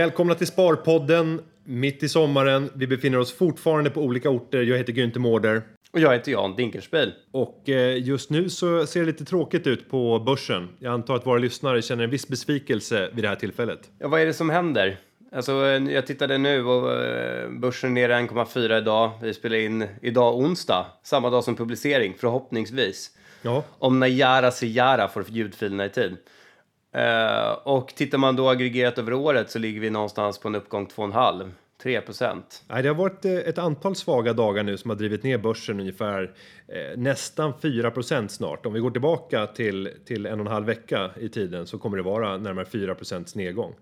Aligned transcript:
Välkomna 0.00 0.34
till 0.34 0.46
Sparpodden 0.46 1.40
mitt 1.64 2.02
i 2.02 2.08
sommaren. 2.08 2.70
Vi 2.74 2.86
befinner 2.86 3.18
oss 3.18 3.32
fortfarande 3.32 3.90
på 3.90 4.00
olika 4.00 4.30
orter. 4.30 4.62
Jag 4.62 4.78
heter 4.78 4.92
Günther 4.92 5.18
Mårder. 5.18 5.62
Och 5.92 6.00
jag 6.00 6.12
heter 6.12 6.32
Jan 6.32 6.56
Dinkelspiel. 6.56 7.12
Och 7.32 7.68
eh, 7.68 7.98
just 7.98 8.30
nu 8.30 8.48
så 8.48 8.86
ser 8.86 9.00
det 9.00 9.06
lite 9.06 9.24
tråkigt 9.24 9.66
ut 9.66 9.90
på 9.90 10.18
börsen. 10.18 10.68
Jag 10.78 10.92
antar 10.94 11.14
att 11.14 11.26
våra 11.26 11.38
lyssnare 11.38 11.82
känner 11.82 12.04
en 12.04 12.10
viss 12.10 12.28
besvikelse 12.28 13.10
vid 13.12 13.24
det 13.24 13.28
här 13.28 13.36
tillfället. 13.36 13.90
Ja, 13.98 14.08
vad 14.08 14.20
är 14.20 14.26
det 14.26 14.32
som 14.32 14.50
händer? 14.50 14.98
Alltså, 15.32 15.52
jag 15.66 16.06
tittade 16.06 16.38
nu 16.38 16.64
och 16.64 16.92
eh, 16.92 17.50
börsen 17.50 17.96
är 17.96 18.08
nere 18.08 18.20
1,4 18.20 18.78
idag. 18.78 19.10
Vi 19.22 19.34
spelar 19.34 19.56
in 19.56 19.86
idag 20.02 20.36
onsdag, 20.38 20.86
samma 21.02 21.30
dag 21.30 21.44
som 21.44 21.56
publicering, 21.56 22.14
förhoppningsvis. 22.18 23.10
Ja. 23.42 23.64
Om 23.78 24.00
Najara 24.00 24.50
Sejara 24.50 25.08
får 25.08 25.24
ljudfilerna 25.28 25.84
i 25.84 25.88
tid. 25.88 26.16
Eh, 26.92 27.52
och 27.52 27.88
tittar 27.88 28.18
man 28.18 28.36
då 28.36 28.48
aggregerat 28.48 28.98
över 28.98 29.12
året 29.12 29.50
så 29.50 29.58
ligger 29.58 29.80
vi 29.80 29.90
någonstans 29.90 30.38
på 30.38 30.48
en 30.48 30.54
uppgång 30.54 30.86
2,5. 30.86 31.50
3 31.82 32.00
procent. 32.00 32.64
Nej, 32.68 32.82
det 32.82 32.88
har 32.88 32.96
varit 32.96 33.24
eh, 33.24 33.32
ett 33.32 33.58
antal 33.58 33.96
svaga 33.96 34.32
dagar 34.32 34.62
nu 34.62 34.76
som 34.76 34.90
har 34.90 34.96
drivit 34.96 35.22
ner 35.22 35.38
börsen 35.38 35.80
ungefär 35.80 36.34
eh, 36.68 36.98
nästan 36.98 37.52
4 37.62 37.90
procent 37.90 38.30
snart. 38.30 38.66
Om 38.66 38.72
vi 38.72 38.80
går 38.80 38.90
tillbaka 38.90 39.46
till, 39.46 39.90
till 40.04 40.26
en 40.26 40.40
och 40.40 40.46
en 40.46 40.52
halv 40.52 40.66
vecka 40.66 41.10
i 41.20 41.28
tiden 41.28 41.66
så 41.66 41.78
kommer 41.78 41.96
det 41.96 42.02
vara 42.02 42.36
närmare 42.36 42.64
4 42.64 42.94
procents 42.94 43.34
nedgång. 43.34 43.74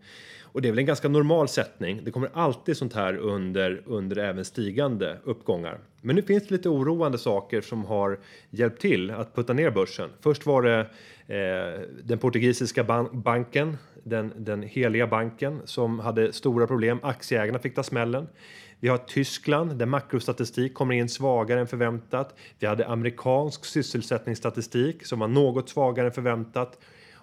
Och 0.59 0.63
det 0.63 0.69
är 0.69 0.73
väl 0.73 0.79
en 0.79 0.87
ganska 0.87 1.09
normal 1.09 1.49
sättning. 1.49 2.01
Det 2.05 2.11
kommer 2.11 2.31
alltid 2.33 2.77
sånt 2.77 2.95
här 2.95 3.17
under, 3.17 3.83
under 3.87 4.17
även 4.17 4.45
stigande 4.45 5.19
uppgångar. 5.25 5.79
Men 6.01 6.17
nu 6.17 6.23
finns 6.23 6.49
det 6.49 6.55
lite 6.55 6.69
oroande 6.69 7.19
saker 7.19 7.61
som 7.61 7.85
har 7.85 8.19
hjälpt 8.51 8.81
till 8.81 9.11
att 9.11 9.35
putta 9.35 9.53
ner 9.53 9.71
börsen. 9.71 10.11
Först 10.21 10.47
var 10.47 10.63
det 10.63 10.79
eh, 11.27 11.81
den 12.05 12.19
portugisiska 12.19 12.85
ban 12.85 13.09
banken, 13.13 13.77
den, 14.05 14.33
den 14.37 14.63
heliga 14.63 15.07
banken 15.07 15.61
som 15.65 15.99
hade 15.99 16.33
stora 16.33 16.67
problem. 16.67 16.99
Aktieägarna 17.03 17.59
fick 17.59 17.75
ta 17.75 17.83
smällen. 17.83 18.27
Vi 18.81 18.89
har 18.89 18.99
Tyskland 18.99 19.77
där 19.77 19.87
makrostatistik 19.87 20.75
kommer 20.75 20.95
in 20.95 21.09
svagare 21.09 21.61
än 21.61 21.67
förväntat. 21.67 22.35
Vi 22.59 22.67
hade 22.67 22.87
amerikansk 22.87 23.65
sysselsättningsstatistik 23.65 25.07
som 25.07 25.19
var 25.19 25.29
något 25.29 25.69
svagare 25.69 26.07
än 26.07 26.13
förväntat. 26.13 26.79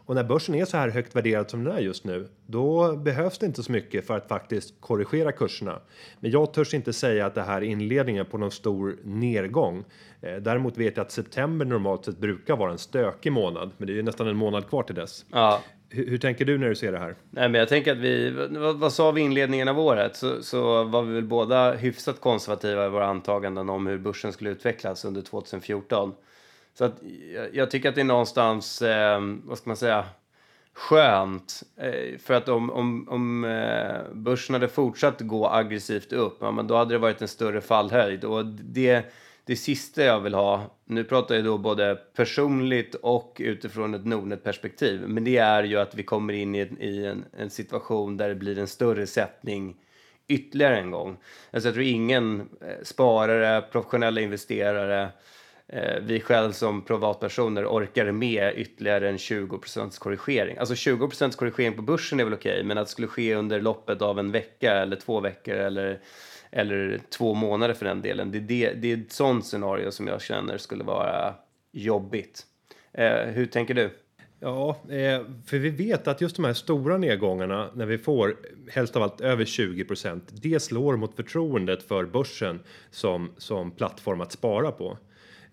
Och 0.06 0.16
när 0.16 0.24
börsen 0.24 0.56
är 0.56 0.66
så 0.66 0.78
här 0.78 0.90
högt 0.90 1.16
värderad 1.16 1.50
som 1.50 1.64
den 1.64 1.76
är 1.76 1.80
just 1.80 2.04
nu, 2.04 2.28
då 2.48 2.96
behövs 2.96 3.38
det 3.38 3.46
inte 3.46 3.64
så 3.64 3.72
mycket 3.72 4.08
för 4.08 4.18
att 4.18 4.28
faktiskt 4.28 4.74
korrigera 4.80 5.32
kurserna. 5.32 5.80
Men 6.20 6.32
jag 6.32 6.54
törs 6.54 6.74
inte 6.74 6.94
säga 6.94 7.26
att 7.26 7.36
det 7.36 7.42
här 7.42 7.58
är 7.58 7.66
inledningen 7.66 8.26
på 8.26 8.38
någon 8.38 8.52
stor 8.52 8.96
nedgång. 9.04 9.84
Eh, 10.22 10.36
däremot 10.36 10.78
vet 10.78 10.98
jag 10.98 11.06
att 11.06 11.12
september 11.12 11.66
normalt 11.66 12.06
sett 12.06 12.18
brukar 12.18 12.56
vara 12.56 12.72
en 12.72 12.78
stökig 12.78 13.32
månad, 13.32 13.72
men 13.78 13.88
det 13.88 13.94
är 13.94 13.96
ju 13.96 14.04
nästan 14.04 14.28
en 14.28 14.38
månad 14.38 14.70
kvar 14.70 14.84
till 14.84 14.96
dess. 14.96 15.26
Ja. 15.32 15.62
Hur, 15.90 16.10
hur 16.10 16.18
tänker 16.18 16.46
du 16.46 16.58
när 16.58 16.70
du 16.70 16.76
ser 16.76 16.92
det 16.92 17.00
här? 17.00 17.16
Nej, 17.30 17.50
men 17.50 17.60
jag 17.60 17.70
tänker 17.70 17.92
att 17.92 17.98
vi, 17.98 18.30
vad, 18.52 18.80
vad 18.80 18.94
sa 18.94 19.12
vi 19.12 19.22
i 19.22 19.24
inledningen 19.24 19.68
av 19.68 19.80
året? 19.80 20.16
Så, 20.16 20.44
så 20.44 20.84
var 20.84 21.02
vi 21.02 21.14
väl 21.14 21.24
båda 21.24 21.74
hyfsat 21.74 22.22
konservativa 22.22 22.86
i 22.86 22.90
våra 22.90 23.08
antaganden 23.08 23.70
om 23.70 23.88
hur 23.88 23.98
börsen 23.98 24.34
skulle 24.34 24.50
utvecklas 24.50 25.06
under 25.06 25.22
2014. 25.22 26.14
Så 26.78 26.86
att 26.86 26.96
jag, 27.34 27.56
jag 27.56 27.72
tycker 27.72 27.90
att 27.90 27.96
det 27.96 28.02
är 28.02 28.06
någonstans, 28.06 28.82
eh, 28.82 29.22
vad 29.44 29.58
ska 29.58 29.70
man 29.70 29.78
säga, 29.78 30.06
skönt. 30.74 31.64
Eh, 31.78 32.18
för 32.18 32.34
att 32.34 32.50
om, 32.50 32.72
om, 32.72 33.10
om 33.10 33.44
eh, 33.44 34.14
börsen 34.14 34.54
hade 34.54 34.68
fortsatt 34.68 35.22
gå 35.22 35.48
aggressivt 35.48 36.14
upp, 36.14 36.38
ja, 36.42 36.52
men 36.52 36.68
då 36.68 36.76
hade 36.76 36.94
det 36.94 36.98
varit 36.98 37.22
en 37.22 37.28
större 37.28 37.62
fallhöjd. 37.62 38.24
Och 38.24 38.46
det, 38.46 39.14
det 39.46 39.56
sista 39.56 40.04
jag 40.04 40.20
vill 40.20 40.34
ha, 40.34 40.78
nu 40.86 41.04
pratar 41.04 41.36
jag 41.36 41.44
då 41.44 41.58
både 41.58 41.96
personligt 42.16 42.96
och 42.96 43.38
utifrån 43.40 43.94
ett 43.94 44.06
Nordnet-perspektiv, 44.06 45.04
men 45.08 45.24
det 45.24 45.38
är 45.38 45.64
ju 45.64 45.80
att 45.80 45.96
vi 45.96 46.04
kommer 46.04 46.34
in 46.34 46.56
i, 46.56 46.60
en, 46.60 46.82
i 46.82 47.06
en, 47.06 47.26
en 47.38 47.50
situation 47.50 48.18
där 48.18 48.30
det 48.30 48.36
blir 48.36 48.60
en 48.60 48.68
större 48.68 49.08
sättning 49.08 49.76
ytterligare 50.28 50.78
en 50.78 50.92
gång. 50.92 51.18
Alltså 51.52 51.68
jag 51.68 51.74
tror 51.74 51.86
ingen 51.86 52.50
eh, 52.62 52.84
sparare, 52.84 53.62
professionella 53.62 54.22
investerare, 54.22 55.10
Eh, 55.68 56.00
vi 56.02 56.20
själv 56.20 56.52
som 56.52 56.82
privatpersoner 56.82 57.66
orkar 57.66 58.12
med 58.12 58.54
ytterligare 58.56 59.10
en 59.10 59.18
20% 59.18 60.00
korrigering. 60.00 60.58
Alltså 60.58 60.74
20% 60.74 61.36
korrigering 61.36 61.74
på 61.74 61.82
börsen 61.82 62.20
är 62.20 62.24
väl 62.24 62.34
okej, 62.34 62.64
men 62.64 62.78
att 62.78 62.86
det 62.86 62.92
skulle 62.92 63.08
ske 63.08 63.36
under 63.36 63.62
loppet 63.62 64.02
av 64.02 64.20
en 64.20 64.32
vecka 64.32 64.74
eller 64.74 64.96
två 64.96 65.20
veckor 65.20 65.56
eller, 65.56 66.00
eller 66.52 67.00
två 67.10 67.34
månader 67.34 67.74
för 67.74 67.86
den 67.86 68.02
delen. 68.02 68.32
Det, 68.32 68.40
det, 68.40 68.74
det 68.74 68.92
är 68.92 68.98
ett 68.98 69.12
sånt 69.12 69.46
scenario 69.46 69.92
som 69.92 70.08
jag 70.08 70.22
känner 70.22 70.58
skulle 70.58 70.84
vara 70.84 71.34
jobbigt. 71.72 72.46
Eh, 72.94 73.26
hur 73.26 73.46
tänker 73.46 73.74
du? 73.74 73.90
Ja, 74.40 74.70
eh, 74.90 75.22
för 75.46 75.58
vi 75.58 75.70
vet 75.70 76.08
att 76.08 76.22
just 76.22 76.36
de 76.36 76.46
här 76.46 76.54
stora 76.54 76.98
nedgångarna 76.98 77.70
när 77.74 77.86
vi 77.86 77.98
får 77.98 78.36
helst 78.70 78.96
av 78.96 79.04
allt 79.04 79.22
över 79.22 79.46
20% 79.46 80.22
det 80.32 80.60
slår 80.60 80.98
mot 80.98 81.16
förtroendet 81.16 81.84
för 81.84 82.06
börsen 82.06 82.60
som, 82.92 83.32
som 83.38 83.72
plattform 83.72 84.22
att 84.22 84.32
spara 84.32 84.72
på. 84.72 84.98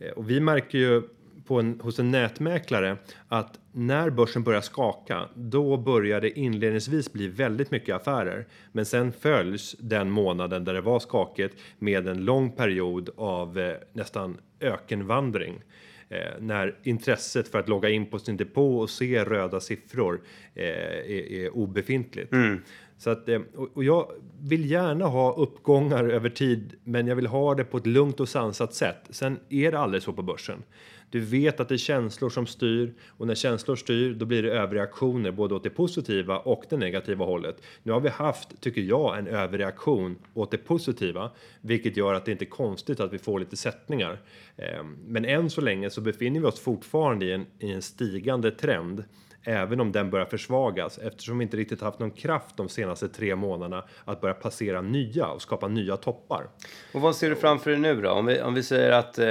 Eh, 0.03 0.11
och 0.11 0.31
vi 0.31 0.41
märker 0.41 0.79
ju 0.79 1.03
på 1.47 1.61
en, 1.61 1.81
hos 1.81 1.99
en 1.99 2.11
nätmäklare 2.11 2.97
att 3.29 3.59
när 3.73 4.11
börsen 4.11 4.43
börjar 4.43 4.61
skaka, 4.61 5.29
då 5.35 5.77
börjar 5.77 6.21
det 6.21 6.39
inledningsvis 6.39 7.13
bli 7.13 7.29
väldigt 7.29 7.71
mycket 7.71 7.97
affärer. 7.97 8.47
Men 8.73 8.87
sen 8.87 9.13
följs 9.13 9.77
den 9.79 10.11
månaden 10.11 10.65
där 10.65 10.75
det 10.75 10.81
var 10.81 11.01
skakigt 11.01 11.57
med 11.79 12.09
en 12.09 12.25
lång 12.25 12.53
period 12.53 13.11
av 13.17 13.59
eh, 13.59 13.75
nästan 13.93 14.37
ökenvandring. 14.61 15.61
Eh, 16.09 16.41
när 16.41 16.75
intresset 16.83 17.49
för 17.49 17.59
att 17.59 17.69
logga 17.69 17.89
in 17.89 18.07
på 18.07 18.19
sin 18.19 18.37
depå 18.37 18.79
och 18.79 18.91
se 18.91 19.25
röda 19.25 19.61
siffror 19.61 20.21
eh, 20.55 20.65
är, 20.65 21.33
är 21.33 21.57
obefintligt. 21.57 22.33
Mm. 22.33 22.63
Så 23.03 23.11
att, 23.11 23.29
eh, 23.29 23.41
och 23.75 23.85
jag 23.85 24.13
vill 24.41 24.71
gärna 24.71 25.07
ha 25.07 25.35
uppgångar 25.35 26.05
över 26.05 26.31
tid, 26.31 26.75
men 26.85 27.07
jag 27.07 27.17
vill 27.17 27.27
ha 27.27 27.55
det 27.55 27.65
på 27.65 27.77
ett 27.77 27.87
lugnt 27.87 28.21
och 28.21 28.29
sansat 28.29 28.75
sätt. 28.75 29.07
Sen 29.11 29.39
är 29.49 29.73
det 29.73 29.79
aldrig 29.79 30.03
så 30.03 30.13
på 30.13 30.23
börsen. 30.23 30.63
Du 31.11 31.21
vet 31.21 31.61
att 31.61 31.69
det 31.69 31.75
är 31.75 31.79
känslor 31.79 32.31
som 32.31 32.47
styr 32.47 32.95
och 33.09 33.27
när 33.27 33.35
känslor 33.35 33.77
styr, 33.77 34.15
då 34.15 34.27
blir 34.27 34.43
det 34.43 34.51
överreaktioner 34.51 35.31
både 35.31 35.55
åt 35.55 35.63
det 35.63 35.71
positiva 35.71 36.39
och 36.39 36.65
det 36.71 36.77
negativa 36.77 37.25
hållet. 37.25 37.63
Nu 37.83 37.93
har 37.93 38.01
vi 38.01 38.09
haft, 38.09 38.61
tycker 38.61 38.81
jag, 38.81 39.19
en 39.19 39.27
överreaktion 39.27 40.19
åt 40.35 40.51
det 40.51 40.59
positiva, 40.59 41.31
vilket 41.61 41.97
gör 41.97 42.15
att 42.15 42.25
det 42.25 42.33
inte 42.33 42.45
är 42.45 42.51
konstigt 42.51 43.01
att 43.01 43.13
vi 43.13 43.19
får 43.19 43.41
lite 43.41 43.57
sättningar. 43.57 44.19
Eh, 44.57 44.85
men 45.07 45.25
än 45.25 45.51
så 45.51 45.61
länge 45.61 45.91
så 45.91 46.01
befinner 46.01 46.41
vi 46.41 46.47
oss 46.47 46.61
fortfarande 46.61 47.27
i 47.27 47.33
en, 47.33 47.47
i 47.59 47.73
en 47.73 47.83
stigande 47.83 48.51
trend 48.51 49.05
även 49.45 49.81
om 49.81 49.93
den 49.93 50.11
börjar 50.11 50.27
försvagas 50.27 50.99
eftersom 50.99 51.39
vi 51.39 51.43
inte 51.43 51.57
riktigt 51.57 51.81
haft 51.81 51.99
någon 51.99 52.11
kraft 52.11 52.57
de 52.57 52.69
senaste 52.69 53.09
tre 53.09 53.37
månaderna 53.37 53.85
att 54.05 54.21
börja 54.21 54.35
passera 54.35 54.81
nya 54.83 55.27
och 55.27 55.43
skapa 55.43 55.69
nya 55.69 55.97
toppar. 55.97 56.47
Och 56.93 57.01
vad 57.01 57.17
ser 57.17 57.31
du 57.31 57.37
framför 57.37 57.71
dig 57.71 57.81
nu 57.81 58.01
då? 58.01 58.11
Om 58.11 58.27
vi, 58.27 58.41
om 58.41 58.55
vi 58.55 58.63
säger 58.63 58.93
att 58.93 59.19
eh, 59.19 59.25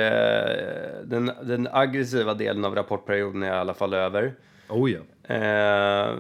den, 1.03 1.31
den 1.44 1.67
aggressiva 1.71 2.33
delen 2.33 2.66
av 2.66 2.75
rapportperioden 2.75 3.44
är 3.44 3.47
i 3.47 3.59
alla 3.59 3.73
fall 3.73 3.94
över. 3.94 4.33
Oh 4.69 4.91
ja. 4.91 5.00
Eh, 5.35 6.16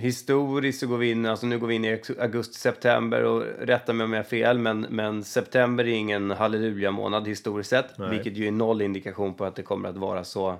historiskt 0.00 0.80
så 0.80 0.86
går 0.86 0.98
vi 0.98 1.10
in, 1.10 1.26
alltså 1.26 1.46
nu 1.46 1.58
går 1.58 1.66
vi 1.66 1.74
in 1.74 1.84
i 1.84 2.00
augusti-september 2.18 3.24
och 3.24 3.44
rätta 3.60 3.92
mig 3.92 4.04
om 4.04 4.12
jag 4.12 4.18
har 4.18 4.24
fel, 4.24 4.58
men, 4.58 4.86
men 4.90 5.24
september 5.24 5.84
är 5.84 5.92
ingen 5.92 6.30
halleluja-månad 6.30 7.28
historiskt 7.28 7.70
sett, 7.70 7.98
Nej. 7.98 8.10
vilket 8.10 8.36
ju 8.36 8.46
är 8.46 8.52
noll 8.52 8.82
indikation 8.82 9.34
på 9.34 9.44
att 9.44 9.56
det 9.56 9.62
kommer 9.62 9.88
att 9.88 9.96
vara 9.96 10.24
så 10.24 10.58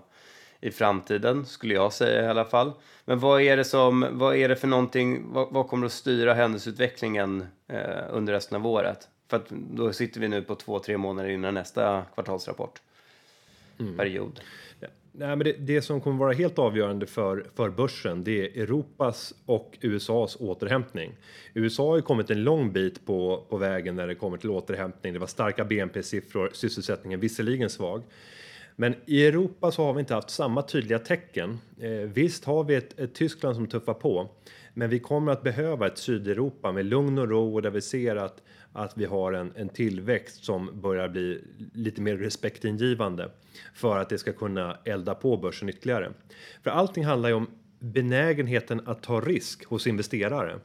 i 0.65 0.71
framtiden, 0.71 1.47
skulle 1.47 1.75
jag 1.75 1.93
säga 1.93 2.25
i 2.25 2.27
alla 2.27 2.45
fall. 2.45 2.73
Men 3.05 3.19
vad 3.19 3.43
är 3.43 3.57
det, 3.57 3.65
som, 3.65 4.07
vad 4.13 4.37
är 4.37 4.49
det 4.49 4.57
för 4.57 4.69
någonting, 4.69 5.33
vad, 5.33 5.53
vad 5.53 5.69
kommer 5.69 5.87
att 5.87 5.93
styra 5.93 6.35
händelseutvecklingen 6.35 7.47
eh, 7.69 7.79
under 8.11 8.33
resten 8.33 8.57
av 8.57 8.67
året? 8.67 9.09
För 9.29 9.37
att 9.37 9.49
då 9.51 9.93
sitter 9.93 10.21
vi 10.21 10.29
nu 10.29 10.43
på 10.43 10.55
två, 10.55 10.79
tre 10.79 10.97
månader 10.97 11.29
innan 11.29 11.55
nästa 11.55 12.03
kvartalsrapport. 12.15 12.81
Mm. 13.81 13.97
Period. 13.97 14.41
Ja. 14.81 14.89
Nej, 15.13 15.29
men 15.29 15.39
det, 15.39 15.53
det, 15.53 15.83
som 15.83 16.01
kommer 16.01 16.19
vara 16.19 16.33
helt 16.33 16.59
avgörande 16.59 17.07
för, 17.07 17.47
för 17.57 17.71
börsen 17.71 18.25
det 18.25 18.41
är 18.41 18.63
Europas 18.63 19.35
och 19.47 19.79
USAs 19.81 20.37
återhämtning. 20.41 21.13
USA 21.55 21.89
har 21.89 21.97
ju 21.97 22.03
kommit 22.03 22.31
en 22.31 22.45
lång 22.45 22.73
bit 22.73 23.07
på, 23.07 23.45
på 23.49 23.57
vägen 23.57 23.97
när 23.97 24.07
det 24.07 24.15
kommer 24.15 24.37
till 24.37 24.51
återhämtning. 24.51 25.13
Det 25.13 25.19
var 25.19 25.27
starka 25.27 25.65
BNP-siffror, 25.65 26.51
sysselsättningen 26.53 27.21
visserligen 27.21 27.71
svag. 27.71 28.03
Men 28.77 28.95
i 29.07 29.27
Europa 29.27 29.73
så 29.73 29.85
har 29.85 29.95
vi 29.95 30.01
inte 30.01 30.15
haft 30.15 30.31
samma 30.31 30.63
tydliga 30.63 30.99
tecken. 30.99 31.59
Eh, 31.81 31.91
visst 31.91 32.45
har 32.45 32.65
vi 32.65 32.75
ett, 32.75 32.99
ett, 33.01 33.15
Tyskland 33.15 33.57
som 33.57 33.67
tuffar 33.67 33.95
på, 33.95 34.31
men 34.75 34.91
vi 34.91 34.99
kommer 34.99 35.33
att 35.33 35.43
behöva 35.43 35.87
ett 35.87 35.99
Sydeuropa 35.99 36.73
med 36.73 36.87
lugn 36.87 37.19
och 37.19 37.29
ro 37.29 37.55
och 37.55 37.63
där 37.63 37.71
vi 37.71 37.81
ser 37.81 38.17
att, 38.17 38.43
att 38.73 38.93
vi 38.97 39.05
har 39.05 39.33
en, 39.33 39.53
en 39.57 39.69
tillväxt 39.69 40.45
som 40.45 40.81
börjar 40.81 41.09
bli 41.09 41.45
lite 41.75 42.01
mer 42.01 42.17
respektingivande 42.17 43.31
för 43.75 43.99
att 43.99 44.09
det 44.09 44.19
ska 44.19 44.33
kunna 44.33 44.79
elda 44.85 45.15
på 45.15 45.37
börsen 45.37 45.69
ytterligare. 45.69 46.13
För 46.63 46.71
allting 46.71 47.05
handlar 47.05 47.29
ju 47.29 47.35
om 47.35 47.51
benägenheten 47.79 48.81
att 48.87 49.03
ta 49.03 49.21
risk 49.21 49.65
hos 49.65 49.87
investerare. 49.87 50.59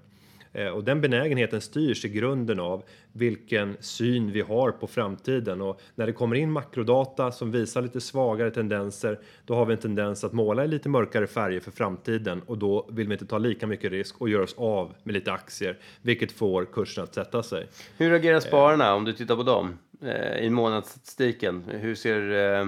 Eh, 0.53 0.67
och 0.67 0.83
den 0.83 1.01
benägenheten 1.01 1.61
styrs 1.61 2.05
i 2.05 2.09
grunden 2.09 2.59
av 2.59 2.83
vilken 3.11 3.77
syn 3.79 4.31
vi 4.31 4.41
har 4.41 4.71
på 4.71 4.87
framtiden 4.87 5.61
och 5.61 5.81
när 5.95 6.05
det 6.05 6.13
kommer 6.13 6.35
in 6.35 6.51
makrodata 6.51 7.31
som 7.31 7.51
visar 7.51 7.81
lite 7.81 8.01
svagare 8.01 8.51
tendenser, 8.51 9.19
då 9.45 9.55
har 9.55 9.65
vi 9.65 9.73
en 9.73 9.79
tendens 9.79 10.23
att 10.23 10.33
måla 10.33 10.65
i 10.65 10.67
lite 10.67 10.89
mörkare 10.89 11.27
färger 11.27 11.59
för 11.59 11.71
framtiden 11.71 12.41
och 12.41 12.57
då 12.57 12.89
vill 12.91 13.07
vi 13.07 13.13
inte 13.13 13.25
ta 13.25 13.37
lika 13.37 13.67
mycket 13.67 13.91
risk 13.91 14.21
och 14.21 14.29
göra 14.29 14.43
oss 14.43 14.55
av 14.57 14.95
med 15.03 15.13
lite 15.13 15.31
aktier, 15.31 15.77
vilket 16.01 16.31
får 16.31 16.65
kursen 16.65 17.03
att 17.03 17.13
sätta 17.13 17.43
sig. 17.43 17.67
Hur 17.97 18.09
reagerar 18.09 18.39
spararna 18.39 18.95
om 18.95 19.05
du 19.05 19.13
tittar 19.13 19.35
på 19.35 19.43
dem 19.43 19.77
eh, 20.01 20.45
i 20.45 20.49
månadsstatistiken? 20.49 21.63
Hur 21.67 21.95
ser, 21.95 22.31
eh, 22.31 22.67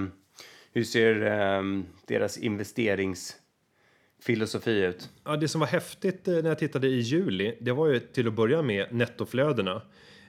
hur 0.72 0.84
ser 0.84 1.22
eh, 1.22 1.62
deras 2.06 2.38
investerings 2.38 3.36
filosofi 4.22 4.84
ut? 4.84 5.10
Ja, 5.24 5.36
det 5.36 5.48
som 5.48 5.60
var 5.60 5.68
häftigt 5.68 6.28
eh, 6.28 6.34
när 6.34 6.48
jag 6.48 6.58
tittade 6.58 6.86
i 6.86 7.00
juli, 7.00 7.56
det 7.60 7.72
var 7.72 7.86
ju 7.86 8.00
till 8.00 8.28
att 8.28 8.34
börja 8.34 8.62
med 8.62 8.86
nettoflödena. 8.90 9.82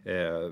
Eh, 0.05 0.51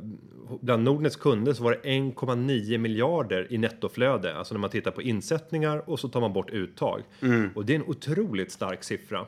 bland 0.61 0.83
Nordnets 0.83 1.15
kunder 1.15 1.53
så 1.53 1.63
var 1.63 1.71
det 1.71 1.89
1,9 1.89 2.77
miljarder 2.77 3.47
i 3.53 3.57
nettoflöde, 3.57 4.35
alltså 4.35 4.53
när 4.53 4.59
man 4.59 4.69
tittar 4.69 4.91
på 4.91 5.01
insättningar 5.01 5.89
och 5.89 5.99
så 5.99 6.09
tar 6.09 6.21
man 6.21 6.33
bort 6.33 6.49
uttag. 6.49 7.01
Mm. 7.21 7.49
Och 7.55 7.65
det 7.65 7.73
är 7.73 7.79
en 7.79 7.85
otroligt 7.85 8.51
stark 8.51 8.83
siffra. 8.83 9.25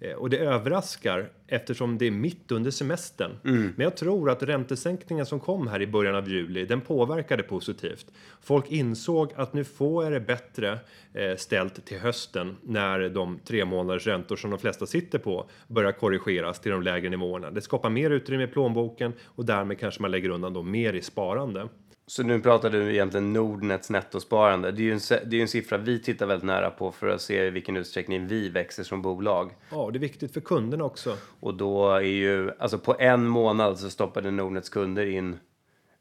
Eh, 0.00 0.12
och 0.12 0.30
det 0.30 0.38
överraskar 0.38 1.30
eftersom 1.46 1.98
det 1.98 2.06
är 2.06 2.10
mitt 2.10 2.52
under 2.52 2.70
semestern. 2.70 3.30
Mm. 3.44 3.72
Men 3.76 3.84
jag 3.84 3.96
tror 3.96 4.30
att 4.30 4.42
räntesänkningen 4.42 5.26
som 5.26 5.40
kom 5.40 5.66
här 5.66 5.82
i 5.82 5.86
början 5.86 6.14
av 6.14 6.28
juli, 6.28 6.64
den 6.64 6.80
påverkade 6.80 7.42
positivt. 7.42 8.06
Folk 8.40 8.70
insåg 8.70 9.32
att 9.36 9.52
nu 9.52 9.64
får 9.64 10.10
det 10.10 10.20
bättre 10.20 10.78
eh, 11.12 11.36
ställt 11.36 11.86
till 11.86 11.98
hösten 11.98 12.56
när 12.62 13.08
de 13.08 13.38
tre 13.44 13.64
månaders 13.64 14.06
räntor 14.06 14.36
som 14.36 14.50
de 14.50 14.58
flesta 14.58 14.86
sitter 14.86 15.18
på 15.18 15.50
börjar 15.66 15.92
korrigeras 15.92 16.60
till 16.60 16.72
de 16.72 16.82
lägre 16.82 17.10
nivåerna. 17.10 17.50
Det 17.50 17.60
skapar 17.60 17.90
mer 17.90 18.10
utrymme 18.10 18.44
i 18.44 18.46
plånboken 18.46 19.12
och 19.24 19.44
därmed 19.44 19.78
kanske 19.78 20.02
man 20.02 20.10
lägger 20.10 20.30
undan 20.30 20.52
då 20.52 20.62
mer 20.62 20.92
i 20.92 21.02
sparande. 21.02 21.68
Så 22.08 22.22
nu 22.22 22.40
pratar 22.40 22.70
du 22.70 22.92
egentligen 22.92 23.32
Nordnets 23.32 23.90
nettosparande. 23.90 24.70
Det 24.70 24.82
är 24.82 24.84
ju 24.84 24.92
en, 24.92 25.00
det 25.30 25.36
är 25.36 25.40
en 25.40 25.48
siffra 25.48 25.78
vi 25.78 26.02
tittar 26.02 26.26
väldigt 26.26 26.46
nära 26.46 26.70
på 26.70 26.92
för 26.92 27.08
att 27.08 27.20
se 27.20 27.46
i 27.46 27.50
vilken 27.50 27.76
utsträckning 27.76 28.26
vi 28.26 28.48
växer 28.48 28.82
som 28.82 29.02
bolag. 29.02 29.56
Ja, 29.70 29.90
det 29.92 29.98
är 29.98 30.00
viktigt 30.00 30.32
för 30.32 30.40
kunderna 30.40 30.84
också. 30.84 31.16
Och 31.40 31.54
då 31.54 31.92
är 31.92 32.00
ju, 32.00 32.50
alltså 32.58 32.78
på 32.78 32.96
en 32.98 33.26
månad 33.26 33.78
så 33.78 33.90
stoppade 33.90 34.30
Nordnets 34.30 34.68
kunder 34.68 35.06
in 35.06 35.38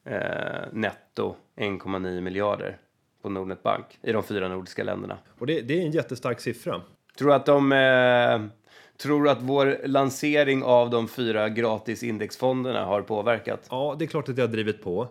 eh, 0.06 0.19
netto 0.71 1.36
1,9 1.57 2.21
miljarder 2.21 2.77
på 3.21 3.30
Nordnet 3.30 3.63
Bank 3.63 3.86
i 4.01 4.12
de 4.12 4.24
fyra 4.24 4.48
nordiska 4.48 4.83
länderna. 4.83 5.18
Och 5.39 5.48
det, 5.48 5.62
det 5.62 5.81
är 5.81 5.86
en 5.86 5.92
jättestark 5.92 6.39
siffra. 6.39 6.81
Tror 7.18 7.33
att 7.33 7.45
de 7.45 7.71
eh, 7.71 8.57
Tror 8.98 9.30
att 9.30 9.42
vår 9.42 9.77
lansering 9.88 10.63
av 10.63 10.89
de 10.89 11.07
fyra 11.07 11.50
gratis 11.50 12.03
indexfonderna 12.03 12.86
har 12.86 13.01
påverkat? 13.01 13.68
Ja, 13.69 13.95
det 14.00 14.06
är 14.06 14.07
klart 14.07 14.30
att 14.30 14.36
det 14.36 14.42
har 14.42 14.50
drivit 14.50 14.83
på. 14.83 15.07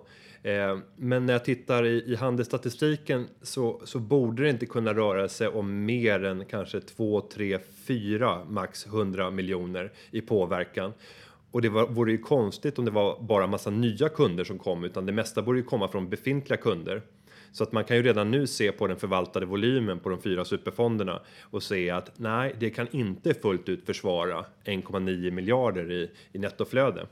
Eh, 0.46 0.78
men 0.96 1.26
när 1.26 1.32
jag 1.32 1.44
tittar 1.44 1.87
i, 1.87 2.12
i 2.12 2.16
handelsstatistiken 2.16 3.28
så, 3.43 3.81
så 3.84 3.98
borde 3.98 4.43
det 4.43 4.50
inte 4.50 4.66
kunna 4.66 4.94
röra 4.94 5.28
sig 5.28 5.48
om 5.48 5.84
mer 5.84 6.25
än 6.25 6.44
kanske 6.44 6.81
2, 6.81 7.20
3, 7.20 7.58
4 7.84 8.44
max 8.44 8.87
100 8.87 9.31
miljoner 9.31 9.93
i 10.10 10.20
påverkan. 10.20 10.93
Och 11.50 11.62
det 11.62 11.69
var, 11.69 11.87
vore 11.87 12.12
ju 12.12 12.19
konstigt 12.19 12.78
om 12.78 12.84
det 12.84 12.90
var 12.90 13.20
bara 13.20 13.46
massa 13.46 13.70
nya 13.70 14.08
kunder 14.08 14.44
som 14.44 14.58
kom 14.58 14.84
utan 14.84 15.06
det 15.06 15.12
mesta 15.12 15.43
borde 15.43 15.58
ju 15.58 15.64
komma 15.64 15.88
från 15.88 16.08
befintliga 16.08 16.56
kunder. 16.56 17.02
Så 17.52 17.62
att 17.64 17.72
man 17.72 17.84
kan 17.84 17.96
ju 17.96 18.02
redan 18.02 18.31
nu 18.31 18.46
se 18.46 18.72
på 18.72 18.87
den 18.87 18.96
förvaltade 18.96 19.46
volymen 19.46 20.00
på 20.00 20.08
de 20.08 20.20
fyra 20.20 20.44
superfonderna 20.44 21.20
och 21.42 21.62
se 21.62 21.90
att 21.90 22.19
nej, 22.19 22.54
det 22.58 22.70
kan 22.70 22.88
inte 22.90 23.34
fullt 23.34 23.69
ut 23.69 23.87
försvara 23.87 24.44
1,9 24.64 25.31
miljarder 25.31 25.92
i, 25.92 26.10
i 26.32 26.38
nettoflöde. 26.38 27.06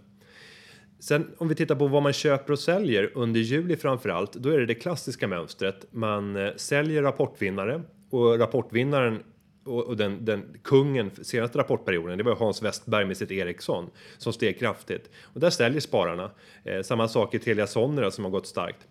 Sen 0.99 1.31
om 1.39 1.49
vi 1.49 1.55
tittar 1.55 1.75
på 1.75 1.87
vad 1.87 2.03
man 2.03 2.13
köper 2.13 2.53
och 2.53 2.59
säljer 2.59 3.11
under 3.15 3.41
juli 3.41 3.77
framförallt, 3.77 4.33
då 4.33 4.49
är 4.49 4.59
det 4.59 4.67
det 4.67 4.75
klassiska 4.75 5.29
mönstret. 5.29 5.87
Man 5.91 6.37
eh, 6.37 6.55
säljer 6.57 7.03
rapportvinnare 7.03 7.83
och 8.11 8.39
rapportvinnaren 8.39 9.23
och, 9.67 9.97
den, 9.97 10.25
den 10.25 10.59
kungen 10.63 11.11
senaste 11.23 11.59
rapportperioden, 11.59 12.19
det 12.19 12.25
var 12.25 12.37
Hans 12.37 12.63
Westberg 12.63 13.05
med 13.05 13.17
sitt 13.17 13.31
Ericsson 13.31 13.91
som 14.19 14.33
steg 14.33 14.59
kraftigt 14.59 15.11
och 15.23 15.41
där 15.41 15.51
säljer 15.51 15.81
spararna. 15.81 16.31
Eh, 16.65 16.83
samma 16.83 17.09
sak 17.09 17.35
i 17.35 17.39
Telia 17.39 17.67
Sonera 17.67 18.11
som 18.11 18.25
har 18.25 18.31
gått 18.31 18.47
starkt. 18.47 18.87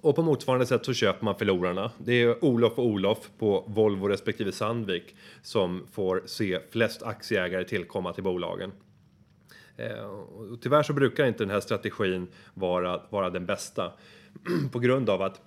Och 0.00 0.16
på 0.16 0.22
motsvarande 0.22 0.66
sätt 0.66 0.84
så 0.84 0.94
köper 0.94 1.24
man 1.24 1.38
förlorarna. 1.38 1.90
Det 1.98 2.12
är 2.12 2.44
Olof 2.44 2.78
och 2.78 2.86
Olof 2.86 3.30
på 3.38 3.64
Volvo 3.68 4.08
respektive 4.08 4.52
Sandvik 4.52 5.16
som 5.42 5.86
får 5.92 6.22
se 6.26 6.60
flest 6.70 7.02
aktieägare 7.02 7.64
tillkomma 7.64 8.12
till 8.12 8.24
bolagen. 8.24 8.72
Eh, 9.80 10.04
och 10.04 10.60
tyvärr 10.62 10.82
så 10.82 10.92
brukar 10.92 11.26
inte 11.26 11.44
den 11.44 11.50
här 11.50 11.60
strategin 11.60 12.28
vara, 12.54 13.02
vara 13.10 13.30
den 13.30 13.46
bästa 13.46 13.92
på 14.72 14.78
grund 14.78 15.10
av 15.10 15.22
att 15.22 15.40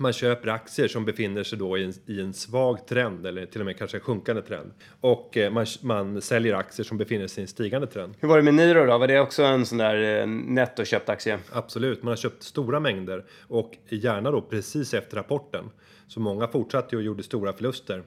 man 0.00 0.12
köper 0.12 0.48
aktier 0.48 0.88
som 0.88 1.04
befinner 1.04 1.42
sig 1.42 1.58
då 1.58 1.78
i 1.78 1.84
en, 1.84 1.92
i 2.06 2.20
en 2.20 2.34
svag 2.34 2.86
trend 2.86 3.26
eller 3.26 3.46
till 3.46 3.60
och 3.60 3.66
med 3.66 3.78
kanske 3.78 3.96
en 3.96 4.00
sjunkande 4.00 4.42
trend 4.42 4.70
och 5.00 5.36
eh, 5.36 5.52
man, 5.52 5.66
man 5.82 6.20
säljer 6.20 6.54
aktier 6.54 6.84
som 6.84 6.98
befinner 6.98 7.26
sig 7.26 7.40
i 7.40 7.42
en 7.42 7.48
stigande 7.48 7.86
trend. 7.86 8.14
Hur 8.20 8.28
var 8.28 8.36
det 8.36 8.42
med 8.42 8.54
Niro 8.54 8.86
då? 8.86 8.98
Var 8.98 9.08
det 9.08 9.20
också 9.20 9.42
en 9.42 9.66
sån 9.66 9.78
där 9.78 10.20
eh, 10.20 10.26
nettoköpt 10.26 11.08
aktie? 11.08 11.38
Absolut, 11.52 12.02
man 12.02 12.08
har 12.08 12.16
köpt 12.16 12.42
stora 12.42 12.80
mängder 12.80 13.24
och 13.42 13.76
gärna 13.88 14.30
då 14.30 14.40
precis 14.40 14.94
efter 14.94 15.16
rapporten. 15.16 15.64
Så 16.06 16.20
många 16.20 16.48
fortsatte 16.48 16.96
och 16.96 17.02
gjorde 17.02 17.22
stora 17.22 17.52
förluster 17.52 18.02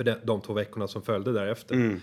för 0.00 0.04
de, 0.04 0.14
de 0.22 0.40
två 0.40 0.52
veckorna 0.52 0.88
som 0.88 1.02
följde 1.02 1.32
därefter. 1.32 1.74
Mm. 1.74 2.00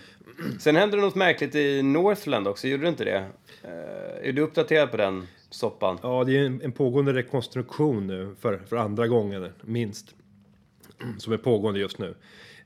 Sen 0.58 0.76
hände 0.76 0.96
det 0.96 1.02
något 1.02 1.14
märkligt 1.14 1.54
i 1.54 1.82
Northland 1.82 2.48
också, 2.48 2.68
gjorde 2.68 2.82
det 2.82 2.88
inte 2.88 3.04
det? 3.04 3.26
Uh, 3.64 4.28
är 4.28 4.32
du 4.32 4.42
uppdaterad 4.42 4.90
på 4.90 4.96
den 4.96 5.26
soppan? 5.50 5.98
Ja, 6.02 6.24
det 6.24 6.36
är 6.36 6.46
en, 6.46 6.62
en 6.62 6.72
pågående 6.72 7.12
rekonstruktion 7.12 8.06
nu 8.06 8.34
för, 8.40 8.58
för 8.68 8.76
andra 8.76 9.06
gången 9.06 9.48
minst. 9.60 10.14
Som 11.18 11.32
är 11.32 11.36
pågående 11.36 11.80
just 11.80 11.98
nu. 11.98 12.14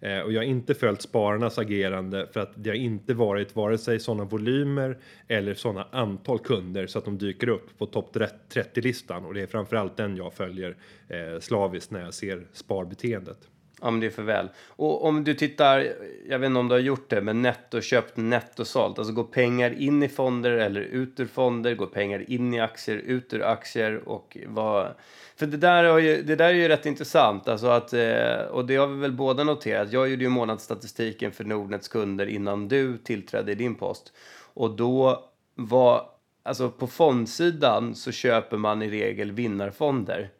Eh, 0.01 0.19
och 0.19 0.33
jag 0.33 0.41
har 0.41 0.47
inte 0.47 0.75
följt 0.75 1.03
spararnas 1.03 1.59
agerande 1.59 2.29
för 2.33 2.41
att 2.41 2.53
det 2.55 2.71
har 2.71 2.77
inte 2.77 3.15
varit 3.15 3.57
vare 3.57 3.79
sig 3.79 4.01
sådana 4.01 4.25
volymer 4.25 4.99
eller 5.29 5.55
sådana 5.55 5.87
antal 5.91 6.39
kunder 6.39 6.87
så 6.87 6.99
att 6.99 7.05
de 7.05 7.19
dyker 7.19 7.49
upp 7.49 7.79
på 7.79 7.87
topp 7.87 8.17
30 8.49 8.81
listan 8.81 9.25
och 9.25 9.35
det 9.35 9.43
är 9.43 9.47
framförallt 9.47 9.97
den 9.97 10.17
jag 10.17 10.35
följer 10.35 10.77
eh, 11.09 11.41
slaviskt 11.41 11.91
när 11.91 12.01
jag 12.01 12.15
ser 12.15 12.47
sparbeteendet. 12.53 13.49
Ja, 13.83 13.91
men 13.91 14.01
det 14.01 14.07
är 14.07 14.11
för 14.11 14.23
väl. 14.23 14.49
Och 14.69 15.05
om 15.05 15.25
du 15.25 15.35
tittar, 15.35 15.93
jag 16.29 16.39
vet 16.39 16.47
inte 16.47 16.59
om 16.59 16.69
du 16.69 16.75
har 16.75 16.81
gjort 16.81 17.11
det, 17.11 17.21
men 17.21 17.43
nettoköpt, 17.43 18.17
nettosålt. 18.17 18.99
Alltså 18.99 19.15
går 19.15 19.25
pengar 19.25 19.83
in 19.83 20.03
i 20.03 20.09
fonder 20.09 20.51
eller 20.51 20.81
ut 20.81 21.21
ur 21.21 21.27
fonder? 21.27 21.75
Går 21.75 21.87
pengar 21.87 22.31
in 22.31 22.55
i 22.55 22.61
aktier, 22.61 22.97
ut 22.97 23.33
ur 23.35 23.43
aktier? 23.43 24.09
Och 24.09 24.37
vad... 24.47 24.89
För 25.37 25.47
det 25.47 25.57
där, 25.57 25.85
är 25.85 25.99
ju, 25.99 26.23
det 26.23 26.37
där 26.37 26.49
är 26.49 26.53
ju 26.53 26.69
rätt 26.69 26.87
intressant. 26.87 27.49
Alltså 27.49 27.67
att, 27.67 27.93
eh, 27.93 28.41
och 28.51 28.67
det 28.67 28.77
har 28.77 28.87
vi 28.87 29.01
väl 29.01 29.13
båda 29.13 29.45
noterat. 29.45 29.93
Jag 29.93 30.09
gjorde 30.09 30.23
ju 30.23 30.29
månadsstatistiken 30.29 31.33
för 31.33 31.45
Nordnets 31.45 31.89
kunder 31.89 32.27
innan 32.27 32.69
du 32.69 32.99
tillträdde 32.99 33.53
i 33.53 33.55
din 33.55 33.75
post. 33.75 34.13
Och 34.55 34.77
då 34.77 35.25
var, 35.55 36.07
alltså 36.43 36.71
på 36.71 36.87
fondsidan 36.87 37.95
så 37.95 38.13
köper 38.13 38.57
man 38.57 38.83
i 38.83 38.91
regel 38.91 39.33
vinnarfonder. 39.33 40.31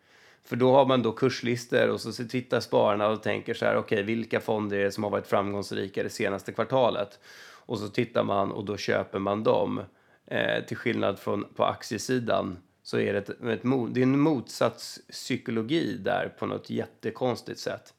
För 0.45 0.57
då 0.57 0.73
har 0.73 0.87
man 0.87 1.03
då 1.03 1.13
kurslistor 1.13 1.89
och 1.89 2.01
så 2.01 2.13
tittar 2.13 2.61
spararna 2.61 3.09
och 3.09 3.23
tänker 3.23 3.55
så 3.55 3.65
här, 3.65 3.77
okej, 3.77 3.97
okay, 3.97 4.03
vilka 4.03 4.41
fonder 4.41 4.79
är 4.79 4.85
det 4.85 4.93
som 4.93 5.05
har 5.05 5.11
varit 5.11 5.27
framgångsrika 5.27 6.03
det 6.03 6.11
senaste 6.11 6.53
kvartalet? 6.53 7.19
Och 7.67 7.79
så 7.79 7.89
tittar 7.89 8.25
man 8.25 8.53
och 8.53 8.65
då 8.65 8.77
köper 8.77 9.19
man 9.19 9.43
dem. 9.45 9.81
Eh, 10.27 10.65
till 10.65 10.77
skillnad 10.77 11.19
från 11.19 11.45
på 11.55 11.65
aktiesidan 11.65 12.59
så 12.83 12.99
är 12.99 13.13
det, 13.13 13.19
ett, 13.19 13.29
ett, 13.29 13.63
det 13.95 14.01
är 14.01 14.03
en 14.03 14.21
motsatspsykologi 14.21 15.97
där 15.97 16.35
på 16.39 16.47
något 16.47 16.71
jättekonstigt 16.71 17.61
sätt. 17.61 17.95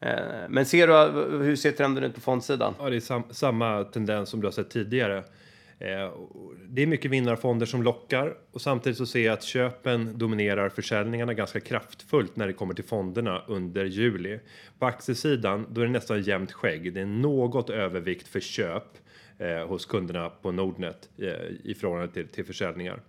Eh, 0.00 0.48
men 0.48 0.66
ser 0.66 0.86
du, 0.86 0.94
hur 1.44 1.56
ser 1.56 1.72
trenden 1.72 2.04
ut 2.04 2.14
på 2.14 2.20
fondsidan? 2.20 2.74
Ja, 2.78 2.90
det 2.90 2.96
är 2.96 3.00
sam, 3.00 3.22
samma 3.30 3.84
tendens 3.84 4.28
som 4.28 4.40
du 4.40 4.46
har 4.46 4.52
sett 4.52 4.70
tidigare. 4.70 5.24
Eh, 5.78 6.12
det 6.68 6.82
är 6.82 6.86
mycket 6.86 7.10
vinnarfonder 7.10 7.66
som 7.66 7.82
lockar 7.82 8.36
och 8.52 8.60
samtidigt 8.60 8.98
så 8.98 9.06
ser 9.06 9.24
jag 9.24 9.32
att 9.32 9.42
köpen 9.42 10.18
dominerar 10.18 10.68
försäljningarna 10.68 11.34
ganska 11.34 11.60
kraftfullt 11.60 12.36
när 12.36 12.46
det 12.46 12.52
kommer 12.52 12.74
till 12.74 12.84
fonderna 12.84 13.42
under 13.46 13.84
juli. 13.84 14.40
På 14.78 14.86
aktiesidan 14.86 15.66
då 15.70 15.80
är 15.80 15.86
det 15.86 15.92
nästan 15.92 16.22
jämnt 16.22 16.52
skägg. 16.52 16.94
Det 16.94 17.00
är 17.00 17.06
något 17.06 17.70
övervikt 17.70 18.28
för 18.28 18.40
köp 18.40 18.84
eh, 19.38 19.66
hos 19.66 19.86
kunderna 19.86 20.30
på 20.30 20.52
Nordnet 20.52 21.08
eh, 21.18 21.30
i 21.64 21.74
förhållande 21.80 22.12
till, 22.12 22.28
till 22.28 22.44
försäljningar. 22.44 23.02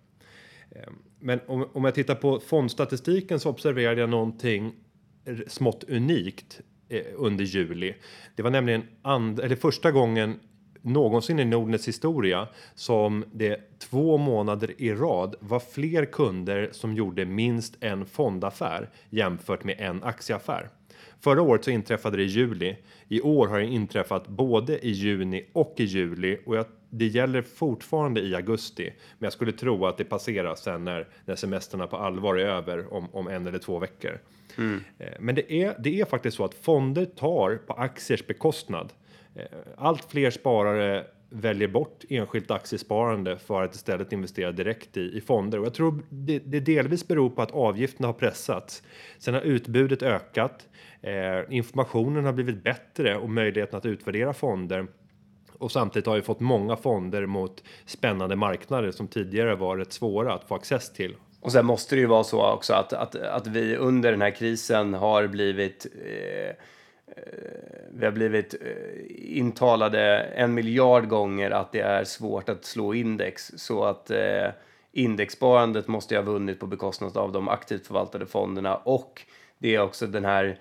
Eh, 0.71 0.89
men 1.19 1.39
om, 1.45 1.69
om 1.73 1.85
jag 1.85 1.95
tittar 1.95 2.15
på 2.15 2.39
fondstatistiken 2.39 3.39
så 3.39 3.49
observerade 3.49 4.01
jag 4.01 4.09
någonting 4.09 4.73
smått 5.47 5.83
unikt 5.83 6.61
eh, 6.89 7.03
under 7.15 7.45
juli. 7.45 7.95
Det 8.35 8.43
var 8.43 8.51
nämligen 8.51 8.83
and, 9.01 9.39
eller 9.39 9.55
första 9.55 9.91
gången 9.91 10.39
någonsin 10.85 11.39
i 11.39 11.45
Nordnets 11.45 11.87
historia 11.87 12.47
som 12.75 13.25
det 13.31 13.79
två 13.79 14.17
månader 14.17 14.73
i 14.77 14.93
rad 14.93 15.35
var 15.39 15.59
fler 15.59 16.05
kunder 16.05 16.69
som 16.71 16.93
gjorde 16.93 17.25
minst 17.25 17.77
en 17.79 18.05
fondaffär 18.05 18.89
jämfört 19.09 19.63
med 19.63 19.75
en 19.79 20.03
aktieaffär. 20.03 20.69
Förra 21.19 21.41
året 21.41 21.63
så 21.63 21.71
inträffade 21.71 22.17
det 22.17 22.23
i 22.23 22.25
juli. 22.25 22.75
I 23.07 23.21
år 23.21 23.47
har 23.47 23.59
det 23.59 23.65
inträffat 23.65 24.27
både 24.27 24.85
i 24.85 24.91
juni 24.91 25.45
och 25.53 25.73
i 25.77 25.83
juli 25.83 26.37
och 26.45 26.55
jag, 26.55 26.65
det 26.89 27.07
gäller 27.07 27.41
fortfarande 27.41 28.21
i 28.21 28.35
augusti. 28.35 28.83
Men 29.17 29.25
jag 29.25 29.33
skulle 29.33 29.51
tro 29.51 29.85
att 29.85 29.97
det 29.97 30.03
passerar 30.03 30.55
sen 30.55 30.83
när, 30.83 31.07
när 31.25 31.35
semestrarna 31.35 31.87
på 31.87 31.97
allvar 31.97 32.35
är 32.35 32.45
över 32.45 32.93
om, 32.93 33.07
om 33.11 33.27
en 33.27 33.47
eller 33.47 33.59
två 33.59 33.79
veckor. 33.79 34.19
Mm. 34.57 34.83
Men 35.19 35.35
det 35.35 35.53
är, 35.53 35.75
det 35.79 36.01
är 36.01 36.05
faktiskt 36.05 36.37
så 36.37 36.45
att 36.45 36.53
fonder 36.53 37.05
tar 37.05 37.55
på 37.55 37.73
aktiers 37.73 38.27
bekostnad. 38.27 38.93
Eh, 39.35 39.45
allt 39.77 40.11
fler 40.11 40.29
sparare 40.29 41.05
väljer 41.29 41.67
bort 41.67 42.03
enskilt 42.09 42.51
aktiesparande 42.51 43.37
för 43.37 43.63
att 43.63 43.75
istället 43.75 44.13
investera 44.13 44.51
direkt 44.51 44.97
i, 44.97 45.17
i 45.17 45.21
fonder. 45.21 45.59
Och 45.59 45.65
jag 45.65 45.73
tror 45.73 46.03
det, 46.09 46.39
det 46.39 46.59
delvis 46.59 47.07
beror 47.07 47.29
på 47.29 47.41
att 47.41 47.51
avgifterna 47.51 48.07
har 48.07 48.13
pressats. 48.13 48.83
Sen 49.17 49.33
har 49.33 49.41
utbudet 49.41 50.03
ökat. 50.03 50.67
Eh, 51.01 51.39
informationen 51.49 52.25
har 52.25 52.33
blivit 52.33 52.63
bättre 52.63 53.17
och 53.17 53.29
möjligheten 53.29 53.77
att 53.77 53.85
utvärdera 53.85 54.33
fonder. 54.33 54.87
Och 55.57 55.71
samtidigt 55.71 56.07
har 56.07 56.15
vi 56.15 56.21
fått 56.21 56.39
många 56.39 56.75
fonder 56.75 57.25
mot 57.25 57.63
spännande 57.85 58.35
marknader 58.35 58.91
som 58.91 59.07
tidigare 59.07 59.55
var 59.55 59.77
rätt 59.77 59.93
svåra 59.93 60.33
att 60.33 60.47
få 60.47 60.55
access 60.55 60.93
till. 60.93 61.15
Och 61.41 61.51
sen 61.51 61.65
måste 61.65 61.95
det 61.95 61.99
ju 61.99 62.07
vara 62.07 62.23
så 62.23 62.51
också 62.51 62.73
att, 62.73 62.93
att, 62.93 63.15
att 63.15 63.47
vi 63.47 63.75
under 63.75 64.11
den 64.11 64.21
här 64.21 64.31
krisen 64.31 64.93
har 64.93 65.27
blivit 65.27 65.87
eh, 66.05 66.55
Eh, 67.15 67.23
vi 67.89 68.05
har 68.05 68.11
blivit 68.11 68.53
eh, 68.61 69.37
intalade 69.37 70.01
en 70.19 70.53
miljard 70.53 71.07
gånger 71.07 71.51
att 71.51 71.71
det 71.71 71.79
är 71.79 72.03
svårt 72.03 72.49
att 72.49 72.65
slå 72.65 72.93
index. 72.93 73.51
Så 73.55 73.83
att 73.83 74.11
eh, 74.11 74.47
indexsparandet 74.91 75.87
måste 75.87 76.13
ju 76.13 76.19
ha 76.19 76.25
vunnit 76.25 76.59
på 76.59 76.67
bekostnad 76.67 77.17
av 77.17 77.31
de 77.31 77.49
aktivt 77.49 77.87
förvaltade 77.87 78.25
fonderna. 78.25 78.75
Och 78.75 79.21
det 79.57 79.75
är 79.75 79.81
också 79.81 80.07
den 80.07 80.25
här 80.25 80.59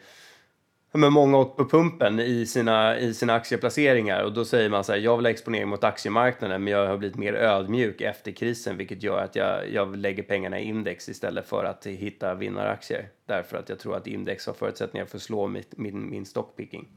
men 0.98 1.12
många 1.12 1.38
åkt 1.38 1.56
på 1.56 1.68
pumpen 1.68 2.20
i 2.20 2.46
sina, 2.46 2.98
i 2.98 3.14
sina 3.14 3.34
aktieplaceringar 3.34 4.22
och 4.22 4.32
då 4.32 4.44
säger 4.44 4.68
man 4.68 4.84
så 4.84 4.92
här, 4.92 4.98
jag 4.98 5.16
vill 5.16 5.26
ha 5.26 5.30
exponering 5.30 5.68
mot 5.68 5.84
aktiemarknaden 5.84 6.64
men 6.64 6.72
jag 6.72 6.86
har 6.86 6.96
blivit 6.96 7.16
mer 7.16 7.34
ödmjuk 7.34 8.00
efter 8.00 8.32
krisen 8.32 8.76
vilket 8.76 9.02
gör 9.02 9.18
att 9.18 9.36
jag, 9.36 9.70
jag 9.72 9.96
lägger 9.96 10.22
pengarna 10.22 10.60
i 10.60 10.64
index 10.64 11.08
istället 11.08 11.48
för 11.48 11.64
att 11.64 11.86
hitta 11.86 12.34
vinnaraktier. 12.34 13.08
Därför 13.26 13.56
att 13.56 13.68
jag 13.68 13.78
tror 13.78 13.96
att 13.96 14.06
index 14.06 14.46
har 14.46 14.54
förutsättningar 14.54 15.06
för 15.06 15.16
att 15.16 15.22
slå 15.22 15.46
mitt, 15.46 15.78
min, 15.78 16.10
min 16.10 16.26
stockpicking. 16.26 16.88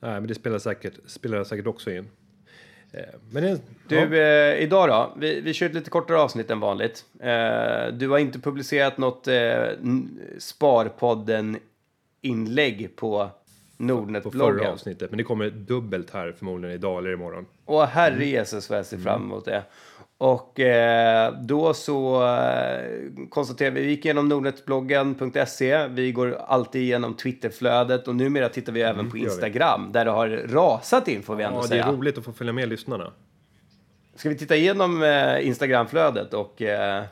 Nej, 0.00 0.12
men 0.12 0.26
det 0.26 0.34
spelar 0.34 0.58
säkert, 0.58 0.94
spelar 1.06 1.44
säkert 1.44 1.66
också 1.66 1.90
in. 1.90 2.08
Eh, 2.92 3.00
men 3.30 3.42
det, 3.42 3.60
du, 3.88 3.96
ja. 3.96 4.14
eh, 4.14 4.62
idag 4.62 4.88
då? 4.88 5.14
Vi, 5.16 5.40
vi 5.40 5.54
kör 5.54 5.66
ett 5.66 5.74
lite 5.74 5.90
kortare 5.90 6.18
avsnitt 6.18 6.50
än 6.50 6.60
vanligt. 6.60 7.04
Eh, 7.20 7.92
du 7.92 8.08
har 8.08 8.18
inte 8.18 8.38
publicerat 8.38 8.98
något 8.98 9.28
eh, 9.28 9.66
Sparpodden 10.38 11.58
inlägg 12.20 12.96
på 12.96 13.30
Nordnet-bloggen. 13.76 14.56
På 14.56 14.60
förra 14.60 14.72
avsnittet, 14.72 15.10
men 15.10 15.18
det 15.18 15.24
kommer 15.24 15.50
dubbelt 15.50 16.10
här 16.10 16.32
förmodligen 16.38 16.74
idag 16.76 16.98
eller 16.98 17.12
imorgon. 17.12 17.46
Och 17.64 17.86
herre 17.86 18.26
Jesus 18.26 18.70
vad 18.70 18.78
jag 18.78 18.86
ser 18.86 18.98
fram 18.98 19.22
emot 19.22 19.44
det. 19.44 19.62
Och 20.18 20.60
eh, 20.60 21.32
då 21.40 21.74
så 21.74 22.26
eh, 22.28 23.28
konstaterar 23.30 23.70
vi, 23.70 23.80
vi 23.80 23.90
gick 23.90 24.04
igenom 24.04 24.28
nordnetbloggen.se, 24.28 25.86
vi 25.86 26.12
går 26.12 26.34
alltid 26.34 26.82
igenom 26.82 27.14
Twitterflödet 27.14 28.08
och 28.08 28.16
numera 28.16 28.48
tittar 28.48 28.72
vi 28.72 28.82
även 28.82 29.00
mm, 29.00 29.10
på 29.10 29.18
Instagram 29.18 29.92
där 29.92 30.04
det 30.04 30.10
har 30.10 30.28
rasat 30.28 31.08
in 31.08 31.22
får 31.22 31.36
vi 31.36 31.44
ändå 31.44 31.58
ja, 31.58 31.62
säga. 31.62 31.80
Ja, 31.80 31.86
det 31.86 31.92
är 31.92 31.96
roligt 31.96 32.18
att 32.18 32.24
få 32.24 32.32
följa 32.32 32.52
med 32.52 32.68
lyssnarna. 32.68 33.12
Ska 34.14 34.28
vi 34.28 34.38
titta 34.38 34.56
igenom 34.56 35.02
eh, 35.02 35.46
Instagramflödet 35.46 36.34
och 36.34 36.62
eh, 36.62 37.04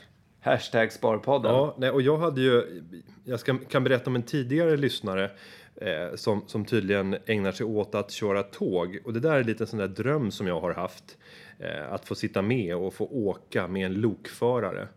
hashtag 0.44 0.92
Sparpodden? 0.92 1.52
Ja, 1.52 1.74
nej, 1.78 1.90
och 1.90 2.02
jag 2.02 2.18
hade 2.18 2.40
ju, 2.40 2.82
jag 3.24 3.40
ska, 3.40 3.58
kan 3.68 3.84
berätta 3.84 4.10
om 4.10 4.16
en 4.16 4.22
tidigare 4.22 4.76
lyssnare 4.76 5.30
eh, 5.76 6.14
som, 6.14 6.42
som 6.46 6.64
tydligen 6.64 7.16
ägnar 7.26 7.52
sig 7.52 7.66
åt 7.66 7.94
att 7.94 8.10
köra 8.10 8.42
tåg. 8.42 8.98
Och 9.04 9.12
det 9.12 9.20
där 9.20 9.32
är 9.32 9.44
lite 9.44 9.66
sån 9.66 9.78
där 9.78 9.88
dröm 9.88 10.30
som 10.30 10.46
jag 10.46 10.60
har 10.60 10.74
haft. 10.74 11.18
Eh, 11.58 11.92
att 11.92 12.04
få 12.04 12.14
sitta 12.14 12.42
med 12.42 12.76
och 12.76 12.94
få 12.94 13.04
åka 13.04 13.68
med 13.68 13.86
en 13.86 13.94
lokförare. 13.94 14.88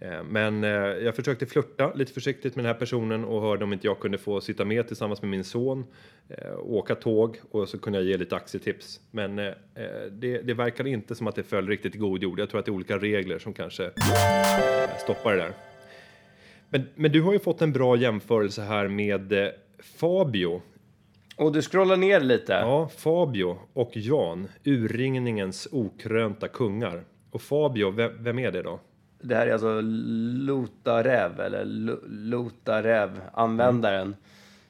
Eh, 0.00 0.22
men 0.24 0.64
eh, 0.64 0.70
jag 0.70 1.16
försökte 1.16 1.46
flirta 1.46 1.92
lite 1.94 2.12
försiktigt 2.12 2.56
med 2.56 2.64
den 2.64 2.72
här 2.72 2.78
personen 2.78 3.24
och 3.24 3.42
hörde 3.42 3.64
om 3.64 3.72
inte 3.72 3.86
jag 3.86 4.00
kunde 4.00 4.18
få 4.18 4.40
sitta 4.40 4.64
med 4.64 4.86
tillsammans 4.86 5.22
med 5.22 5.30
min 5.30 5.44
son, 5.44 5.84
eh, 6.28 6.58
åka 6.58 6.94
tåg 6.94 7.40
och 7.50 7.68
så 7.68 7.78
kunde 7.78 7.98
jag 7.98 8.08
ge 8.08 8.16
lite 8.16 8.36
aktietips. 8.36 9.00
Men 9.10 9.36
det, 9.36 10.42
det 10.42 10.54
verkar 10.54 10.86
inte 10.86 11.14
som 11.14 11.26
att 11.26 11.36
det 11.36 11.42
föll 11.42 11.68
riktigt 11.68 11.94
i 11.94 11.98
god 11.98 12.22
jord. 12.22 12.40
Jag 12.40 12.50
tror 12.50 12.60
att 12.60 12.66
det 12.66 12.70
är 12.70 12.74
olika 12.74 12.98
regler 12.98 13.38
som 13.38 13.52
kanske 13.52 13.90
stoppar 14.98 15.32
det 15.32 15.38
där. 15.38 15.52
Men, 16.68 16.82
men 16.94 17.12
du 17.12 17.22
har 17.22 17.32
ju 17.32 17.38
fått 17.38 17.62
en 17.62 17.72
bra 17.72 17.96
jämförelse 17.96 18.62
här 18.62 18.88
med 18.88 19.52
Fabio. 19.78 20.62
Och 21.36 21.52
du 21.52 21.62
scrollar 21.62 21.96
ner 21.96 22.20
lite. 22.20 22.52
Ja, 22.52 22.88
Fabio 22.96 23.58
och 23.72 23.90
Jan, 23.94 24.48
urringningens 24.64 25.68
okrönta 25.72 26.48
kungar. 26.48 27.04
Och 27.30 27.42
Fabio, 27.42 27.90
vem, 27.90 28.24
vem 28.24 28.38
är 28.38 28.52
det 28.52 28.62
då? 28.62 28.80
Det 29.24 29.34
här 29.34 29.46
är 29.46 29.52
alltså 29.52 29.80
Lotarev, 29.80 31.40
eller 31.40 31.64
Lotarev, 32.08 33.20
användaren. 33.32 34.06
Mm. 34.06 34.16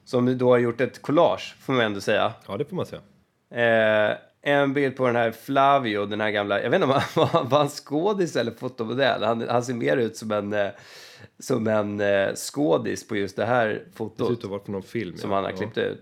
Som 0.03 0.37
då 0.37 0.49
har 0.49 0.57
gjort 0.57 0.81
ett 0.81 1.01
collage, 1.01 1.55
får 1.59 1.73
man 1.73 1.81
ändå 1.81 2.01
säga. 2.01 2.33
Ja, 2.47 2.57
det 2.57 2.65
får 2.65 2.75
man 2.75 2.85
säga. 2.85 3.01
Eh, 3.49 4.17
en 4.41 4.73
bild 4.73 4.95
på 4.95 5.07
den 5.07 5.15
här 5.15 5.31
Flavio, 5.31 6.05
den 6.05 6.21
här 6.21 6.31
gamla, 6.31 6.61
jag 6.61 6.69
vet 6.69 6.81
inte 6.81 6.93
om 6.93 7.01
han 7.31 7.49
var 7.49 7.61
en 7.61 7.69
skådis 7.69 8.35
eller 8.35 8.51
fotomodell. 8.51 9.23
Han, 9.23 9.49
han 9.49 9.63
ser 9.63 9.73
mer 9.73 9.97
ut 9.97 10.17
som 10.17 10.31
en 10.31 10.53
eh, 10.53 10.69
som 11.39 11.67
en 11.67 11.99
eh, 11.99 12.33
skådis 12.35 13.07
på 13.07 13.15
just 13.15 13.35
det 13.35 13.45
här 13.45 13.83
fotot. 13.93 14.17
Det 14.17 14.25
ser 14.25 14.31
ut 14.31 14.53
att 14.53 14.65
från 14.65 14.73
någon 14.73 14.83
film. 14.83 15.17
Som 15.17 15.29
ja. 15.29 15.35
han 15.35 15.45
har 15.45 15.51
klippt 15.51 15.77
ut. 15.77 16.01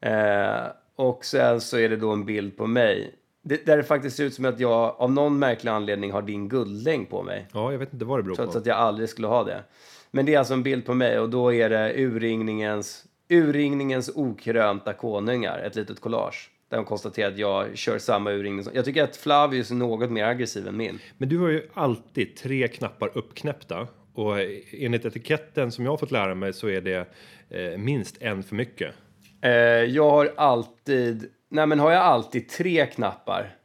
Eh, 0.00 0.66
och 0.96 1.24
sen 1.24 1.60
så 1.60 1.78
är 1.78 1.88
det 1.88 1.96
då 1.96 2.10
en 2.10 2.24
bild 2.24 2.56
på 2.56 2.66
mig. 2.66 3.14
Det, 3.42 3.66
där 3.66 3.76
det 3.76 3.82
faktiskt 3.82 4.16
ser 4.16 4.24
ut 4.24 4.34
som 4.34 4.44
att 4.44 4.60
jag 4.60 4.94
av 4.98 5.12
någon 5.12 5.38
märklig 5.38 5.70
anledning 5.70 6.12
har 6.12 6.22
din 6.22 6.48
guldlängd 6.48 7.10
på 7.10 7.22
mig. 7.22 7.46
Ja, 7.52 7.72
jag 7.72 7.78
vet 7.78 7.92
inte 7.92 8.04
vad 8.04 8.18
det 8.18 8.22
beror 8.22 8.36
på. 8.36 8.42
Trots 8.42 8.56
att 8.56 8.66
jag 8.66 8.76
aldrig 8.76 9.08
skulle 9.08 9.26
ha 9.26 9.44
det. 9.44 9.62
Men 10.10 10.26
det 10.26 10.34
är 10.34 10.38
alltså 10.38 10.54
en 10.54 10.62
bild 10.62 10.86
på 10.86 10.94
mig 10.94 11.18
och 11.18 11.30
då 11.30 11.52
är 11.52 11.70
det 11.70 11.94
urringningens, 11.96 13.04
urringningens 13.28 14.10
okrönta 14.14 14.92
konungar, 14.92 15.58
ett 15.58 15.76
litet 15.76 16.00
collage. 16.00 16.50
Där 16.68 16.76
de 16.76 16.86
konstaterar 16.86 17.32
att 17.32 17.38
jag 17.38 17.78
kör 17.78 17.98
samma 17.98 18.30
urringning. 18.30 18.66
Jag 18.72 18.84
tycker 18.84 19.04
att 19.04 19.16
Flavius 19.16 19.70
är 19.70 19.74
något 19.74 20.10
mer 20.10 20.24
aggressiv 20.24 20.68
än 20.68 20.76
min. 20.76 20.98
Men 21.18 21.28
du 21.28 21.38
har 21.38 21.48
ju 21.48 21.62
alltid 21.74 22.36
tre 22.36 22.68
knappar 22.68 23.10
uppknäppta 23.14 23.88
och 24.14 24.36
enligt 24.72 25.04
etiketten 25.04 25.72
som 25.72 25.84
jag 25.84 25.92
har 25.92 25.96
fått 25.96 26.10
lära 26.10 26.34
mig 26.34 26.52
så 26.52 26.68
är 26.68 26.80
det 26.80 27.06
eh, 27.50 27.78
minst 27.78 28.22
en 28.22 28.42
för 28.42 28.56
mycket. 28.56 28.94
Eh, 29.42 29.50
jag 29.84 30.10
har 30.10 30.32
alltid, 30.36 31.30
nej 31.50 31.66
men 31.66 31.78
har 31.78 31.90
jag 31.90 32.02
alltid 32.02 32.48
tre 32.48 32.86
knappar. 32.86 33.56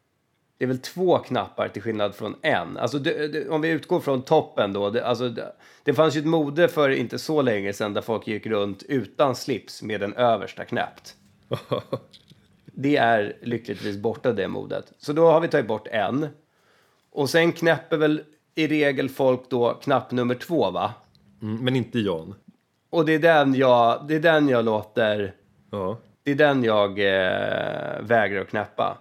Det 0.58 0.66
är 0.66 0.68
väl 0.68 0.80
två 0.80 1.18
knappar 1.18 1.68
till 1.68 1.82
skillnad 1.82 2.16
från 2.16 2.36
en. 2.42 2.78
Alltså 2.78 3.00
det, 3.00 3.28
det, 3.28 3.50
om 3.50 3.62
vi 3.62 3.70
utgår 3.70 4.00
från 4.00 4.22
toppen 4.22 4.74
då. 4.74 4.90
Det, 4.90 5.06
alltså 5.06 5.30
det, 5.30 5.56
det 5.84 5.94
fanns 5.94 6.16
ju 6.16 6.20
ett 6.20 6.26
mode 6.26 6.68
för 6.68 6.90
inte 6.90 7.20
så 7.20 7.42
länge 7.42 7.74
sedan 7.74 7.94
där 7.94 8.02
folk 8.02 8.28
gick 8.28 8.46
runt 8.46 8.84
utan 8.84 9.36
slips 9.36 9.82
med 9.82 10.00
den 10.00 10.14
översta 10.14 10.66
knäppt. 10.66 11.16
det 12.66 12.98
är 12.98 13.38
lyckligtvis 13.42 13.98
borta 13.98 14.34
det 14.34 14.48
modet. 14.48 14.94
Så 14.98 15.14
då 15.14 15.32
har 15.32 15.40
vi 15.40 15.48
tagit 15.48 15.68
bort 15.68 15.88
en. 15.88 16.28
Och 17.12 17.30
sen 17.30 17.52
knäpper 17.52 17.98
väl 17.98 18.22
i 18.56 18.68
regel 18.68 19.10
folk 19.10 19.50
då 19.50 19.74
knapp 19.74 20.12
nummer 20.12 20.36
två, 20.36 20.72
va? 20.72 20.94
Mm, 21.42 21.64
men 21.64 21.76
inte 21.76 22.00
Jan. 22.00 22.36
Och 22.90 23.06
det 23.06 23.14
är 23.14 23.20
den 23.20 23.56
jag, 23.56 24.06
det 24.08 24.16
är 24.16 24.20
den 24.20 24.50
jag 24.50 24.66
låter... 24.66 25.34
Ja. 25.72 25.98
Det 26.26 26.32
är 26.32 26.36
den 26.36 26.64
jag 26.64 26.90
eh, 26.90 28.02
vägrar 28.02 28.42
att 28.42 28.50
knäppa. 28.50 28.98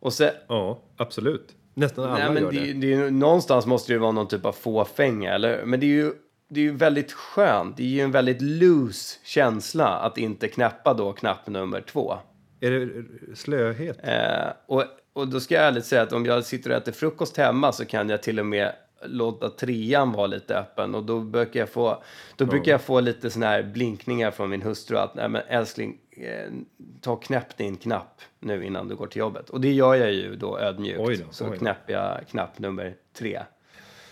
Och 0.00 0.12
sen, 0.12 0.30
ja, 0.48 0.82
absolut. 0.96 1.48
Nästan 1.74 2.04
alla 2.04 2.18
nej, 2.18 2.30
men 2.32 2.42
gör 2.42 2.52
det. 2.52 2.72
det. 2.72 2.92
är, 2.94 3.10
någonstans 3.10 3.66
måste 3.66 3.92
det 3.92 3.94
ju 3.94 4.00
vara 4.00 4.12
någon 4.12 4.28
typ 4.28 4.46
av 4.46 4.52
fåfänga, 4.52 5.34
eller? 5.34 5.64
Men 5.64 5.80
det 5.80 5.86
är 5.86 5.88
ju 5.88 6.12
det 6.48 6.60
är 6.60 6.64
ju 6.64 6.72
väldigt 6.72 7.12
skönt. 7.12 7.76
Det 7.76 7.82
är 7.82 7.86
ju 7.86 8.00
en 8.00 8.10
väldigt 8.10 8.42
loose 8.42 9.18
känsla 9.24 9.88
att 9.88 10.18
inte 10.18 10.48
knäppa 10.48 10.94
då 10.94 11.12
knapp 11.12 11.46
nummer 11.46 11.80
två. 11.80 12.18
Är 12.60 12.70
det 12.70 13.04
slöhet? 13.36 13.98
Eh, 14.02 14.52
och 14.66 14.84
och 15.12 15.28
då 15.28 15.40
ska 15.40 15.54
jag 15.54 15.64
ärligt 15.64 15.86
säga 15.86 16.02
att 16.02 16.12
om 16.12 16.26
jag 16.26 16.44
sitter 16.44 16.70
och 16.70 16.76
äter 16.76 16.92
frukost 16.92 17.36
hemma 17.36 17.72
så 17.72 17.84
kan 17.84 18.08
jag 18.08 18.22
till 18.22 18.40
och 18.40 18.46
med 18.46 18.72
låta 19.04 19.50
trean 19.50 20.12
vara 20.12 20.26
lite 20.26 20.58
öppen 20.58 20.94
och 20.94 21.04
då 21.04 21.20
brukar 21.20 21.60
jag 21.60 21.68
få, 21.68 22.02
då 22.36 22.46
brukar 22.46 22.72
jag 22.72 22.80
få 22.80 23.00
lite 23.00 23.30
såna 23.30 23.46
här 23.46 23.62
blinkningar 23.62 24.30
från 24.30 24.50
min 24.50 24.62
hustru 24.62 24.96
att 24.96 25.14
nej 25.14 25.28
men 25.28 25.42
älskling, 25.48 25.98
eh, 26.10 26.52
ta 27.00 27.16
knäpp 27.16 27.56
din 27.56 27.76
knapp 27.76 28.20
nu 28.40 28.64
innan 28.64 28.88
du 28.88 28.96
går 28.96 29.06
till 29.06 29.18
jobbet. 29.20 29.50
Och 29.50 29.60
det 29.60 29.72
gör 29.72 29.94
jag 29.94 30.12
ju 30.12 30.36
då 30.36 30.58
ödmjukt. 30.58 31.00
Oj 31.00 31.16
då, 31.16 31.24
så 31.30 31.44
oj 31.44 31.50
då. 31.50 31.56
knäpper 31.56 31.92
jag 31.92 32.28
knapp 32.28 32.58
nummer 32.58 32.94
tre. 33.18 33.42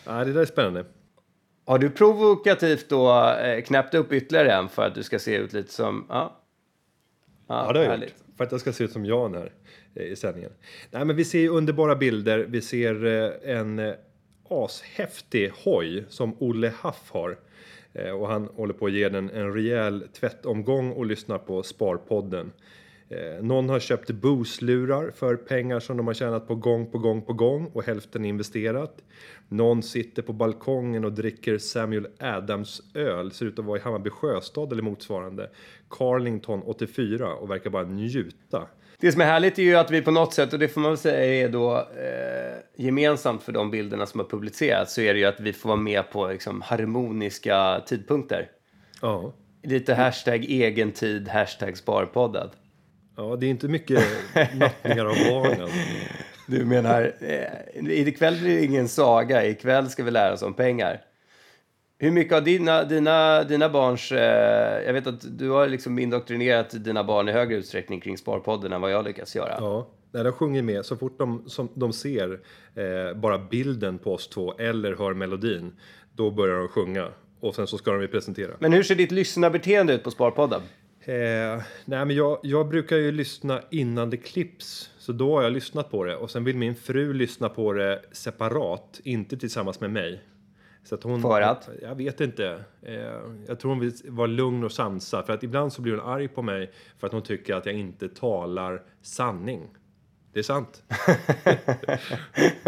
Ja, 0.07 0.25
det 0.25 0.33
där 0.33 0.41
är 0.41 0.47
spännande. 0.47 0.85
Har 1.65 1.79
du 1.79 1.91
provokativt 1.91 2.89
då 2.89 3.31
eh, 3.31 3.63
knäppt 3.63 3.95
upp 3.95 4.13
ytterligare 4.13 4.53
en 4.53 4.69
för 4.69 4.87
att 4.87 4.95
du 4.95 5.03
ska 5.03 5.19
se 5.19 5.37
ut 5.37 5.53
lite 5.53 5.73
som, 5.73 6.07
ja? 6.09 6.37
Ja, 7.47 7.67
ja 7.67 7.73
det 7.73 7.79
har 7.79 7.87
jag 7.87 8.03
gjort. 8.03 8.15
För 8.37 8.45
att 8.45 8.53
jag 8.53 8.61
ska 8.61 8.73
se 8.73 8.85
ut 8.85 8.93
som 8.93 9.05
Jan 9.05 9.35
här. 9.35 9.53
Eh, 9.95 10.03
i 10.03 10.17
sändningen. 10.17 10.53
Nej, 10.91 11.05
men 11.05 11.17
vi 11.17 11.25
ser 11.25 11.49
underbara 11.49 11.97
bilder. 11.97 12.39
Vi 12.39 12.61
ser 12.61 13.05
eh, 13.05 13.57
en 13.57 13.79
eh, 13.79 13.95
ashäftig 14.51 15.53
hoj 15.65 16.05
som 16.09 16.35
Olle 16.39 16.73
Haff 16.77 17.11
har. 17.11 17.39
Eh, 17.93 18.11
och 18.11 18.29
han 18.29 18.49
håller 18.55 18.75
på 18.75 18.87
att 18.87 18.93
ge 18.93 19.09
den 19.09 19.31
en 19.31 19.55
rejäl 19.55 20.09
tvättomgång 20.13 20.93
och 20.93 21.07
lyssnar 21.07 21.39
på 21.39 21.63
Sparpodden. 21.63 22.53
Eh, 23.09 23.43
någon 23.43 23.69
har 23.69 23.81
köpt 23.81 24.11
Boost-lurar 24.11 25.11
för 25.11 25.37
pengar 25.37 25.81
som 25.81 25.97
de 25.97 26.07
har 26.07 26.15
tjänat 26.15 26.49
på 26.49 26.55
gång 26.55 26.87
på 26.87 26.99
gång 26.99 27.23
på 27.23 27.33
gång 27.33 27.71
och 27.73 27.83
hälften 27.83 28.25
investerat. 28.25 29.03
Någon 29.49 29.83
sitter 29.83 30.23
på 30.23 30.33
balkongen 30.33 31.05
och 31.05 31.13
dricker 31.13 31.59
Samuel 31.59 32.07
Adams 32.19 32.83
öl, 32.95 33.33
ser 33.33 33.47
ut 33.47 33.59
att 33.59 33.65
vara 33.65 33.79
i 33.79 33.83
Hammarby 33.83 34.11
Sjöstad 34.11 34.73
eller 34.73 34.83
motsvarande. 34.83 35.51
Carlington 35.89 36.63
84 36.63 37.35
och 37.35 37.51
verkar 37.51 37.71
bara 37.71 37.85
njuta. 37.85 38.69
Det 39.01 39.13
som 39.13 39.21
är 39.21 39.25
härligt 39.25 39.59
är 39.59 39.63
ju 39.63 39.77
att 39.77 39.91
vi 39.91 40.03
på 40.03 40.11
något 40.11 40.35
sätt, 40.35 40.53
och 40.53 40.59
det 40.59 40.69
får 40.69 40.81
man 40.81 40.91
väl 40.91 40.99
säga 40.99 41.45
är 41.45 41.49
då 41.49 41.77
eh, 41.77 42.85
gemensamt 42.85 43.43
för 43.43 43.53
de 43.53 43.71
bilderna 43.71 44.07
som 44.07 44.21
har 44.21 44.27
publicerats, 44.27 44.95
så 44.95 45.01
är 45.01 45.15
det 45.15 45.21
ju 45.21 45.27
att 45.27 45.41
vi 45.41 45.53
får 45.53 45.69
vara 45.69 45.81
med 45.81 46.11
på 46.11 46.29
liksom, 46.29 46.63
harmoniska 46.63 47.83
tidpunkter. 47.87 48.49
Ja. 49.03 49.33
Lite 49.63 49.95
hashtag 49.95 50.45
egen 50.45 50.93
tid, 50.93 51.29
hashtag 51.29 51.77
sparpoddad. 51.77 52.51
Ja, 53.17 53.37
det 53.37 53.47
är 53.47 53.51
inte 53.51 53.69
mycket 53.69 54.05
nattningar 54.55 55.05
av 55.07 55.15
barnen. 55.31 55.69
Du 56.47 56.65
menar, 56.65 57.15
eh, 57.21 57.91
ikväll 57.91 58.39
blir 58.41 58.57
det 58.57 58.65
ingen 58.65 58.89
saga, 58.89 59.47
ikväll 59.47 59.91
ska 59.91 60.05
vi 60.05 60.11
lära 60.11 60.33
oss 60.33 60.43
om 60.43 60.55
pengar. 60.55 61.01
Hur 62.03 62.11
mycket 62.11 62.33
av 62.33 62.45
dina, 62.45 62.85
dina, 62.85 63.45
dina 63.45 63.69
barns... 63.69 64.13
Eh, 64.13 64.83
jag 64.87 64.93
vet 64.93 65.07
att 65.07 65.39
du 65.39 65.51
har 65.51 65.69
liksom 65.69 65.99
indoktrinerat 65.99 66.85
dina 66.85 67.05
barn 67.05 67.29
i 67.29 67.33
högre 67.33 67.57
utsträckning 67.57 68.01
kring 68.01 68.19
Sparpodden 68.19 68.73
än 68.73 68.81
vad 68.81 68.93
jag 68.93 69.05
lyckas 69.05 69.37
göra. 69.37 69.57
Ja, 69.59 69.89
när 70.13 70.25
de 70.25 70.33
sjunger 70.33 70.63
med, 70.63 70.85
så 70.85 70.97
fort 70.97 71.19
de, 71.19 71.43
som 71.47 71.69
de 71.75 71.93
ser 71.93 72.41
eh, 72.75 73.17
bara 73.17 73.39
bilden 73.39 73.99
på 73.99 74.15
oss 74.15 74.29
två 74.29 74.55
eller 74.59 74.97
hör 74.97 75.15
melodin, 75.15 75.73
då 76.13 76.31
börjar 76.31 76.59
de 76.59 76.69
sjunga. 76.69 77.09
Och 77.41 77.55
sen 77.55 77.67
så 77.67 77.79
ska 77.79 77.93
de 77.93 78.03
ju 78.03 78.09
presentera. 78.09 78.53
Men 78.59 78.73
hur 78.73 78.83
ser 78.83 78.95
ditt 78.95 79.13
lyssnarbeteende 79.13 79.95
ut 79.95 80.05
på 80.05 80.11
Sparpodden? 80.11 80.61
Eh, 81.05 81.15
nej, 81.85 82.05
men 82.05 82.11
jag, 82.11 82.39
jag 82.43 82.69
brukar 82.69 82.97
ju 82.97 83.13
lyssna 83.13 83.63
innan 83.71 84.11
det 84.11 84.17
klipps, 84.17 84.91
så 84.99 85.13
då 85.13 85.37
har 85.37 85.43
jag 85.43 85.53
lyssnat 85.53 85.91
på 85.91 86.05
det. 86.05 86.17
Och 86.17 86.31
sen 86.31 86.45
vill 86.45 86.57
min 86.57 86.75
fru 86.75 87.13
lyssna 87.13 87.49
på 87.49 87.73
det 87.73 88.03
separat, 88.13 89.01
inte 89.05 89.37
tillsammans 89.37 89.81
med 89.81 89.91
mig. 89.91 90.21
Så 90.85 90.95
att 90.95 91.03
hon, 91.03 91.23
För 91.23 91.41
att? 91.41 91.69
Jag 91.83 91.95
vet 91.95 92.21
inte. 92.21 92.65
Eh, 92.83 92.95
jag 93.47 93.61
tror 93.61 93.71
hon 93.71 93.81
vill 93.81 93.93
vara 94.05 94.27
lugn 94.27 94.65
och 94.65 94.73
sansad. 94.73 95.27
För 95.27 95.33
att 95.33 95.43
ibland 95.43 95.73
så 95.73 95.83
blir 95.83 95.93
hon 95.93 96.09
arg 96.09 96.29
på 96.29 96.43
mig 96.43 96.71
för 96.99 97.07
att 97.07 97.13
hon 97.13 97.23
tycker 97.23 97.55
att 97.55 97.67
jag 97.67 97.75
inte 97.75 98.09
talar 98.09 98.83
sanning. 99.03 99.69
Det 100.33 100.39
är 100.39 100.43
sant. 100.43 100.83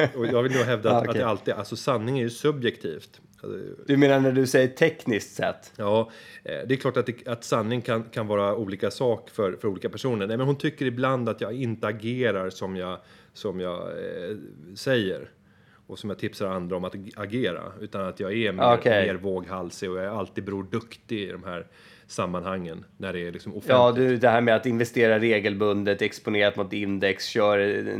och 0.16 0.26
jag 0.26 0.42
vill 0.42 0.52
nog 0.52 0.60
hävda 0.62 0.90
att, 0.90 0.94
Ah, 0.96 0.98
att 0.98 1.08
okej. 1.08 1.20
det 1.20 1.26
alltid, 1.26 1.54
alltså 1.54 1.76
sanning 1.76 2.18
är 2.18 2.22
ju 2.22 2.30
subjektivt. 2.30 3.20
Alltså, 3.42 3.58
Du 3.86 3.96
menar 3.96 4.20
när 4.20 4.32
du 4.32 4.46
säger 4.46 4.68
tekniskt 4.68 5.34
sett? 5.36 5.72
Ja, 5.76 6.10
eh, 6.44 6.58
det 6.66 6.74
är 6.74 6.76
klart 6.76 6.96
att, 6.96 7.06
det, 7.06 7.28
att 7.28 7.44
sanning 7.44 7.80
kan, 7.82 8.02
kan 8.04 8.26
vara 8.26 8.56
olika 8.56 8.90
sak 8.90 9.30
för, 9.30 9.52
för 9.52 9.68
olika 9.68 9.88
personer. 9.88 10.26
Nej, 10.26 10.36
men 10.36 10.46
hon 10.46 10.56
tycker 10.56 10.86
ibland 10.86 11.28
att 11.28 11.40
jag 11.40 11.52
inte 11.52 11.86
agerar 11.86 12.50
som 12.50 12.76
jag, 12.76 12.98
som 13.32 13.60
jag 13.60 13.80
eh, 13.88 14.36
säger. 14.76 15.30
Och 15.92 15.98
som 15.98 16.10
jag 16.10 16.18
tipsar 16.18 16.46
andra 16.46 16.76
om 16.76 16.84
att 16.84 16.94
agera. 17.16 17.62
Utan 17.80 18.06
att 18.06 18.20
jag 18.20 18.32
är 18.32 18.52
mer, 18.52 18.74
Okej. 18.74 19.06
mer 19.06 19.14
våghalsig 19.14 19.90
och 19.90 19.96
jag 19.96 20.04
är 20.04 20.08
alltid 20.08 20.44
Bror 20.44 20.66
Duktig 20.70 21.18
i 21.18 21.32
de 21.32 21.44
här 21.44 21.66
sammanhangen. 22.06 22.84
När 22.96 23.12
det 23.12 23.20
är 23.28 23.32
liksom 23.32 23.52
offentligt. 23.52 23.70
Ja, 23.70 23.92
du, 23.92 24.16
det 24.16 24.28
här 24.28 24.40
med 24.40 24.56
att 24.56 24.66
investera 24.66 25.18
regelbundet, 25.18 26.02
exponerat 26.02 26.56
mot 26.56 26.72
index, 26.72 27.26
kör 27.26 27.58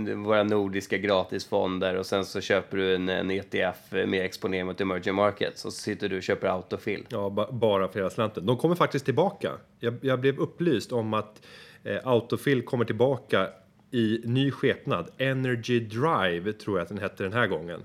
eh, 0.08 0.16
våra 0.16 0.42
nordiska 0.42 0.98
gratisfonder 0.98 1.94
och 1.94 2.06
sen 2.06 2.24
så 2.24 2.40
köper 2.40 2.76
du 2.76 2.94
en, 2.94 3.08
en 3.08 3.30
ETF 3.30 3.92
med 3.92 4.24
exponering 4.24 4.66
mot 4.66 4.80
emerging 4.80 5.14
markets 5.14 5.64
och 5.64 5.72
så 5.72 5.80
sitter 5.80 6.08
du 6.08 6.16
och 6.16 6.22
köper 6.22 6.48
autofill. 6.48 7.06
Ja, 7.08 7.30
ba, 7.30 7.52
bara 7.52 7.88
för 7.88 7.98
hela 7.98 8.10
slanten. 8.10 8.46
De 8.46 8.56
kommer 8.56 8.74
faktiskt 8.74 9.04
tillbaka. 9.04 9.52
Jag, 9.78 9.94
jag 10.00 10.20
blev 10.20 10.38
upplyst 10.38 10.92
om 10.92 11.14
att 11.14 11.42
eh, 11.84 11.98
Autofill 12.04 12.62
kommer 12.62 12.84
tillbaka 12.84 13.48
i 13.92 14.22
ny 14.24 14.50
skepnad. 14.50 15.10
Energy 15.18 15.80
Drive 15.80 16.52
tror 16.52 16.78
jag 16.78 16.82
att 16.82 16.88
den 16.88 16.98
hette 16.98 17.22
den 17.22 17.32
här 17.32 17.46
gången. 17.46 17.84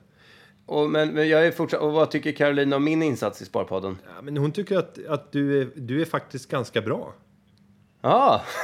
Och, 0.65 0.89
men, 0.89 1.13
men 1.13 1.29
jag 1.29 1.47
är 1.47 1.51
fortsatt, 1.51 1.81
och 1.81 1.93
vad 1.93 2.11
tycker 2.11 2.31
Caroline 2.31 2.73
om 2.73 2.83
min 2.83 3.03
insats 3.03 3.41
i 3.41 3.45
Sparpodden? 3.45 3.97
Ja, 4.15 4.21
men 4.21 4.37
hon 4.37 4.51
tycker 4.51 4.77
att, 4.77 5.05
att 5.07 5.31
du, 5.31 5.61
är, 5.61 5.69
du 5.75 6.01
är 6.01 6.05
faktiskt 6.05 6.51
ganska 6.51 6.81
bra. 6.81 7.13
Ja, 8.01 8.41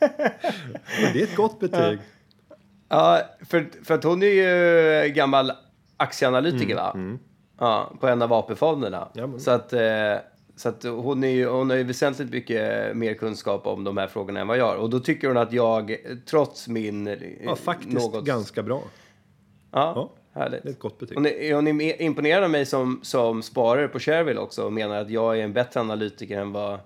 Och 0.00 1.12
det 1.12 1.20
är 1.20 1.24
ett 1.24 1.36
gott 1.36 1.60
betyg. 1.60 1.98
ja 2.88 3.22
för, 3.48 3.66
för 3.84 3.94
att 3.94 4.04
hon 4.04 4.22
är 4.22 4.26
ju 4.26 5.08
gammal 5.12 5.52
aktieanalytiker 5.96 6.74
va? 6.74 6.96
Ja, 7.58 7.92
på 8.00 8.06
en 8.08 8.22
av 8.22 8.32
AP-fonderna. 8.32 9.08
Ja, 9.14 9.38
Så 9.38 9.50
att, 9.50 9.72
eh, 9.72 9.80
så 10.56 10.68
att 10.68 10.82
hon, 10.84 11.24
är 11.24 11.28
ju, 11.28 11.46
hon 11.46 11.70
har 11.70 11.76
ju 11.76 11.82
väsentligt 11.84 12.30
mycket 12.30 12.96
mer 12.96 13.14
kunskap 13.14 13.66
om 13.66 13.84
de 13.84 13.96
här 13.96 14.06
frågorna 14.06 14.40
än 14.40 14.46
vad 14.46 14.58
jag 14.58 14.64
har. 14.64 14.76
Och 14.76 14.90
då 14.90 15.00
tycker 15.00 15.28
hon 15.28 15.36
att 15.36 15.52
jag, 15.52 15.96
trots 16.30 16.68
min... 16.68 17.06
eh, 17.06 17.14
Ja, 17.44 17.56
faktiskt 17.56 17.92
något- 17.92 18.24
ganska 18.24 18.62
bra. 18.62 18.82
Ja, 19.72 19.92
Ja, 19.96 20.12
härligt. 20.40 20.62
Det 20.62 20.68
är 20.68 20.72
ett 20.72 20.78
gott 20.78 20.98
betyg. 20.98 21.16
Hon 21.16 21.26
är, 21.26 21.54
hon 21.54 21.66
är 21.80 22.02
imponerad 22.02 22.44
av 22.44 22.50
mig 22.50 22.66
som, 22.66 23.00
som 23.02 23.42
sparare 23.42 23.88
på 23.88 23.98
Shareville 23.98 24.40
också 24.40 24.64
och 24.64 24.72
menar 24.72 24.96
att 25.00 25.10
jag 25.10 25.38
är 25.38 25.44
en 25.44 25.52
bättre 25.52 25.80
analytiker 25.80 26.40
än 26.40 26.52
vad, 26.52 26.78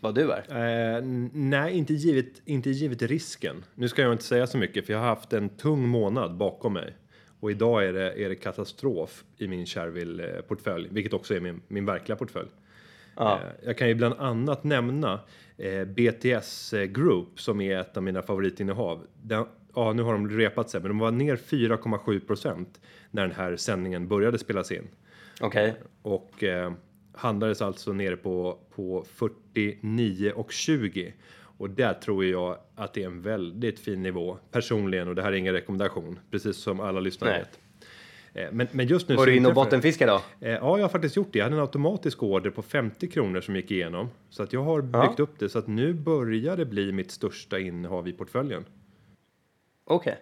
vad 0.00 0.14
du 0.14 0.30
är. 0.32 0.96
Eh, 0.96 1.02
nej, 1.32 1.72
inte 1.78 1.94
givet, 1.94 2.32
inte 2.44 2.70
givet 2.70 3.02
risken. 3.02 3.64
Nu 3.74 3.88
ska 3.88 4.02
jag 4.02 4.12
inte 4.12 4.24
säga 4.24 4.46
så 4.46 4.58
mycket 4.58 4.86
för 4.86 4.92
jag 4.92 5.00
har 5.00 5.06
haft 5.06 5.32
en 5.32 5.48
tung 5.48 5.88
månad 5.88 6.36
bakom 6.36 6.72
mig. 6.72 6.96
Och 7.40 7.50
idag 7.50 7.84
är 7.84 7.92
det, 7.92 8.24
är 8.24 8.28
det 8.28 8.34
katastrof 8.34 9.24
i 9.38 9.48
min 9.48 9.66
Shareville-portfölj, 9.66 10.88
vilket 10.90 11.12
också 11.12 11.34
är 11.34 11.40
min, 11.40 11.60
min 11.68 11.86
verkliga 11.86 12.16
portfölj. 12.16 12.48
Ja. 13.16 13.40
Eh, 13.40 13.66
jag 13.66 13.78
kan 13.78 13.88
ju 13.88 13.94
bland 13.94 14.14
annat 14.14 14.64
nämna 14.64 15.20
eh, 15.56 15.84
BTS 15.84 16.74
Group 16.88 17.40
som 17.40 17.60
är 17.60 17.78
ett 17.78 17.96
av 17.96 18.02
mina 18.02 18.22
favoritinnehav. 18.22 19.06
Den, 19.22 19.44
ja, 19.74 19.92
nu 19.92 20.02
har 20.02 20.12
de 20.12 20.30
repat 20.30 20.70
sig, 20.70 20.80
men 20.80 20.88
de 20.88 20.98
var 20.98 21.10
ner 21.10 21.36
4,7 21.36 22.26
procent 22.26 22.80
när 23.10 23.22
den 23.22 23.36
här 23.36 23.56
sändningen 23.56 24.08
började 24.08 24.38
spelas 24.38 24.72
in. 24.72 24.88
Okej. 25.40 25.74
Och 26.02 26.44
eh, 26.44 26.72
handlades 27.12 27.62
alltså 27.62 27.92
nere 27.92 28.16
på, 28.16 28.58
på 28.74 29.04
49 29.14 30.32
och 30.36 30.52
20. 30.52 31.14
Och 31.58 31.70
där 31.70 31.94
tror 31.94 32.24
jag 32.24 32.58
att 32.74 32.94
det 32.94 33.02
är 33.02 33.06
en 33.06 33.22
väldigt 33.22 33.80
fin 33.80 34.02
nivå 34.02 34.38
personligen 34.50 35.08
och 35.08 35.14
det 35.14 35.22
här 35.22 35.32
är 35.32 35.36
ingen 35.36 35.54
rekommendation, 35.54 36.18
precis 36.30 36.56
som 36.56 36.80
alla 36.80 37.00
lyssnare 37.00 37.38
vet. 37.38 37.58
Eh, 38.34 38.48
Men, 38.52 38.68
men 38.72 38.86
just 38.86 39.08
nu 39.08 39.14
Var 39.16 39.26
du 39.26 39.36
inne 39.36 39.48
och 39.48 39.54
bottenfiskade 39.54 40.12
då? 40.12 40.46
Eh, 40.46 40.52
Ja, 40.52 40.78
jag 40.78 40.84
har 40.84 40.88
faktiskt 40.88 41.16
gjort 41.16 41.28
det. 41.32 41.38
Jag 41.38 41.44
hade 41.46 41.56
en 41.56 41.60
automatisk 41.62 42.22
order 42.22 42.50
på 42.50 42.62
50 42.62 43.08
kronor 43.08 43.40
som 43.40 43.56
gick 43.56 43.70
igenom. 43.70 44.10
Så 44.30 44.42
att 44.42 44.52
jag 44.52 44.62
har 44.62 44.88
Ja. 44.92 45.00
byggt 45.06 45.20
upp 45.20 45.38
det. 45.38 45.48
Så 45.48 45.58
att 45.58 45.66
nu 45.66 45.92
börjar 45.94 46.56
det 46.56 46.64
bli 46.66 46.92
mitt 46.92 47.10
största 47.10 47.58
innehav 47.58 48.08
i 48.08 48.12
portföljen. 48.12 48.64
Okej. 49.84 50.16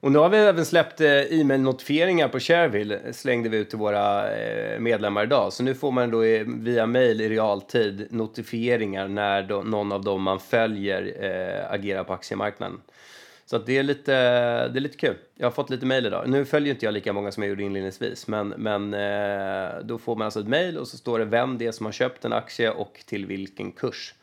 Och 0.00 0.12
nu 0.12 0.18
har 0.18 0.28
vi 0.28 0.36
även 0.36 0.64
släppt 0.64 1.00
eh, 1.00 1.10
e-mail-notifieringar 1.40 2.28
på 2.28 2.38
Shareville, 2.40 3.12
slängde 3.12 3.48
vi 3.48 3.56
ut 3.56 3.68
till 3.70 3.78
våra 3.78 4.24
medlemmar 4.78 5.22
idag. 5.22 5.52
Så 5.52 5.62
nu 5.62 5.74
får 5.74 5.90
man 5.92 6.10
då 6.10 6.18
via 6.46 6.86
mail 6.86 7.20
i 7.20 7.28
realtid 7.28 8.06
notifieringar 8.10 9.08
när 9.08 9.62
någon 9.64 9.92
av 9.92 10.04
dem 10.04 10.22
man 10.22 10.40
följer 10.40 11.02
agerar 11.70 12.04
på 12.04 12.12
aktiemarknaden. 12.12 12.80
Så 13.50 13.58
det, 13.58 13.78
är 13.78 13.82
lite, 13.82 14.12
det 14.68 14.78
är 14.78 14.80
lite 14.80 14.96
kul. 14.96 15.16
Jag 15.34 15.46
har 15.46 15.50
fått 15.50 15.70
lite 15.70 15.86
mail 15.86 16.06
idag. 16.06 16.28
Nu 16.28 16.44
följer 16.44 16.74
inte 16.74 16.84
jag 16.84 16.94
lika 16.94 17.12
många 17.12 17.32
som 17.32 17.42
jag 17.42 17.50
gjorde 17.50 17.62
inledningsvis, 17.62 18.26
men, 18.26 18.48
men 18.48 18.94
eh, 18.94 19.84
då 19.84 19.98
får 19.98 20.16
man 20.16 20.24
alltså 20.24 20.40
ett 20.40 20.48
mail 20.48 20.78
och 20.78 20.88
så 20.88 20.96
står 20.96 21.18
det 21.18 21.24
vem 21.24 21.58
det 21.58 21.66
är 21.66 21.72
som 21.72 21.86
har 21.86 21.92
köpt 21.92 22.24
en 22.24 22.32
aktie 22.32 22.70
och 22.70 23.00
till 23.06 23.26
vilken 23.26 23.72
kurs 23.72 24.14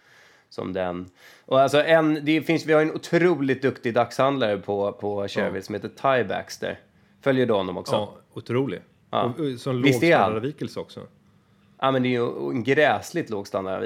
som 0.50 0.74
den. 0.74 1.10
Och 1.46 1.62
alltså 1.62 1.84
en, 1.84 2.26
det 2.26 2.42
finns, 2.42 2.66
vi 2.66 2.74
har 2.74 2.82
en 2.82 2.92
otroligt 2.92 3.62
duktig 3.62 3.94
dagshandlare 3.94 4.58
på, 4.58 4.92
på 4.92 5.28
Shareville 5.28 5.62
som 5.62 5.76
heter 5.76 5.90
Ty 5.90 6.24
Baxter. 6.24 6.80
Följer 7.22 7.46
du 7.46 7.54
honom 7.54 7.78
också? 7.78 7.96
Ja, 7.96 8.18
otrolig. 8.34 8.82
Ja. 9.12 9.24
Och, 9.24 9.40
och, 9.40 9.60
som 9.60 9.76
låg 9.76 9.84
Visst 9.84 10.02
han? 10.02 10.10
standardavvikelse 10.10 10.80
också. 10.80 11.02
Ja, 11.80 11.92
men 11.92 12.04
det 12.04 12.08
är 12.08 12.12
ju 12.12 12.50
en 12.52 12.64
gräsligt 12.64 13.30
låg 13.30 13.48
standard. 13.48 13.84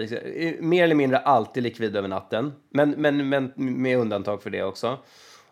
Mer 0.60 0.84
eller 0.84 0.95
mindre 0.95 1.17
alltid 1.17 1.63
likvid 1.63 1.95
över 1.95 2.08
natten. 2.08 2.54
Men, 2.69 2.91
men, 2.91 3.30
men 3.30 3.54
med 3.56 3.97
undantag 3.97 4.43
för 4.43 4.49
det 4.49 4.63
också. 4.63 4.97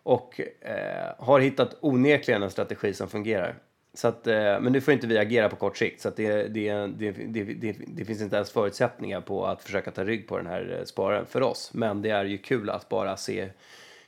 Och 0.08 0.42
eh, 0.62 1.26
har 1.26 1.40
hittat 1.40 1.78
onekligen 1.82 2.44
en 2.44 2.50
strategi 2.50 2.94
som 2.94 3.08
fungerar. 3.10 3.56
Så 3.94 4.08
att, 4.08 4.28
eh, 4.28 4.36
men 4.36 4.72
nu 4.72 4.82
får 4.82 4.94
inte 4.94 5.08
vi 5.08 5.18
agera 5.18 5.50
på 5.50 5.56
kort 5.56 5.78
sikt. 5.78 6.02
Så 6.02 6.08
att 6.08 6.16
det, 6.16 6.48
det, 6.48 6.74
det, 6.74 7.12
det, 7.12 7.44
det, 7.44 7.76
det 7.88 8.06
finns 8.06 8.22
inte 8.22 8.36
ens 8.36 8.52
förutsättningar 8.52 9.22
på 9.22 9.46
att 9.46 9.64
försöka 9.64 9.92
ta 9.92 10.04
rygg 10.04 10.28
på 10.28 10.38
den 10.38 10.48
här 10.48 10.78
eh, 10.80 10.86
spararen 10.86 11.26
för 11.26 11.42
oss. 11.42 11.72
Men 11.74 12.02
det 12.02 12.10
är 12.10 12.26
ju 12.26 12.38
kul 12.38 12.70
att 12.70 12.90
bara 12.90 13.18
se 13.18 13.50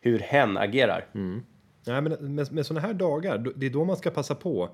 hur 0.02 0.20
hen 0.20 0.58
agerar. 0.58 1.06
Mm. 1.16 1.44
Nej, 1.88 2.02
men 2.02 2.36
med, 2.36 2.52
med 2.52 2.66
sådana 2.66 2.88
här 2.88 2.94
dagar, 2.94 3.38
det 3.56 3.66
är 3.66 3.70
då 3.70 3.86
man 3.86 3.98
ska 3.98 4.10
passa 4.10 4.36
på 4.36 4.70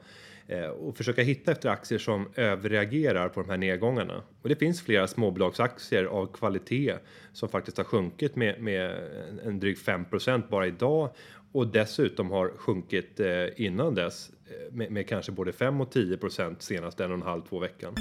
och 0.80 0.98
försöka 0.98 1.22
hitta 1.22 1.52
efter 1.52 1.70
aktier 1.70 2.00
som 2.00 2.28
överreagerar 2.36 3.30
på 3.30 3.42
de 3.42 3.50
här 3.50 3.58
nedgångarna. 3.58 4.24
Och 4.42 4.50
det 4.50 4.56
finns 4.56 4.82
flera 4.82 5.08
småbolagsaktier 5.08 6.04
av 6.06 6.26
kvalitet 6.34 6.94
som 7.34 7.50
faktiskt 7.50 7.78
har 7.78 7.84
sjunkit 7.84 8.36
med, 8.36 8.62
med 8.62 8.92
en- 9.46 9.60
dryg 9.60 9.78
5% 9.78 10.44
bara 10.50 10.68
idag 10.68 11.10
och 11.52 11.68
dessutom 11.68 12.32
har 12.32 12.52
sjunkit 12.58 13.20
eh, 13.20 13.46
innan 13.56 13.96
dess 13.96 14.30
eh, 14.50 14.74
med, 14.76 14.92
med 14.92 15.08
kanske 15.08 15.32
både 15.32 15.52
5 15.52 15.82
och 15.82 15.94
10% 15.94 16.56
senaste 16.60 17.04
en 17.06 17.12
och 17.12 17.18
en 17.18 17.24
halv, 17.24 17.42
två 17.50 17.60
veckan. 17.60 17.96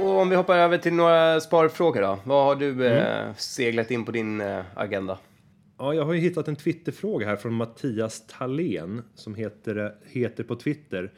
Och 0.00 0.18
om 0.20 0.28
vi 0.28 0.36
hoppar 0.36 0.58
över 0.58 0.78
till 0.78 0.92
några 0.94 1.40
sparfrågor 1.40 2.00
då. 2.02 2.18
Vad 2.24 2.44
har 2.44 2.56
du 2.56 2.86
eh, 2.86 3.34
seglat 3.36 3.90
in 3.90 4.04
på 4.04 4.12
din 4.12 4.40
eh, 4.40 4.60
agenda? 4.74 5.18
Ja, 5.78 5.94
jag 5.94 6.04
har 6.04 6.12
ju 6.12 6.20
hittat 6.20 6.48
en 6.48 6.56
Twitterfråga 6.56 7.26
här 7.26 7.36
från 7.36 7.54
Mattias 7.54 8.26
Thalén 8.26 9.02
som 9.14 9.34
heter, 9.34 9.94
heter 10.06 10.44
på 10.44 10.56
Twitter 10.56 11.12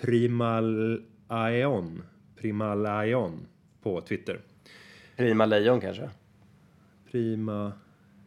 Primalion. 0.00 2.02
Primalion 2.36 3.46
på 3.82 4.00
Twitter. 4.00 4.40
Prima 5.16 5.46
Lejon 5.46 5.80
kanske? 5.80 6.10
Prima 7.10 7.72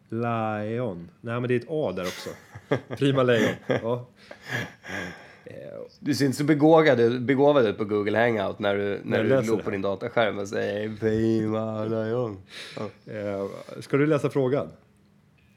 Lion. 0.10 1.10
Nej, 1.22 1.40
men 1.40 1.48
det 1.48 1.54
är 1.56 1.60
ett 1.60 1.66
A 1.70 1.94
där 1.96 2.04
också. 2.04 2.30
Prima 2.98 3.24
Lejon. 3.24 3.54
Ja. 3.68 4.08
Du 6.00 6.14
ser 6.14 6.26
inte 6.26 6.38
så 6.38 6.44
begåvad, 6.44 7.00
ut- 7.00 7.22
begåvad 7.22 7.66
ut 7.66 7.78
på 7.78 7.86
Google 7.86 8.18
Hangout 8.18 8.60
när 8.60 8.76
du, 8.76 9.00
när 9.04 9.24
jag 9.26 9.44
du 9.46 9.56
det. 9.56 9.64
på 9.64 9.70
din 9.70 9.82
dataskärm 9.82 10.40
och 10.40 10.48
säger 10.48 10.96
Prima 11.00 11.86
Lejon. 11.86 12.42
Ja. 12.78 13.14
Eh, 13.14 13.46
ska 13.80 13.98
du 13.98 14.08
läsa 14.08 14.30
frågan? 14.30 14.68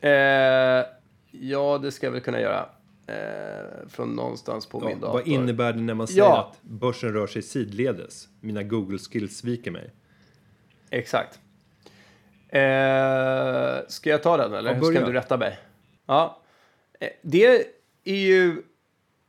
Eh, 0.01 0.85
ja, 1.31 1.79
det 1.83 1.93
ska 1.93 2.07
jag 2.07 2.13
väl 2.13 2.21
kunna 2.21 2.41
göra. 2.41 2.69
Eh, 3.07 3.89
från 3.89 4.17
någonstans 4.17 4.67
på 4.67 4.81
min 4.81 4.89
Ja, 4.91 4.97
dator. 4.97 5.13
vad 5.13 5.27
innebär 5.29 5.73
det 5.73 5.81
när 5.81 5.95
man 5.95 6.07
säger 6.07 6.21
Ja. 6.21 6.51
att 6.53 6.63
börsen 6.63 7.13
rör 7.13 7.27
sig 7.27 7.43
sidledes? 7.43 8.29
Mina 8.41 8.63
Google 8.63 8.99
skills 8.99 9.37
sviker 9.37 9.71
mig. 9.71 9.91
Exakt. 10.91 11.39
Eh, 12.49 13.87
ska 13.89 14.11
jag 14.11 14.23
ta 14.23 14.37
den 14.37 14.55
eller? 14.55 14.75
Ja, 14.75 14.83
ska 14.83 15.07
du 15.07 15.13
rätta 15.13 15.37
mig? 15.37 15.59
Ja. 16.07 16.43
Eh, 17.01 17.09
det 17.23 17.67
är 18.05 18.15
ju... 18.15 18.51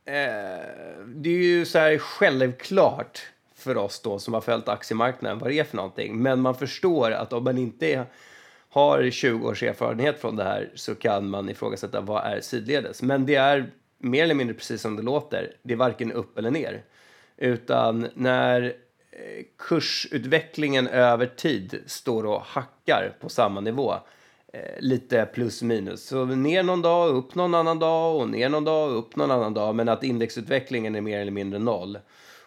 Eh, 0.04 0.14
det 1.06 1.30
är 1.30 1.42
ju 1.44 1.64
så 1.66 1.78
här 1.78 1.98
självklart 1.98 3.22
för 3.54 3.76
oss 3.76 4.00
då 4.02 4.18
som 4.18 4.34
har 4.34 4.40
följt 4.40 4.68
aktiemarknaden 4.68 5.38
vad 5.38 5.50
det 5.50 5.58
är 5.58 5.64
för 5.64 5.76
någonting. 5.76 6.22
Men 6.22 6.40
man 6.40 6.54
förstår 6.54 7.10
att 7.10 7.32
om 7.32 7.44
man 7.44 7.58
inte 7.58 7.86
är, 7.92 8.04
har 8.70 9.10
20 9.10 9.48
års 9.48 9.62
erfarenhet 9.62 10.20
från 10.20 10.36
det 10.36 10.44
här 10.44 10.70
så 10.74 10.94
kan 10.94 11.30
man 11.30 11.48
ifrågasätta 11.48 12.00
vad 12.00 12.24
är 12.24 12.40
sidledes. 12.40 13.02
Men 13.02 13.26
det 13.26 13.34
är 13.34 13.70
mer 13.98 14.24
eller 14.24 14.34
mindre 14.34 14.54
precis 14.54 14.82
som 14.82 14.96
det 14.96 15.02
låter. 15.02 15.52
Det 15.62 15.72
är 15.72 15.76
varken 15.76 16.12
upp 16.12 16.38
eller 16.38 16.50
ner. 16.50 16.82
Utan 17.36 18.08
när 18.14 18.62
eh, 19.10 19.44
kursutvecklingen 19.58 20.86
över 20.86 21.26
tid 21.26 21.82
står 21.86 22.26
och 22.26 22.40
hackar 22.40 23.16
på 23.20 23.28
samma 23.28 23.60
nivå. 23.60 23.94
Eh, 24.52 24.80
lite 24.80 25.28
plus 25.34 25.62
minus. 25.62 26.06
Så 26.06 26.24
ner 26.24 26.62
någon 26.62 26.82
dag, 26.82 27.10
upp 27.10 27.34
någon 27.34 27.54
annan 27.54 27.78
dag 27.78 28.16
och 28.16 28.28
ner 28.28 28.48
någon 28.48 28.64
dag, 28.64 28.90
upp 28.90 29.16
någon 29.16 29.30
annan 29.30 29.54
dag. 29.54 29.74
Men 29.74 29.88
att 29.88 30.04
indexutvecklingen 30.04 30.94
är 30.94 31.00
mer 31.00 31.20
eller 31.20 31.32
mindre 31.32 31.58
noll. 31.58 31.98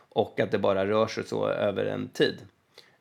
Och 0.09 0.39
att 0.39 0.51
det 0.51 0.59
bara 0.59 0.85
rör 0.85 1.07
sig 1.07 1.23
så 1.23 1.47
över 1.47 1.85
en 1.85 2.07
tid. 2.07 2.37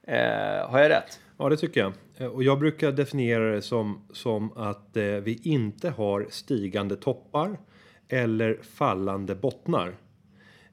Eh, 0.02 0.70
har 0.70 0.78
jag 0.78 0.90
rätt? 0.90 1.21
Ja, 1.42 1.48
det 1.48 1.56
tycker 1.56 1.80
jag. 1.80 1.92
Eh, 2.16 2.26
och 2.26 2.42
jag 2.42 2.58
brukar 2.58 2.92
definiera 2.92 3.54
det 3.54 3.62
som, 3.62 4.02
som 4.12 4.52
att 4.52 4.96
eh, 4.96 5.04
vi 5.04 5.40
inte 5.42 5.90
har 5.90 6.26
stigande 6.30 6.96
toppar 6.96 7.58
eller 8.08 8.58
fallande 8.62 9.34
bottnar. 9.34 9.94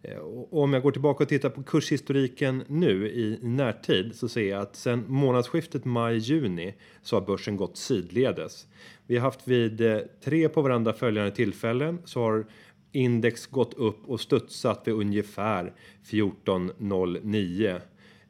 Eh, 0.02 0.18
Och 0.18 0.64
om 0.64 0.74
jag 0.74 0.84
går 0.84 0.92
tillbaka 0.92 1.24
och 1.24 1.30
tittar 1.30 1.50
på 1.50 1.64
kurshistoriken 1.64 2.64
nu 2.68 3.10
i, 3.10 3.22
i 3.22 3.48
närtid 3.48 4.16
så 4.16 4.30
ser 4.30 4.50
jag 4.50 4.62
att 4.62 4.76
sedan 4.76 5.06
månadsskiftet 5.08 5.86
maj-juni 5.86 6.76
så 7.02 7.16
har 7.16 7.22
börsen 7.22 7.58
gått 7.58 7.78
sidledes. 7.78 8.68
Vi 9.08 9.18
har 9.18 9.22
haft 9.24 9.48
vid 9.48 9.82
eh, 9.82 10.00
tre 10.24 10.50
på 10.50 10.62
varandra 10.62 10.94
följande 10.94 11.32
tillfällen 11.32 12.02
så 12.06 12.22
har 12.22 12.46
index 12.92 13.48
gått 13.48 13.74
upp 13.74 14.06
och 14.06 14.22
studsat 14.22 14.82
vid 14.86 14.94
ungefär 14.94 15.74
1409 16.04 17.82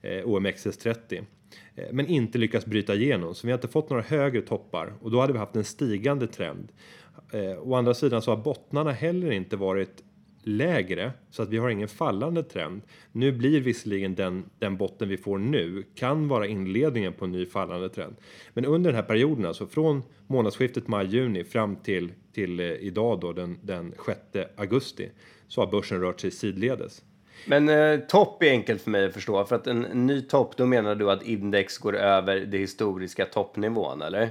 eh, 0.01 0.23
OMXS30 0.25 1.25
Eh, 1.75 1.85
men 1.91 2.07
inte 2.07 2.37
lyckats 2.37 2.65
bryta 2.65 2.95
igenom 2.95 3.35
så 3.35 3.47
vi 3.47 3.51
har 3.51 3.57
inte 3.57 3.67
fått 3.67 3.89
några 3.89 4.03
högre 4.03 4.41
toppar 4.41 4.93
och 5.01 5.11
då 5.11 5.19
hade 5.21 5.33
vi 5.33 5.39
haft 5.39 5.55
en 5.55 5.63
stigande 5.63 6.27
trend. 6.27 6.71
Eh, 7.33 7.67
å 7.67 7.75
andra 7.75 7.93
sidan 7.93 8.21
så 8.21 8.31
har 8.31 8.37
bottnarna 8.37 8.91
heller 8.91 9.31
inte 9.31 9.55
varit 9.55 10.03
lägre 10.43 11.11
så 11.29 11.43
att 11.43 11.49
vi 11.49 11.57
har 11.57 11.69
ingen 11.69 11.87
fallande 11.87 12.43
trend. 12.43 12.81
Nu 13.11 13.31
blir 13.31 13.61
visserligen 13.61 14.15
den, 14.15 14.49
den 14.59 14.77
botten 14.77 15.09
vi 15.09 15.17
får 15.17 15.37
nu 15.37 15.83
kan 15.95 16.27
vara 16.27 16.47
inledningen 16.47 17.13
på 17.13 17.25
en 17.25 17.31
ny 17.31 17.45
fallande 17.45 17.89
trend. 17.89 18.15
Men 18.53 18.65
under 18.65 18.89
den 18.89 18.95
här 18.95 19.07
perioden, 19.07 19.45
alltså 19.45 19.67
från 19.67 20.03
månadsskiftet 20.27 20.87
maj-juni 20.87 21.43
fram 21.43 21.75
till, 21.75 22.11
till 22.33 22.59
eh, 22.59 22.65
idag 22.65 23.19
då 23.19 23.33
den, 23.33 23.57
den 23.61 23.93
6 24.05 24.19
augusti 24.55 25.09
så 25.47 25.61
har 25.61 25.71
börsen 25.71 26.01
rört 26.01 26.19
sig 26.19 26.31
sidledes. 26.31 27.03
Men 27.45 27.69
eh, 27.69 27.99
topp 27.99 28.43
är 28.43 28.49
enkelt 28.49 28.81
för 28.81 28.91
mig 28.91 29.05
att 29.05 29.13
förstå. 29.13 29.45
För 29.45 29.55
att 29.55 29.67
en, 29.67 29.81
ny 29.81 30.21
topp, 30.21 30.57
då 30.57 30.65
menar 30.65 30.95
du 30.95 31.11
att 31.11 31.23
index 31.23 31.77
går 31.77 31.95
över 31.95 32.39
det 32.39 32.57
historiska 32.57 33.25
toppnivån, 33.25 34.01
eller? 34.01 34.29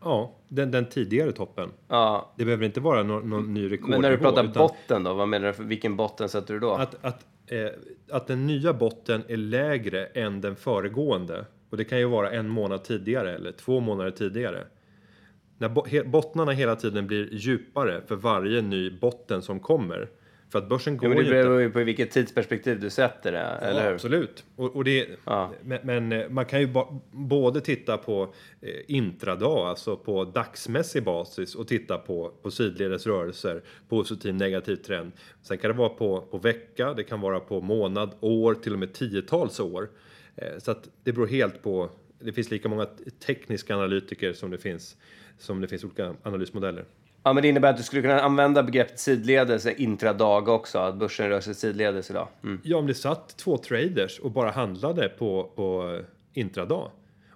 Ja, 0.00 0.34
den, 0.48 0.70
den 0.70 0.86
tidigare 0.86 1.32
toppen. 1.32 1.70
Ja. 1.88 2.32
Det 2.36 2.44
behöver 2.44 2.64
inte 2.64 2.80
vara 2.80 3.02
någon, 3.02 3.30
någon 3.30 3.54
ny 3.54 3.64
rekordnivå. 3.72 3.90
Men 3.90 4.00
när 4.00 4.10
du 4.10 4.18
pratar 4.18 4.44
utan- 4.44 4.62
botten 4.62 5.04
då, 5.04 5.14
vad 5.14 5.28
menar 5.28 5.46
du? 5.46 5.52
För, 5.52 5.64
vilken 5.64 5.96
botten 5.96 6.28
sätter 6.28 6.54
du 6.54 6.60
då? 6.60 6.72
Att, 6.72 7.04
att, 7.04 7.26
eh, 7.46 7.68
att 8.10 8.26
den 8.26 8.46
nya 8.46 8.72
botten 8.72 9.22
är 9.28 9.36
lägre 9.36 10.06
än 10.06 10.40
den 10.40 10.56
föregående. 10.56 11.44
Och 11.70 11.76
det 11.76 11.84
kan 11.84 11.98
ju 11.98 12.04
vara 12.04 12.30
en 12.30 12.48
månad 12.48 12.84
tidigare 12.84 13.34
eller 13.34 13.52
två 13.52 13.80
månader 13.80 14.10
tidigare. 14.10 14.64
När 15.58 16.04
bottnarna 16.04 16.52
hela 16.52 16.76
tiden 16.76 17.06
blir 17.06 17.28
djupare 17.32 18.00
för 18.06 18.16
varje 18.16 18.62
ny 18.62 18.90
botten 18.90 19.42
som 19.42 19.60
kommer. 19.60 20.08
För 20.52 20.58
att 20.58 20.68
börsen 20.68 20.96
går 20.96 21.08
Jo, 21.08 21.22
det 21.22 21.30
beror 21.30 21.60
ju 21.60 21.70
på 21.70 21.84
vilket 21.84 22.10
tidsperspektiv 22.10 22.80
du 22.80 22.90
sätter 22.90 23.32
det, 23.32 23.38
eller 23.38 23.80
Ja, 23.82 23.86
hur? 23.88 23.94
absolut. 23.94 24.44
Och, 24.56 24.76
och 24.76 24.84
det, 24.84 25.08
Ja. 25.24 25.52
men, 25.62 25.78
men 25.82 26.12
eh, 26.12 26.28
man 26.28 26.44
kan 26.44 26.60
ju 26.60 26.68
både 27.10 27.60
titta 27.60 27.96
på 27.98 28.34
eh, 28.60 28.68
intradag, 28.86 29.58
alltså 29.68 29.96
på 29.96 30.24
dagsmässig 30.24 31.04
basis 31.04 31.54
och 31.54 31.68
titta 31.68 31.98
på, 31.98 32.32
på 32.42 32.50
sidledes 32.50 33.06
rörelser, 33.06 33.62
positiv 33.88 34.34
negativ 34.34 34.76
trend. 34.76 35.12
Sen 35.42 35.58
kan 35.58 35.70
det 35.70 35.76
vara 35.76 35.88
på, 35.88 36.20
på 36.20 36.38
vecka, 36.38 36.94
det 36.94 37.04
kan 37.04 37.20
vara 37.20 37.40
på 37.40 37.60
månad, 37.60 38.10
år, 38.20 38.54
till 38.54 38.72
och 38.72 38.78
med 38.78 38.92
tiotals 38.92 39.60
år. 39.60 39.88
Eh, 40.36 40.58
så 40.58 40.70
att 40.70 40.88
det 41.04 41.12
beror 41.12 41.26
helt 41.26 41.62
på, 41.62 41.90
det 42.18 42.32
finns 42.32 42.50
lika 42.50 42.68
många 42.68 42.86
tekniska 43.26 43.74
analytiker 43.76 44.32
som 44.32 44.50
det 44.50 44.58
finns, 44.58 44.96
som 45.38 45.60
det 45.60 45.68
finns 45.68 45.84
olika 45.84 46.14
analysmodeller. 46.22 46.84
Ja, 47.22 47.32
men 47.32 47.42
det 47.42 47.48
innebär 47.48 47.70
att 47.70 47.76
du 47.76 47.82
skulle 47.82 48.02
kunna 48.02 48.20
använda 48.20 48.62
begreppet 48.62 49.00
sidledes 49.00 49.66
eh, 49.66 49.82
intradag 49.82 50.48
också, 50.48 50.78
att 50.78 50.94
börsen 50.94 51.28
rör 51.28 51.40
sig 51.40 51.54
sidledes 51.54 52.10
idag. 52.10 52.28
Mm. 52.42 52.60
Ja, 52.64 52.76
om 52.76 52.86
det 52.86 52.94
satt 52.94 53.36
två 53.36 53.56
traders 53.56 54.18
och 54.18 54.30
bara 54.30 54.50
handlade 54.50 55.08
på, 55.08 55.50
på 55.56 56.00
intradag 56.32 56.90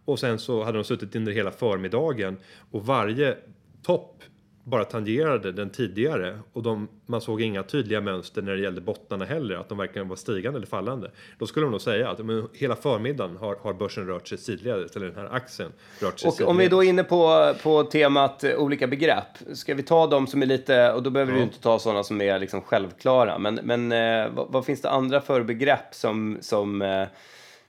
och 0.04 0.18
sen 0.18 0.38
så 0.38 0.64
hade 0.64 0.78
de 0.78 0.84
suttit 0.84 1.16
under 1.16 1.32
hela 1.32 1.50
förmiddagen 1.50 2.36
och 2.70 2.86
varje 2.86 3.36
topp 3.82 4.22
bara 4.68 4.84
tangerade 4.84 5.52
den 5.52 5.70
tidigare 5.70 6.38
och 6.52 6.62
de, 6.62 6.88
man 7.06 7.20
såg 7.20 7.42
inga 7.42 7.62
tydliga 7.62 8.00
mönster 8.00 8.42
när 8.42 8.52
det 8.56 8.62
gällde 8.62 8.80
bottnarna 8.80 9.24
heller, 9.24 9.54
att 9.56 9.68
de 9.68 9.78
verkligen 9.78 10.08
var 10.08 10.16
stigande 10.16 10.56
eller 10.58 10.66
fallande. 10.66 11.10
Då 11.38 11.46
skulle 11.46 11.66
de 11.66 11.70
nog 11.70 11.80
säga 11.80 12.10
att 12.10 12.18
men, 12.26 12.48
hela 12.52 12.76
förmiddagen 12.76 13.36
har, 13.36 13.56
har 13.62 13.74
börsen 13.74 14.06
rört 14.06 14.28
sig 14.28 14.38
sidledes, 14.38 14.96
eller 14.96 15.06
den 15.06 15.16
här 15.16 15.28
aktien 15.34 15.72
rört 16.00 16.18
sig 16.18 16.28
Och 16.28 16.34
sidledes. 16.34 16.50
om 16.50 16.56
vi 16.56 16.68
då 16.68 16.84
är 16.84 16.88
inne 16.88 17.04
på, 17.04 17.54
på 17.62 17.82
temat 17.82 18.44
eh, 18.44 18.56
olika 18.56 18.86
begrepp, 18.86 19.38
ska 19.54 19.74
vi 19.74 19.82
ta 19.82 20.06
dem 20.06 20.26
som 20.26 20.42
är 20.42 20.46
lite, 20.46 20.92
och 20.92 21.02
då 21.02 21.10
behöver 21.10 21.32
du 21.32 21.38
Ja. 21.38 21.44
inte 21.44 21.60
ta 21.60 21.78
sådana 21.78 22.02
som 22.04 22.20
är 22.20 22.38
liksom 22.38 22.60
självklara, 22.62 23.38
men, 23.38 23.54
men 23.62 23.92
eh, 23.92 24.30
vad, 24.34 24.46
vad 24.52 24.64
finns 24.64 24.82
det 24.82 24.90
andra 24.90 25.20
för 25.20 25.42
begrepp 25.42 25.94
som, 25.94 26.38
som 26.40 26.82
eh, 26.82 27.06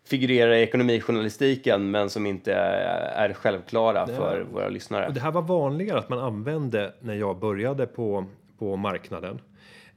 figurerar 0.08 0.54
i 0.54 0.62
ekonomijournalistiken 0.62 1.92
men 1.92 2.10
som 2.10 2.26
inte 2.26 2.54
är, 2.54 3.34
självklara 3.34 4.08
för 4.08 4.46
våra 4.52 4.70
lyssnare? 4.70 5.08
Och 5.08 5.14
det 5.14 5.20
här 5.20 5.32
var 5.32 5.42
vanligare 5.42 6.00
att 6.00 6.10
man 6.10 6.20
använde 6.20 6.94
när 7.00 7.16
jag 7.16 7.40
började 7.40 7.86
på, 7.86 8.26
på 8.58 8.76
marknaden. 8.76 9.40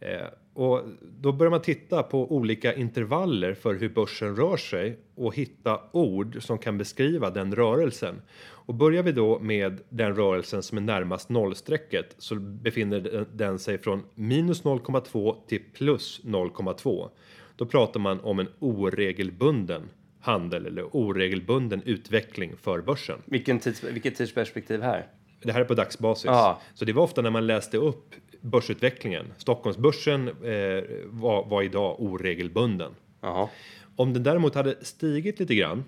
Eh, 0.00 0.26
och 0.54 0.82
då 1.20 1.32
börjar 1.32 1.50
man 1.50 1.62
titta 1.62 2.02
på 2.02 2.32
olika 2.32 2.74
intervaller 2.74 3.54
för 3.54 3.74
hur 3.74 3.88
börsen 3.88 4.36
rör 4.36 4.56
sig 4.56 4.98
och 5.14 5.36
hitta 5.36 5.80
ord 5.92 6.42
som 6.42 6.58
kan 6.58 6.78
beskriva 6.78 7.30
den 7.30 7.54
rörelsen. 7.54 8.22
Och 8.42 8.74
börjar 8.74 9.02
vi 9.02 9.12
då 9.12 9.38
med 9.38 9.80
den 9.88 10.16
rörelsen 10.16 10.62
som 10.62 10.78
är 10.78 10.82
närmast 10.82 11.28
nollstrecket 11.28 12.14
så 12.18 12.34
befinner 12.34 13.26
den 13.32 13.58
sig 13.58 13.78
från 13.78 14.02
minus 14.14 14.62
0,2 14.64 15.36
till 15.46 15.62
plus 15.74 16.20
0,2. 16.24 17.08
Då 17.56 17.66
pratar 17.66 18.00
man 18.00 18.20
om 18.20 18.38
en 18.38 18.48
oregelbunden 18.58 19.82
handel 20.20 20.66
eller 20.66 20.85
oregelbunden 20.96 21.83
utveckling 21.85 22.56
för 22.56 22.80
börsen. 22.80 23.18
Vilken 23.24 23.59
tids, 23.59 23.85
vilket 23.85 24.16
tidsperspektiv 24.16 24.83
här? 24.83 25.06
Det 25.42 25.52
här 25.52 25.61
är 25.61 25.64
på 25.64 25.74
dagsbasis. 25.74 26.24
Ja. 26.24 26.61
Så 26.74 26.85
det 26.85 26.92
var 26.92 27.02
ofta 27.02 27.22
när 27.22 27.30
man 27.30 27.46
läste 27.46 27.76
upp 27.76 28.14
börsutvecklingen. 28.40 29.33
Stockholmsbörsen 29.37 30.28
eh, 30.28 30.85
var, 31.06 31.44
var 31.44 31.62
idag 31.62 32.00
oregelbunden. 32.00 32.94
Jaha. 33.20 33.48
Om 33.96 34.12
den 34.12 34.22
däremot 34.22 34.54
hade 34.54 34.85
stigit 34.85 35.40
lite 35.40 35.54
grann 35.54 35.85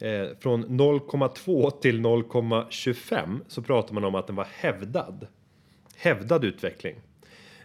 eh, 0.00 0.26
från 0.40 0.64
0,2 0.64 1.70
till 1.80 2.00
0,25 2.00 3.40
så 3.48 3.62
pratar 3.62 3.94
man 3.94 4.04
om 4.04 4.14
att 4.14 4.26
den 4.26 4.36
var 4.36 4.46
hävdad. 4.50 5.26
Hävdad 5.96 6.44
utveckling. 6.44 6.96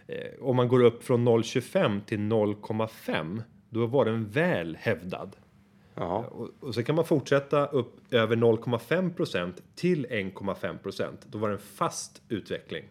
Eh, 0.06 0.16
om 0.40 0.56
man 0.56 0.68
går 0.68 0.84
upp 0.84 1.04
från 1.04 1.28
0,25 1.28 2.00
till 2.04 2.18
0,5 2.18 3.42
då 3.70 3.86
var 3.86 4.04
den 4.04 4.30
väl 4.30 4.76
hävdad. 4.80 5.36
Eh, 5.98 6.04
och, 6.04 6.50
och 6.60 6.74
så 6.74 6.82
kan 6.82 6.94
man 6.94 7.04
fortsätta 7.04 7.66
upp 7.66 8.14
över 8.14 8.36
0,5% 8.36 9.52
till 9.74 10.06
1,5% 10.06 11.12
Då 11.26 11.38
var 11.38 11.48
det 11.48 11.54
en 11.54 11.60
fast 11.60 12.22
utveckling. 12.28 12.84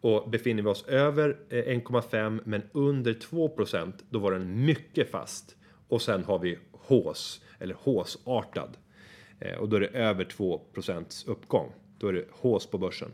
Och 0.00 0.30
befinner 0.30 0.62
vi 0.62 0.68
oss 0.68 0.84
över 0.86 1.36
eh, 1.48 1.56
1,5 1.56 2.40
men 2.44 2.62
under 2.72 3.12
2% 3.12 3.92
då 4.10 4.18
var 4.18 4.32
den 4.32 4.64
mycket 4.64 5.10
fast. 5.10 5.56
Och 5.88 6.02
sen 6.02 6.24
har 6.24 6.38
vi 6.38 6.58
hås, 6.72 7.44
eller 7.58 7.74
håsartad. 7.74 8.76
Eh, 9.40 9.58
och 9.58 9.68
då 9.68 9.76
är 9.76 9.80
det 9.80 9.86
över 9.86 10.24
2% 10.24 11.28
uppgång. 11.30 11.72
Då 11.98 12.08
är 12.08 12.12
det 12.12 12.24
hås 12.30 12.66
på 12.66 12.78
börsen. 12.78 13.10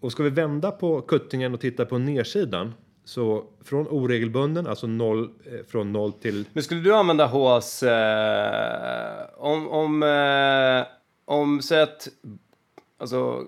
Och 0.00 0.12
ska 0.12 0.22
vi 0.22 0.30
vända 0.30 0.70
på 0.70 1.00
kuttingen 1.00 1.54
och 1.54 1.60
titta 1.60 1.86
på 1.86 1.98
nedsidan 1.98 2.74
så 3.04 3.44
från 3.64 3.88
oregelbunden, 3.88 4.66
alltså 4.66 4.86
noll, 4.86 5.24
eh, 5.24 5.66
från 5.68 5.92
0 5.92 6.12
till... 6.12 6.44
Men 6.52 6.62
skulle 6.62 6.80
du 6.80 6.94
använda 6.94 7.26
HS 7.26 7.82
eh, 7.82 9.24
om, 9.36 9.68
om, 9.68 10.02
eh, 10.02 10.86
om 11.24 11.62
så 11.62 11.82
att 11.82 12.08
alltså, 12.98 13.46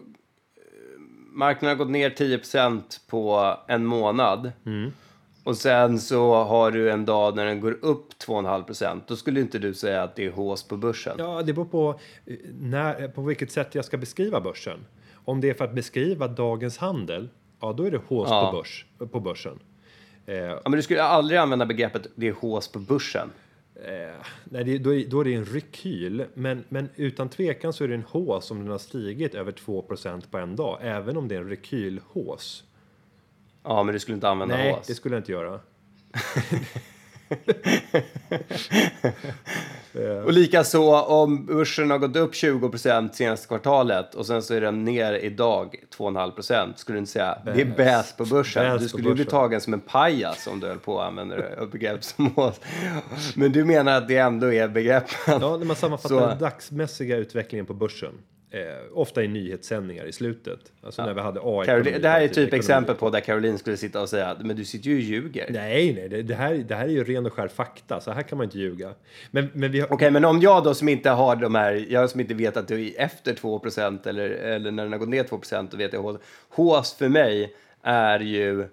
marknaden 1.32 1.78
har 1.78 1.84
gått 1.84 1.92
ner 1.92 2.10
10% 2.10 2.82
på 3.08 3.56
en 3.68 3.84
månad 3.84 4.52
och 5.44 5.56
sen 5.56 6.00
så 6.00 6.34
har 6.34 6.70
du 6.70 6.90
en 6.90 7.04
dag 7.04 7.36
när 7.36 7.46
den 7.46 7.60
går 7.60 7.78
upp 7.82 8.12
2,5% 8.26 9.00
då 9.06 9.16
skulle 9.16 9.40
inte 9.40 9.58
du 9.58 9.74
säga 9.74 10.02
att 10.02 10.16
det 10.16 10.26
är 10.26 10.30
HS 10.30 10.62
på 10.62 10.76
börsen? 10.76 11.16
Ja, 11.18 11.42
det 11.42 11.52
beror 11.52 11.64
på, 11.64 12.00
eh, 12.26 12.36
när, 12.60 13.08
på 13.08 13.22
vilket 13.22 13.52
sätt 13.52 13.74
jag 13.74 13.84
ska 13.84 13.96
beskriva 13.96 14.40
börsen. 14.40 14.86
Om 15.24 15.40
det 15.40 15.50
är 15.50 15.54
för 15.54 15.64
att 15.64 15.74
beskriva 15.74 16.28
dagens 16.28 16.78
handel, 16.78 17.28
ja 17.60 17.72
då 17.72 17.84
är 17.84 17.90
det 17.90 18.00
hås 18.06 18.28
Ja. 18.30 18.50
på, 18.50 18.56
börs, 18.56 18.86
på 19.10 19.20
börsen. 19.20 19.58
Eh, 20.26 20.34
Ja, 20.36 20.60
men 20.64 20.72
du 20.72 20.82
skulle 20.82 21.02
aldrig 21.02 21.38
använda 21.38 21.66
begreppet 21.66 22.06
det 22.14 22.28
är 22.28 22.32
HS 22.32 22.68
på 22.68 22.78
börsen. 22.78 23.30
Eh, 23.84 24.14
nej, 24.44 24.64
det, 24.64 24.78
då, 24.78 24.94
är, 24.94 25.04
då 25.06 25.20
är 25.20 25.24
det 25.24 25.34
en 25.34 25.44
rekyl, 25.44 26.24
men, 26.34 26.64
men 26.68 26.88
utan 26.96 27.28
tvekan 27.28 27.72
så 27.72 27.84
är 27.84 27.88
det 27.88 27.94
en 27.94 28.02
hås 28.02 28.50
om 28.50 28.58
den 28.58 28.68
har 28.70 28.78
stigit 28.78 29.34
över 29.34 29.52
2% 29.52 30.22
på 30.30 30.38
en 30.38 30.56
dag, 30.56 30.78
även 30.82 31.16
om 31.16 31.28
det 31.28 31.34
är 31.34 31.40
en 31.40 31.48
rekylhås. 31.48 32.64
Ja, 33.62 33.82
men 33.82 33.92
du 33.92 33.98
skulle 33.98 34.14
inte 34.14 34.28
använda 34.28 34.56
Nej, 34.56 34.72
HS. 34.72 34.86
det 34.86 34.94
skulle 34.94 35.14
jag 35.14 35.20
inte 35.20 35.32
göra. 35.32 35.60
Och 40.24 40.32
lika 40.32 40.64
så 40.64 41.00
om 41.00 41.46
börsen 41.46 41.90
har 41.90 41.98
gått 41.98 42.16
upp 42.16 42.32
20% 42.32 43.12
senaste 43.12 43.48
kvartalet 43.48 44.14
och 44.14 44.26
sen 44.26 44.42
så 44.42 44.54
är 44.54 44.60
den 44.60 44.84
ner 44.84 45.12
idag 45.12 45.74
2,5% 45.96 46.72
skulle 46.76 46.96
du 46.96 46.98
inte 47.00 47.12
säga 47.12 47.38
det 47.44 47.60
är 47.60 47.64
bäst 47.76 48.16
på 48.16 48.24
börsen. 48.24 48.72
Bäst 48.72 48.82
du 48.82 48.88
skulle 48.88 49.08
ju 49.08 49.14
bli 49.14 49.24
tagen 49.24 49.60
som 49.60 49.74
en 49.74 49.80
pajas 49.80 50.46
om 50.46 50.60
du 50.60 50.66
höll 50.66 50.78
på 50.78 51.00
att 51.00 51.08
använda 51.08 51.36
begrepp 51.72 52.04
som 52.04 52.26
HS. 52.26 52.60
Men 53.36 53.52
du 53.52 53.64
menar 53.64 53.96
att 53.96 54.08
det 54.08 54.16
ändå 54.16 54.52
är 54.52 54.68
begreppen? 54.68 55.38
Ja, 55.40 55.56
när 55.56 55.64
man 55.64 55.76
sammanfattar 55.76 56.20
Så- 56.20 56.26
den 56.26 56.38
dagsmässiga 56.38 57.16
utvecklingen 57.16 57.66
på 57.66 57.74
börsen, 57.74 58.12
eh, 58.54 58.98
ofta 58.98 59.22
i 59.22 59.28
nyhetssändningar 59.28 60.04
i 60.04 60.12
slutet, 60.12 60.60
alltså 60.82 61.06
när 61.06 61.14
vi 61.14 61.20
hade 61.20 61.40
AI. 61.42 61.66
Karolin, 61.66 62.02
det 62.02 62.08
här 62.08 62.20
är 62.20 62.28
typ 62.28 62.52
exempel 62.52 62.94
på 62.94 63.10
där 63.10 63.20
Caroline 63.20 63.58
skulle 63.58 63.76
sitta 63.76 64.02
och 64.02 64.08
säga 64.08 64.36
men 64.40 64.56
du 64.56 64.64
sitter 64.64 64.90
ju 64.90 64.96
och 64.96 65.00
ljuger. 65.00 65.46
Nej, 65.50 65.94
nej, 65.94 66.08
det, 66.08 66.22
det, 66.22 66.34
här, 66.34 66.54
det 66.54 66.74
här 66.74 66.84
är 66.84 66.88
ju 66.88 67.04
ren 67.04 67.26
och 67.26 67.32
skär 67.32 67.48
fakta, 67.48 68.00
så 68.00 68.10
här 68.10 68.22
kan 68.22 68.38
man 68.38 68.44
inte 68.44 68.58
ljuga. 68.58 68.94
Men, 69.30 69.50
men 69.52 69.72
vi 69.72 69.80
har, 69.80 69.92
Okej, 69.92 70.10
men 70.10 70.24
om 70.24 70.40
jag 70.40 70.64
då 70.64 70.74
som 70.74 70.88
inte 70.88 71.10
har 71.10 71.36
de 71.36 71.54
här, 71.54 71.86
jag 71.88 72.10
som 72.10 72.20
inte 72.20 72.34
vet 72.34 72.56
att 72.56 72.68
det 72.68 72.74
är 72.74 73.04
efter 73.04 73.34
2 73.34 73.62
eller, 74.04 74.30
eller 74.30 74.70
när 74.70 74.82
den 74.82 74.92
har 74.92 74.98
gått 74.98 75.08
ner 75.08 75.24
2 75.24 75.40
då 75.70 75.76
vet 75.76 75.92
jag. 75.92 76.18
HS 76.50 76.94
för 76.94 77.08
mig 77.08 77.54
är 77.82 78.20
ju 78.20 78.68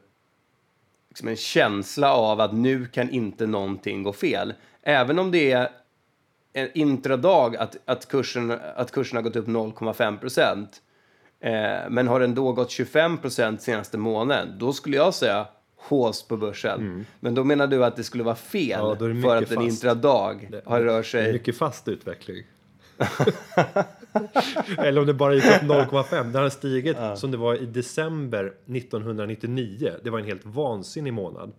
liksom 1.09 1.27
en 1.27 1.35
känsla 1.35 2.13
av 2.13 2.41
att 2.41 2.53
nu 2.53 2.85
kan 2.85 3.09
inte 3.09 3.45
någonting 3.45 4.03
gå 4.03 4.13
fel. 4.13 4.53
Även 4.83 5.19
om 5.19 5.31
det 5.31 5.51
är 5.51 5.69
en 6.53 6.69
intradag 6.73 7.55
att, 7.55 7.77
att, 7.85 8.07
kursen, 8.07 8.53
att 8.75 8.91
kursen 8.91 9.15
har 9.15 9.23
gått 9.23 9.35
upp 9.35 9.47
0,5 9.47 10.17
procent. 10.17 10.81
Eh, 11.39 11.89
men 11.89 12.07
har 12.07 12.19
den 12.19 12.35
då 12.35 12.51
gått 12.51 12.71
25 12.71 13.17
procent 13.17 13.61
senaste 13.61 13.97
månaden, 13.97 14.55
då 14.59 14.73
skulle 14.73 14.97
jag 14.97 15.13
säga 15.13 15.47
hås 15.75 16.27
på 16.27 16.37
börsen. 16.37 17.05
Men 17.19 17.35
då 17.35 17.43
menar 17.43 17.67
du 17.67 17.85
att 17.85 17.95
det 17.95 18.03
skulle 18.03 18.23
vara 18.23 18.35
fel 18.35 18.79
Mm. 18.79 19.21
Ja, 19.21 19.29
för 19.29 19.37
att 19.37 19.51
en 19.51 19.61
intradag 19.61 20.61
har 20.65 20.81
rört 20.81 21.05
sig... 21.05 21.33
Mycket 21.33 21.57
fast 21.57 21.87
utveckling. 21.87 22.43
Eller 24.77 25.01
om 25.01 25.07
det 25.07 25.13
bara 25.13 25.33
gick 25.33 25.45
upp 25.45 25.61
0,5. 25.61 26.31
Det 26.31 26.39
har 26.39 26.49
stigit 26.49 26.97
som 27.15 27.31
det 27.31 27.37
var 27.37 27.55
i 27.55 27.65
december 27.65 28.53
1999. 28.75 29.91
Det 30.03 30.09
var 30.09 30.19
en 30.19 30.25
helt 30.25 30.45
vansinnig 30.45 31.13
månad. 31.13 31.53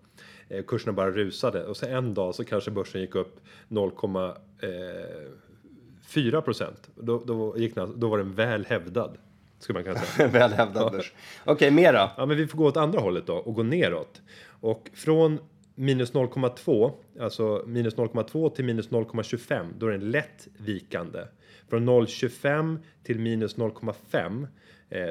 Eh, 0.53 0.65
kurserna 0.65 0.93
bara 0.93 1.11
rusade 1.11 1.65
och 1.65 1.77
så 1.77 1.87
en 1.87 2.15
dag 2.15 2.35
så 2.35 2.45
kanske 2.45 2.71
börsen 2.71 3.01
gick 3.01 3.15
upp 3.15 3.41
0,4 3.69 6.41
procent. 6.41 6.91
Då, 6.95 7.23
då, 7.27 7.59
gick 7.59 7.75
den, 7.75 8.01
då 8.01 8.09
var 8.09 8.19
den 8.19 8.35
väl 8.35 8.65
hävdad. 8.65 9.19
Skulle 9.59 9.77
man 9.77 9.85
kunna 9.85 9.99
säga. 9.99 10.29
Väl 10.29 10.53
hävdad 10.53 10.93
börs. 10.93 11.13
Okej, 11.45 11.71
mera. 11.71 12.11
Ja, 12.17 12.27
men 12.27 12.37
vi 12.37 12.47
får 12.47 12.59
gå 12.59 12.67
åt 12.67 12.77
andra 12.77 13.01
hållet 13.01 13.27
då 13.27 13.35
och 13.35 13.55
gå 13.55 13.63
neråt. 13.63 14.23
Och 14.45 14.91
från 14.95 15.39
minus 15.75 16.13
0,2, 16.13 16.93
alltså 17.21 17.65
minus 17.67 17.97
0,2 17.97 18.55
till 18.55 18.65
minus 18.65 18.91
0,25, 18.91 19.67
då 19.79 19.87
är 19.87 19.91
den 19.91 20.11
lätt 20.11 20.49
vikande. 20.57 21.21
Från 21.69 21.89
0,25 21.89 22.79
till 23.05 23.19
minus 23.19 23.57
0,5 23.57 24.43
eh, 24.43 24.49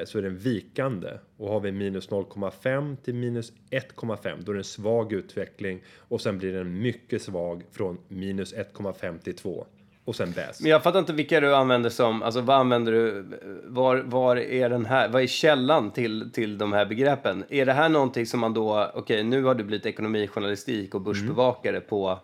så 0.04 0.18
är 0.18 0.22
den 0.22 0.36
vikande. 0.36 1.08
Och 1.36 1.48
har 1.48 1.60
vi 1.60 1.72
minus 1.72 2.08
0,5 2.08 2.96
till 2.96 3.14
minus 3.14 3.52
1,5 3.70 4.42
då 4.42 4.52
är 4.52 4.54
det 4.54 4.60
en 4.60 4.64
svag 4.64 5.12
utveckling. 5.12 5.82
Och 5.98 6.20
sen 6.20 6.38
blir 6.38 6.52
den 6.52 6.80
mycket 6.80 7.22
svag 7.22 7.64
från 7.72 7.98
minus 8.08 8.54
1,5 8.54 9.18
till 9.18 9.36
2. 9.36 9.66
Och 10.04 10.16
sen 10.16 10.32
bäst. 10.32 10.60
Men 10.60 10.70
jag 10.70 10.82
fattar 10.82 10.98
inte 10.98 11.12
vilka 11.12 11.40
du 11.40 11.54
använder 11.54 11.90
som, 11.90 12.22
alltså 12.22 12.40
vad 12.40 12.56
använder 12.56 12.92
du, 12.92 13.24
var, 13.64 13.96
var 13.96 14.36
är 14.36 14.70
den 14.70 14.86
här, 14.86 15.08
vad 15.08 15.22
är 15.22 15.26
källan 15.26 15.90
till, 15.90 16.30
till 16.32 16.58
de 16.58 16.72
här 16.72 16.86
begreppen? 16.86 17.44
Är 17.48 17.66
det 17.66 17.72
här 17.72 17.88
någonting 17.88 18.26
som 18.26 18.40
man 18.40 18.54
då, 18.54 18.90
okej 18.94 19.24
nu 19.24 19.44
har 19.44 19.54
du 19.54 19.64
blivit 19.64 19.86
ekonomijournalistik 19.86 20.94
och 20.94 21.00
börsbevakare 21.00 21.80
på, 21.80 22.18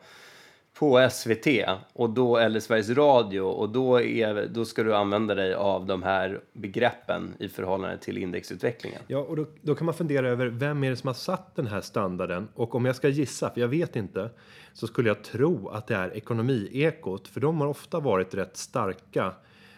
på 0.78 1.08
SVT 1.10 1.46
och 1.92 2.10
då, 2.10 2.36
eller 2.36 2.60
Sveriges 2.60 2.90
Radio 2.90 3.40
och 3.40 3.68
då, 3.68 4.00
är, 4.00 4.46
då 4.46 4.64
ska 4.64 4.82
du 4.82 4.94
använda 4.94 5.34
dig 5.34 5.54
av 5.54 5.86
de 5.86 6.02
här 6.02 6.40
begreppen 6.52 7.34
i 7.38 7.48
förhållande 7.48 7.98
till 7.98 8.18
indexutvecklingen. 8.18 9.02
Ja, 9.06 9.18
och 9.18 9.36
då, 9.36 9.46
då 9.62 9.74
kan 9.74 9.84
man 9.84 9.94
fundera 9.94 10.28
över 10.28 10.46
vem 10.46 10.84
är 10.84 10.90
det 10.90 10.96
som 10.96 11.06
har 11.06 11.14
satt 11.14 11.56
den 11.56 11.66
här 11.66 11.80
standarden? 11.80 12.48
Och 12.54 12.74
om 12.74 12.84
jag 12.84 12.96
ska 12.96 13.08
gissa, 13.08 13.50
för 13.50 13.60
jag 13.60 13.68
vet 13.68 13.96
inte, 13.96 14.30
så 14.72 14.86
skulle 14.86 15.08
jag 15.08 15.24
tro 15.24 15.68
att 15.68 15.86
det 15.86 15.94
är 15.94 16.16
Ekonomiekot, 16.16 17.28
för 17.28 17.40
de 17.40 17.60
har 17.60 17.68
ofta 17.68 18.00
varit 18.00 18.34
rätt 18.34 18.56
starka 18.56 19.32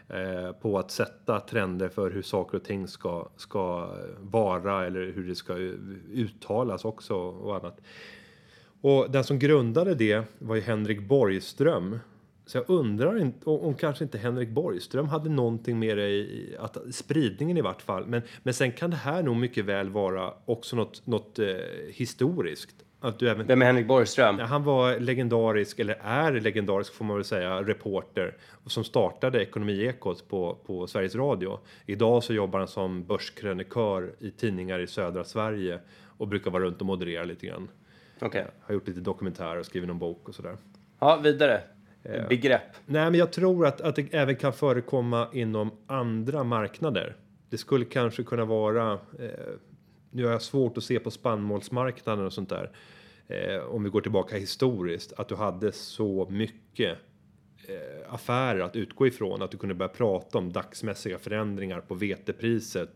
eh, 0.08 0.52
på 0.52 0.78
att 0.78 0.90
sätta 0.90 1.40
trender 1.40 1.88
för 1.88 2.10
hur 2.10 2.22
saker 2.22 2.56
och 2.56 2.64
ting 2.64 2.88
ska, 2.88 3.28
ska 3.36 3.90
vara 4.20 4.86
eller 4.86 5.12
hur 5.12 5.28
det 5.28 5.34
ska 5.34 5.52
eh, 5.52 5.72
uttalas 6.12 6.84
också 6.84 7.14
och 7.14 7.56
annat. 7.56 7.80
Och 8.80 9.10
den 9.10 9.24
som 9.24 9.38
grundade 9.38 9.94
det 9.94 10.24
var 10.38 10.54
ju 10.54 10.60
Henrik 10.60 11.00
Borgström. 11.00 11.98
Så 12.46 12.58
jag 12.58 12.64
undrar 12.70 13.32
om 13.44 13.74
kanske 13.74 14.04
inte 14.04 14.18
Henrik 14.18 14.48
Borgström 14.48 15.08
hade 15.08 15.30
någonting 15.30 15.78
med 15.78 15.96
det 15.96 16.08
i 16.08 16.56
att, 16.58 16.76
spridningen 16.90 17.56
i 17.56 17.60
vart 17.60 17.82
fall. 17.82 18.06
Men, 18.06 18.22
men 18.42 18.54
sen 18.54 18.72
kan 18.72 18.90
det 18.90 18.96
här 18.96 19.22
nog 19.22 19.36
mycket 19.36 19.64
väl 19.64 19.88
vara 19.88 20.34
också 20.44 20.76
något, 20.76 21.06
något 21.06 21.38
eh, 21.38 21.46
historiskt. 21.88 22.76
Att 23.02 23.18
du 23.18 23.30
även, 23.30 23.46
Vem 23.46 23.62
är 23.62 23.66
Henrik 23.66 23.86
Borgström? 23.86 24.38
Han 24.38 24.64
var 24.64 24.98
legendarisk, 24.98 25.78
eller 25.78 25.98
är 26.02 26.40
legendarisk 26.40 26.94
får 26.94 27.04
man 27.04 27.16
väl 27.16 27.24
säga, 27.24 27.62
reporter 27.62 28.36
som 28.66 28.84
startade 28.84 29.42
Ekonomiekot 29.42 30.28
på, 30.28 30.58
på 30.66 30.86
Sveriges 30.86 31.14
Radio. 31.14 31.58
Idag 31.86 32.22
så 32.22 32.34
jobbar 32.34 32.58
han 32.58 32.68
som 32.68 33.04
börskrönikör 33.04 34.14
i 34.18 34.30
tidningar 34.30 34.78
i 34.78 34.86
södra 34.86 35.24
Sverige 35.24 35.80
och 36.18 36.28
brukar 36.28 36.50
vara 36.50 36.62
runt 36.62 36.80
och 36.80 36.86
moderera 36.86 37.24
lite 37.24 37.46
grann. 37.46 37.68
Okej. 38.20 38.46
Har 38.60 38.74
gjort 38.74 38.88
lite 38.88 39.00
dokumentärer 39.00 39.58
och 39.58 39.66
skrivit 39.66 39.88
någon 39.88 39.98
bok 39.98 40.28
och 40.28 40.34
sådär. 40.34 40.56
Ja, 40.98 41.16
vidare. 41.16 41.62
Begrepp. 42.28 42.62
Nej, 42.86 43.10
men 43.10 43.14
jag 43.14 43.32
tror 43.32 43.66
att, 43.66 43.80
att 43.80 43.96
det 43.96 44.14
även 44.14 44.36
kan 44.36 44.52
förekomma 44.52 45.28
inom 45.32 45.70
andra 45.86 46.44
marknader. 46.44 47.16
Det 47.50 47.58
skulle 47.58 47.84
kanske 47.84 48.22
kunna 48.22 48.44
vara, 48.44 48.92
eh, 48.92 49.30
nu 50.10 50.24
har 50.24 50.32
jag 50.32 50.42
svårt 50.42 50.76
att 50.76 50.84
se 50.84 50.98
på 50.98 51.10
spannmålsmarknaden 51.10 52.26
och 52.26 52.32
sånt 52.32 52.48
där. 52.48 52.70
Eh, 53.28 53.58
om 53.58 53.84
vi 53.84 53.90
går 53.90 54.00
tillbaka 54.00 54.36
historiskt, 54.36 55.12
att 55.12 55.28
du 55.28 55.34
hade 55.34 55.72
så 55.72 56.26
mycket 56.30 56.98
eh, 57.68 58.14
affärer 58.14 58.60
att 58.60 58.76
utgå 58.76 59.06
ifrån. 59.06 59.42
Att 59.42 59.50
du 59.50 59.58
kunde 59.58 59.74
börja 59.74 59.88
prata 59.88 60.38
om 60.38 60.52
dagsmässiga 60.52 61.18
förändringar 61.18 61.80
på 61.80 61.94
vetepriset, 61.94 62.90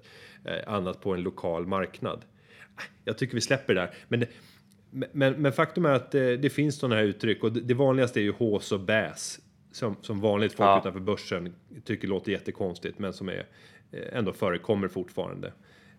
eh, 0.45 0.73
annat 0.75 1.01
på 1.01 1.15
en 1.15 1.23
lokal 1.23 1.67
marknad. 1.67 2.25
Jag 3.05 3.19
tycker 3.19 3.35
vi 3.35 3.41
släpper 3.41 3.75
det 3.75 3.81
där. 3.81 3.95
Men, 4.09 4.21
det, 4.21 4.29
men, 5.13 5.33
men 5.43 5.53
faktum 5.53 5.85
är 5.87 5.91
att 5.93 6.15
eh, 6.15 6.21
det 6.29 6.53
finns 6.53 6.79
sådana 6.79 6.97
här 6.97 7.03
uttryck 7.05 7.45
och 7.45 7.53
det, 7.53 7.61
det 7.61 7.75
vanligaste 7.75 8.21
är 8.21 8.23
ju 8.23 8.33
hås 8.33 8.73
och 8.73 8.81
bäs. 8.81 9.41
Som, 9.73 9.97
som 10.01 10.21
vanligt 10.21 10.53
folk 10.53 10.69
Ja. 10.69 10.79
utanför 10.81 11.01
börsen 11.01 11.55
tycker 11.85 12.09
låter 12.09 12.33
jättekonstigt 12.33 12.99
men 12.99 13.13
som 13.13 13.29
är, 13.29 13.47
eh, 13.93 14.19
ändå 14.19 14.33
förekommer 14.33 14.89
fortfarande. 14.89 15.53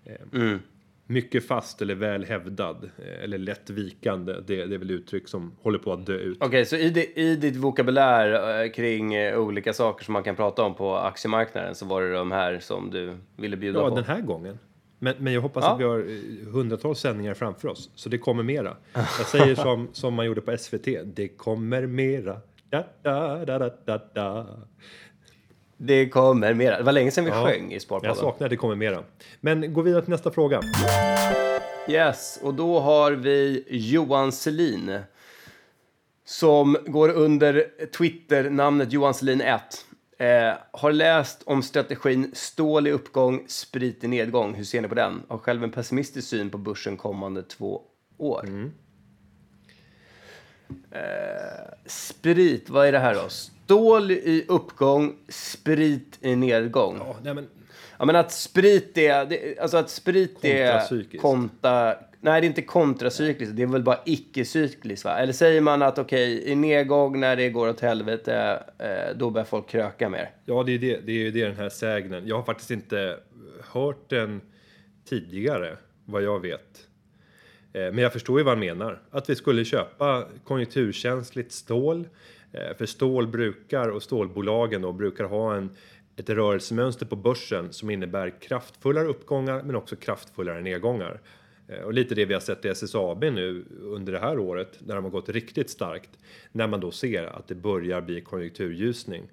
Eh, 0.06 0.16
Mm. 0.42 0.60
mycket 1.08 1.48
fast 1.48 1.82
eller 1.82 1.96
väl 1.96 2.26
hävdad 2.26 2.90
eller 3.24 3.38
lätt 3.38 3.70
vikande. 3.70 4.34
Det, 4.34 4.66
det 4.66 4.76
är 4.76 4.80
väl 4.80 4.92
uttryck 4.92 5.28
som 5.28 5.56
håller 5.62 5.80
på 5.80 5.94
att 5.94 6.06
dö 6.06 6.14
ut. 6.18 6.38
Okej, 6.38 6.48
okay, 6.48 6.66
så 6.66 6.76
i, 6.76 6.90
di, 6.90 7.14
i 7.16 7.36
ditt 7.36 7.56
vokabulär 7.56 8.74
kring 8.74 9.18
olika 9.36 9.74
saker 9.74 10.06
som 10.06 10.14
man 10.14 10.24
kan 10.24 10.36
prata 10.36 10.64
om 10.64 10.76
på 10.76 10.96
aktiemarknaden 10.96 11.76
så 11.76 11.86
var 11.86 12.02
det 12.02 12.14
de 12.14 12.32
här 12.32 12.60
som 12.60 12.90
du 12.92 13.18
ville 13.38 13.58
bjuda 13.58 13.80
ja, 13.80 13.90
på? 13.90 13.92
Ja, 13.92 13.96
den 13.96 14.06
här 14.16 14.22
gången. 14.22 14.60
Men, 15.00 15.16
men 15.20 15.34
jag 15.34 15.42
hoppas 15.42 15.64
ja. 15.64 15.74
att 15.74 15.80
vi 15.80 15.84
har 15.84 16.00
eh, 16.00 16.52
hundratals 16.52 17.00
sändningar 17.00 17.34
framför 17.34 17.68
oss, 17.68 17.90
så 17.96 18.10
det 18.10 18.18
kommer 18.18 18.44
mera. 18.44 18.78
Jag 18.94 19.28
säger 19.28 19.56
som, 19.66 19.88
som 19.94 20.14
man 20.14 20.26
gjorde 20.26 20.42
på 20.42 20.58
SVT, 20.58 20.88
det 21.06 21.28
kommer 21.28 21.86
mera. 21.86 22.42
Da, 22.70 22.84
da, 23.02 23.46
da, 23.46 23.70
da, 23.86 24.02
da. 24.14 24.48
Det 25.78 26.10
kommer 26.10 26.54
mera. 26.54 26.78
Det 26.78 26.84
var 26.84 26.92
länge 26.92 27.12
sedan 27.12 27.26
vi 27.26 27.32
ja, 27.32 27.46
sjöng 27.46 27.74
i 27.74 27.80
Sparpodden. 27.80 28.08
Jag 28.08 28.18
saknar 28.18 28.50
Det 28.50 28.56
kommer 28.56 28.76
mera. 28.76 29.04
Men 29.42 29.74
gå 29.74 29.82
vidare 29.82 30.02
till 30.02 30.12
nästa 30.12 30.32
fråga. 30.32 30.62
Yes, 31.90 32.40
och 32.44 32.54
då 32.54 32.80
har 32.80 33.12
vi 33.12 33.64
Johan 33.70 34.32
Selin 34.32 35.00
som 36.26 36.78
går 36.86 37.10
under 37.10 37.66
Twitter-namnet 37.98 38.92
Johan 38.92 39.14
Selin 39.14 39.42
1. 39.42 39.62
Eh, 40.18 40.54
har 40.72 40.92
läst 40.92 41.44
om 41.46 41.64
strategin 41.64 42.32
stål 42.34 42.88
i 42.88 42.92
uppgång, 42.92 43.46
sprit 43.48 44.04
i 44.04 44.08
nedgång. 44.08 44.54
Hur 44.54 44.64
ser 44.64 44.82
ni 44.82 44.88
på 44.88 44.96
den? 44.96 45.24
Har 45.28 45.38
själv 45.38 45.64
en 45.64 45.72
pessimistisk 45.72 46.28
syn 46.28 46.50
på 46.50 46.58
börsen 46.58 46.98
kommande 46.98 47.44
två 47.44 47.82
år. 48.18 48.44
Mm. 48.48 48.72
Eh, 50.92 51.74
sprit, 51.86 52.70
vad 52.70 52.88
är 52.88 52.92
det 52.92 53.00
här 53.00 53.16
då? 53.16 53.30
Stål 53.30 54.12
i 54.12 54.46
uppgång, 54.48 55.16
sprit 55.30 56.18
i 56.22 56.36
nedgång. 56.36 56.98
Ja, 57.00 57.16
nej 57.24 57.34
men... 57.34 57.48
ja 57.98 58.06
men 58.06 58.16
att 58.16 58.32
sprit 58.32 58.98
är, 58.98 59.26
det, 59.26 59.60
alltså 59.60 59.78
att 59.78 59.90
sprit 59.90 60.46
är 60.46 61.18
konta, 61.18 61.96
nej 62.26 62.42
det 62.42 62.48
är 62.48 62.50
inte 62.50 62.62
kontracykliskt, 62.62 63.56
det 63.56 63.64
är 63.64 63.68
väl 63.68 63.84
bara 63.84 64.00
icke-cykliskt 64.06 65.06
va? 65.06 65.18
Eller 65.18 65.34
säger 65.34 65.62
man 65.62 65.82
att 65.82 66.00
okej, 66.00 66.38
okay, 66.38 66.52
i 66.52 66.56
nedgång 66.56 67.20
när 67.20 67.36
det 67.36 67.50
går 67.50 67.70
åt 67.70 67.80
helvete, 67.80 68.64
eh, 68.78 69.18
då 69.18 69.30
börjar 69.30 69.46
folk 69.46 69.70
kröka 69.70 70.10
mer? 70.10 70.30
Ja, 70.46 70.64
det 70.64 70.72
är 70.72 70.80
det, 70.80 71.00
det 71.06 71.28
är 71.28 71.32
det 71.32 71.46
den 71.46 71.56
här 71.56 71.70
sägnen. 71.70 72.28
Jag 72.28 72.36
har 72.36 72.44
faktiskt 72.44 72.72
inte 72.72 73.20
hört 73.72 74.10
den 74.10 74.42
tidigare, 75.10 75.78
vad 76.06 76.24
jag 76.24 76.40
vet. 76.40 76.88
Eh, 77.74 77.82
men 77.82 77.98
jag 77.98 78.14
förstår 78.14 78.40
ju 78.40 78.44
vad 78.44 78.52
han 78.52 78.60
menar. 78.60 79.02
Att 79.12 79.30
vi 79.30 79.36
skulle 79.36 79.66
köpa 79.66 80.28
konjunkturkänsligt 80.44 81.52
stål. 81.52 82.08
Eh, 82.52 82.78
för 82.78 82.86
stål 82.86 83.28
brukar, 83.28 83.90
och 83.90 84.04
stålbolagen 84.04 84.82
då, 84.82 84.92
brukar 84.92 85.24
ha 85.24 85.56
en, 85.56 85.70
ett 86.16 86.30
rörelsemönster 86.30 87.06
på 87.06 87.16
börsen 87.16 87.74
som 87.74 87.90
innebär 87.90 88.42
kraftfullare 88.42 89.08
uppgångar 89.08 89.62
men 89.64 89.76
också 89.76 89.96
kraftfullare 89.96 90.62
nedgångar. 90.62 91.20
Eh, 91.68 91.80
och 91.80 91.94
lite 91.94 92.16
det 92.16 92.26
vi 92.26 92.34
har 92.34 92.42
sett 92.42 92.66
i 92.66 92.68
SSAB 92.68 93.24
nu 93.24 93.66
under 93.82 94.14
det 94.14 94.20
här 94.20 94.40
året 94.40 94.80
när 94.86 94.96
de 94.96 95.04
har 95.04 95.12
gått 95.12 95.30
riktigt 95.30 95.70
starkt. 95.70 96.10
När 96.52 96.68
man 96.68 96.80
då 96.80 96.92
ser 96.92 97.24
att 97.24 97.48
det 97.48 97.56
börjar 97.56 98.02
bli 98.02 98.22
konjunkturljusning. 98.22 99.24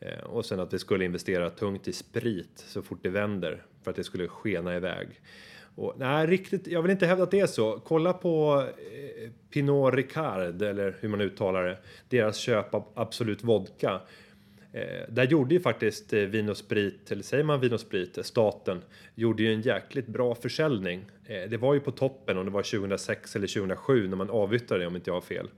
Eh, 0.00 0.24
och 0.24 0.44
sen 0.44 0.60
att 0.60 0.74
vi 0.74 0.78
skulle 0.78 1.04
investera 1.04 1.50
tungt 1.50 1.88
i 1.88 1.92
sprit 1.92 2.64
så 2.66 2.82
fort 2.82 2.98
det 3.02 3.08
vänder 3.10 3.62
för 3.82 3.90
att 3.90 3.96
det 3.96 4.04
skulle 4.04 4.28
skena 4.28 4.76
iväg. 4.76 5.08
Och, 5.74 5.94
nej, 5.98 6.26
riktigt, 6.26 6.66
jag 6.66 6.82
vill 6.82 6.90
inte 6.90 7.06
hävda 7.06 7.24
att 7.24 7.30
det 7.30 7.40
är 7.40 7.46
så. 7.46 7.80
Kolla 7.84 8.12
på 8.12 8.64
eh, 8.92 9.30
Pinot 9.50 9.94
Ricard, 9.94 10.62
eller 10.62 10.96
hur 11.00 11.08
man 11.08 11.20
uttalar 11.20 11.64
det. 11.64 11.78
Deras 12.08 12.36
köp 12.36 12.74
av 12.74 12.84
Absolut 12.94 13.44
Vodka. 13.44 14.00
Eh, 14.72 15.04
där 15.08 15.26
gjorde 15.26 15.54
ju 15.54 15.60
faktiskt 15.60 16.12
eh, 16.12 16.20
Vin 16.20 16.48
och 16.48 16.56
Sprit, 16.56 17.12
eller 17.12 17.22
säger 17.22 17.44
man 17.44 17.60
Vin 17.60 17.72
och 17.72 17.80
Sprit, 17.80 18.18
eh, 18.18 18.24
staten, 18.24 18.82
gjorde 19.14 19.42
ju 19.42 19.52
en 19.52 19.60
jäkligt 19.60 20.06
bra 20.06 20.34
försäljning. 20.34 21.04
Eh, 21.24 21.50
det 21.50 21.56
var 21.56 21.74
ju 21.74 21.80
på 21.80 21.90
toppen 21.90 22.38
om 22.38 22.44
det 22.44 22.50
var 22.50 22.62
2006 22.62 23.36
eller 23.36 23.46
2007 23.46 24.08
när 24.08 24.16
man 24.16 24.30
avyttrade 24.30 24.82
det 24.82 24.86
om 24.86 24.96
inte 24.96 25.10
jag 25.10 25.16
har 25.16 25.20
fel. 25.20 25.48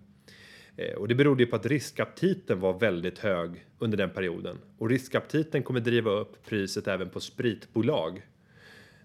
Eh, 0.77 0.95
och 0.95 1.09
det 1.09 1.15
berodde 1.15 1.43
ju 1.43 1.47
på 1.47 1.57
att 1.57 1.67
riskaptiten 1.67 2.61
var 2.61 2.79
väldigt 2.79 3.19
hög 3.19 3.67
under 3.79 3.99
den 3.99 4.11
perioden. 4.11 4.59
Och 4.79 4.89
riskaptiten 4.89 5.63
kommer 5.63 5.81
driva 5.81 6.11
upp 6.11 6.47
priset 6.47 6.89
även 6.89 7.11
på 7.11 7.21
spritbolag. 7.21 8.23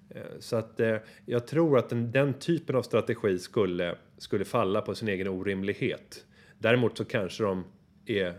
Eh, 0.10 0.22
så 0.39 0.56
att 0.56 0.80
eh, 0.80 0.98
jag 1.26 1.48
tror 1.48 1.78
att 1.78 1.89
den, 1.89 2.12
den, 2.12 2.34
typen 2.34 2.76
av 2.76 2.82
strategi 2.82 3.39
skulle, 3.39 3.96
skulle 4.17 4.46
falla 4.46 4.82
på 4.82 4.96
sin 4.96 5.08
egen 5.08 5.28
orimlighet. 5.28 6.26
Däremot 6.60 6.98
så 6.98 7.06
kanske 7.06 7.43
de 7.43 7.63
är 8.06 8.34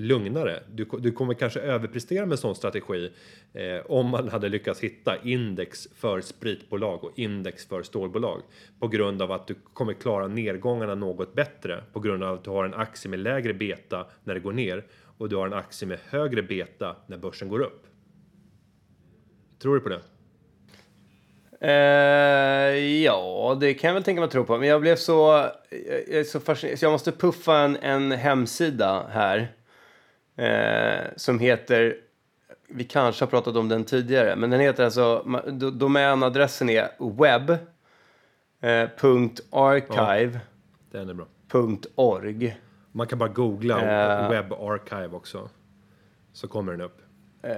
lugnare. 0.00 0.62
Du, 0.72 0.88
du 0.98 1.12
kommer 1.12 1.34
kanske 1.34 1.60
överprestera 1.60 2.26
med 2.26 2.32
en 2.32 2.38
sån 2.38 2.54
strategi 2.54 3.10
eh, 3.52 3.86
om 3.86 4.06
man 4.06 4.28
hade 4.28 4.48
lyckats 4.48 4.80
hitta 4.80 5.16
index 5.24 5.88
för 5.94 6.20
spritbolag 6.20 7.04
och 7.04 7.18
index 7.18 7.66
för 7.66 7.82
stålbolag 7.82 8.42
på 8.78 8.88
grund 8.88 9.22
av 9.22 9.32
att 9.32 9.46
du 9.46 9.54
kommer 9.72 9.92
klara 9.92 10.28
nedgångarna 10.28 10.94
något 10.94 11.34
bättre 11.34 11.84
på 11.92 12.00
grund 12.00 12.24
av 12.24 12.34
att 12.34 12.44
du 12.44 12.50
har 12.50 12.64
en 12.64 12.74
aktie 12.74 13.10
med 13.10 13.18
lägre 13.18 13.54
beta 13.54 14.06
när 14.24 14.34
det 14.34 14.40
går 14.40 14.52
ner 14.52 14.84
och 15.18 15.28
du 15.28 15.36
har 15.36 15.46
en 15.46 15.52
aktie 15.52 15.88
med 15.88 15.98
högre 16.08 16.42
beta 16.42 16.96
när 17.06 17.18
börsen 17.18 17.48
går 17.48 17.60
upp. 17.60 17.86
Tror 19.58 19.74
du 19.74 19.80
på 19.80 19.88
det? 19.88 20.00
Uh, 21.62 22.78
ja, 22.78 23.56
det 23.60 23.74
kan 23.74 23.88
jag 23.88 23.94
väl 23.94 24.02
tänka 24.02 24.20
mig 24.20 24.26
att 24.26 24.32
tro 24.32 24.44
på. 24.44 24.58
Men 24.58 24.68
jag 24.68 24.80
blev 24.80 24.96
så, 24.96 25.46
jag, 26.10 26.26
så 26.26 26.40
fascinerad, 26.40 26.78
så 26.78 26.84
jag 26.84 26.92
måste 26.92 27.12
puffa 27.12 27.58
en, 27.58 27.76
en 27.76 28.12
hemsida 28.12 29.06
här. 29.10 29.52
Uh, 30.38 31.00
som 31.16 31.38
heter, 31.38 31.96
vi 32.68 32.84
kanske 32.84 33.24
har 33.24 33.30
pratat 33.30 33.56
om 33.56 33.68
den 33.68 33.84
tidigare, 33.84 34.36
men 34.36 34.50
den 34.50 34.60
heter 34.60 34.84
alltså, 34.84 35.24
domänadressen 35.72 36.70
är 36.70 36.88
web.archive. 36.98 37.72
Ja, 40.32 40.40
den 40.90 41.08
är 41.08 41.14
bra. 41.14 41.26
.org. 41.94 42.60
Man 42.92 43.06
kan 43.06 43.18
bara 43.18 43.28
googla 43.28 43.76
uh, 43.76 44.30
web 44.30 44.52
archive 44.52 45.16
också. 45.16 45.48
Så 46.32 46.48
kommer 46.48 46.72
den 46.72 46.80
upp. 46.80 47.00
Eh, 47.42 47.52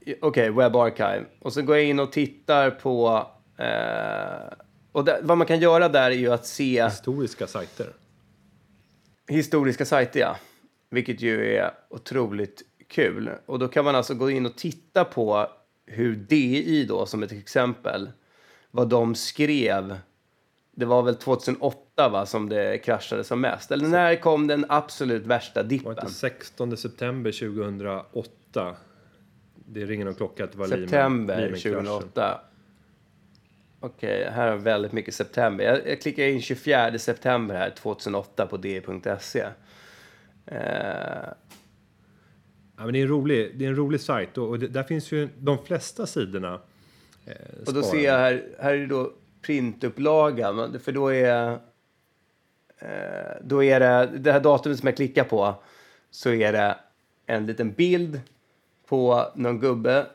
Okej, 0.00 0.18
okay, 0.22 0.50
Web 0.50 0.76
Archive. 0.76 1.24
Och 1.38 1.52
så 1.52 1.62
går 1.62 1.76
jag 1.76 1.84
in 1.84 2.00
och 2.00 2.12
tittar 2.12 2.70
på... 2.70 3.26
Eh, 3.56 4.54
och 4.92 5.04
där, 5.04 5.20
vad 5.22 5.38
man 5.38 5.46
kan 5.46 5.60
göra 5.60 5.88
där 5.88 6.10
är 6.10 6.14
ju 6.14 6.32
att 6.32 6.46
se... 6.46 6.84
Historiska 6.84 7.46
sajter. 7.46 7.92
Historiska 9.28 9.84
sajter, 9.84 10.20
ja. 10.20 10.36
Vilket 10.92 11.20
ju 11.20 11.54
är 11.56 11.74
otroligt 11.88 12.62
kul. 12.88 13.30
Och 13.46 13.58
då 13.58 13.68
kan 13.68 13.84
man 13.84 13.94
alltså 13.94 14.14
gå 14.14 14.30
in 14.30 14.46
och 14.46 14.56
titta 14.56 15.04
på 15.04 15.46
hur 15.86 16.16
DI 16.16 16.84
då, 16.84 17.06
som 17.06 17.22
ett 17.22 17.32
exempel, 17.32 18.10
vad 18.70 18.88
de 18.88 19.14
skrev. 19.14 19.98
Det 20.74 20.84
var 20.84 21.02
väl 21.02 21.16
2008 21.16 22.08
va, 22.08 22.26
som 22.26 22.48
det 22.48 22.78
kraschade 22.78 23.24
som 23.24 23.40
mest? 23.40 23.70
Eller 23.70 23.88
när 23.88 24.16
kom 24.16 24.46
den 24.46 24.66
absolut 24.68 25.26
värsta 25.26 25.62
dippen? 25.62 25.94
Var 25.94 26.02
det 26.02 26.10
16 26.10 26.76
september 26.76 27.32
2008? 27.32 28.76
det 29.66 29.86
ringer 29.86 30.04
någon 30.04 30.14
klocka 30.14 30.44
att 30.44 30.52
det 30.52 30.58
var 30.58 30.66
September 30.66 31.36
Lehman, 31.36 31.60
2008. 31.60 32.40
Okej, 33.80 34.20
okay, 34.20 34.32
här 34.32 34.50
har 34.50 34.56
väldigt 34.56 34.92
mycket 34.92 35.14
september. 35.14 35.64
Jag, 35.64 35.88
jag, 35.88 36.00
klickar 36.00 36.24
in 36.24 36.42
24 36.42 36.98
september 36.98 37.54
här, 37.54 37.70
2008 37.70 38.46
på 38.46 38.56
d.se. 38.56 39.44
Uh, 40.52 40.58
ja, 42.76 42.84
men 42.84 42.92
det, 42.92 42.98
är 42.98 43.02
en 43.02 43.08
rolig, 43.08 43.58
det 43.58 43.64
är 43.64 43.68
en 43.68 43.76
rolig 43.76 44.00
sajt 44.00 44.38
och, 44.38 44.48
och 44.48 44.58
det, 44.58 44.68
där 44.68 44.82
finns 44.82 45.12
ju 45.12 45.28
de 45.38 45.64
flesta 45.64 46.06
sidorna. 46.06 46.60
Eh, 47.26 47.66
och 47.66 47.74
då 47.74 47.82
ser 47.82 48.04
jag 48.04 48.18
här, 48.18 48.44
här 48.58 48.74
är 48.74 48.86
då 48.86 49.12
printupplagan, 49.42 50.80
för 50.80 50.92
då 50.92 51.08
är, 51.12 51.50
eh, 52.78 53.36
då 53.44 53.64
är 53.64 53.80
det, 53.80 54.10
det 54.18 54.32
här 54.32 54.40
datumet 54.40 54.78
som 54.78 54.86
jag 54.86 54.96
klickar 54.96 55.24
på, 55.24 55.54
så 56.10 56.30
är 56.30 56.52
det 56.52 56.76
en 57.26 57.46
liten 57.46 57.72
bild 57.72 58.20
på 58.86 59.32
någon 59.34 59.60
gubbe, 59.60 60.06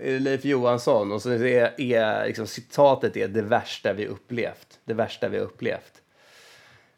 Leif 0.00 0.44
Johansson, 0.44 1.12
och 1.12 1.22
så 1.22 1.30
är, 1.30 1.80
är 1.80 2.26
liksom, 2.26 2.46
citatet 2.46 3.16
är 3.16 3.28
det 3.28 3.42
värsta 3.42 3.92
vi 3.92 4.06
upplevt. 4.06 4.80
Det 4.84 4.94
värsta 4.94 5.28
vi 5.28 5.38
upplevt. 5.38 6.02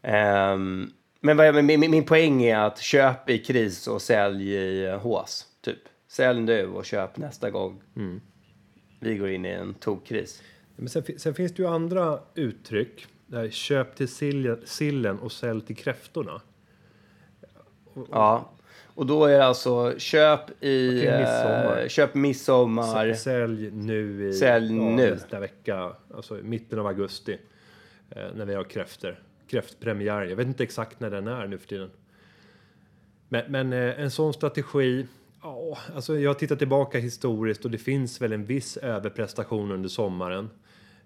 Um, 0.03 0.93
men 1.25 1.37
vad, 1.37 1.65
min, 1.65 1.81
min 1.81 2.05
poäng 2.05 2.43
är 2.43 2.59
att 2.59 2.79
köp 2.79 3.31
i 3.31 3.39
kris 3.39 3.88
och 3.88 4.03
sälj 4.03 4.55
i 4.55 4.90
hås. 4.90 5.46
Typ. 5.61 5.79
Sälj 6.09 6.40
nu 6.40 6.67
och 6.67 6.85
köp 6.85 7.17
nästa 7.17 7.51
gång 7.51 7.83
mm. 7.96 8.21
vi 9.01 9.17
går 9.17 9.29
in 9.29 9.44
i 9.44 9.48
en 9.48 9.75
tokkris. 9.75 10.42
Men 10.77 10.88
sen, 10.88 11.03
sen, 11.17 11.35
finns 11.35 11.55
det 11.55 11.63
ju 11.63 11.69
andra 11.69 12.21
uttryck. 12.35 13.07
Där 13.27 13.51
köp 13.51 13.96
till 13.96 14.09
sillen 14.65 15.19
och 15.19 15.33
sälj 15.33 15.61
till 15.61 15.77
kräftorna. 15.77 16.40
Ja. 18.11 18.51
Och 18.94 19.07
då 19.07 19.25
är 19.25 19.38
det 19.38 19.46
alltså 19.46 19.98
köp 19.98 20.65
i... 20.65 20.98
Okay, 20.98 21.19
midsommar. 21.19 21.81
Eh, 21.83 21.88
köp 21.88 22.15
midsommar. 22.15 23.15
Sälj 23.15 23.71
nu 23.71 24.29
i... 24.29 24.33
Sälj 24.33 24.77
ja, 24.77 24.83
nu. 24.83 25.11
Nästa 25.11 25.40
vecka, 25.40 25.92
alltså 26.15 26.35
mitten 26.35 26.79
av 26.79 26.87
augusti. 26.87 27.38
Eh, 28.11 28.35
när 28.35 28.44
vi 28.44 28.55
har 28.55 28.65
kräfter. 28.65 29.21
Kräftpremiär. 29.55 30.23
Jag 30.25 30.37
vet 30.37 30.46
inte 30.46 30.63
exakt 30.63 31.00
när 31.00 31.11
den 31.11 31.27
är 31.27 31.46
nu 31.46 31.59
för 31.59 31.69
tiden. 31.69 31.90
Men, 33.29 33.52
men 33.52 33.73
eh, 33.73 34.00
en 34.00 34.11
sån 34.11 34.35
strategi. 34.35 35.07
Ja, 35.42 35.79
alltså 35.94 36.19
jag 36.19 36.31
har 36.31 36.35
tittat 36.35 36.59
tillbaka 36.59 36.98
historiskt 36.98 37.65
och 37.65 37.71
det 37.71 37.79
finns 37.79 38.23
väl 38.23 38.33
en 38.33 38.44
viss 38.44 38.77
överprestation 38.77 39.71
under 39.73 39.88
sommaren. 39.88 40.50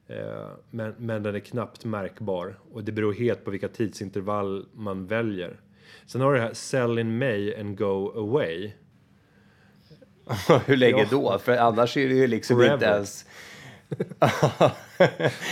Eh, 0.07 0.47
men, 0.71 0.95
men 0.99 1.23
den 1.23 1.35
är 1.35 1.41
knappt 1.41 1.85
märkbar 1.85 2.59
och 2.73 2.85
det 2.85 2.93
beror 2.93 3.13
helt 3.15 3.45
på 3.45 3.51
vilka 3.51 3.69
tidsintervall 3.69 4.67
man 4.75 5.07
väljer. 5.07 5.61
Sen 6.07 6.21
har 6.21 6.33
du 6.33 6.39
det 6.39 6.45
här 6.45 6.55
Sell 6.55 6.99
in 6.99 7.19
May 7.19 7.55
and 7.61 7.79
Go 7.79 8.13
Away. 8.17 8.73
Hur 10.67 10.77
länge 10.77 11.03
Ja. 11.03 11.09
då? 11.11 11.39
För 11.39 11.57
annars 11.57 11.97
är 11.97 12.09
det 12.09 12.15
ju 12.15 12.27
liksom 12.27 12.57
Forever. 12.57 12.75
inte 12.75 12.87
ens... 12.87 13.27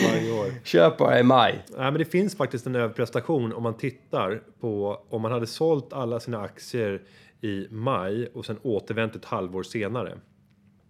Varje 0.03 0.33
år. 0.41 0.47
Köp 0.65 0.99
bara 0.99 1.21
i 1.21 1.23
maj. 1.23 1.65
Nej, 1.69 1.91
men 1.91 1.95
det 1.95 2.05
finns 2.05 2.37
faktiskt 2.37 2.67
en 2.67 2.75
överprestation 2.75 3.53
om 3.53 3.63
man 3.63 3.77
tittar 3.77 4.43
på 4.61 5.03
om 5.09 5.23
man 5.23 5.33
hade 5.33 5.47
sålt 5.47 5.93
alla 5.93 6.21
sina 6.21 6.41
aktier 6.41 7.03
i 7.41 7.67
maj 7.71 8.29
och 8.35 8.47
sen 8.47 8.59
återvänt 8.63 9.17
ett 9.17 9.25
halvår 9.25 9.63
senare. 9.63 10.19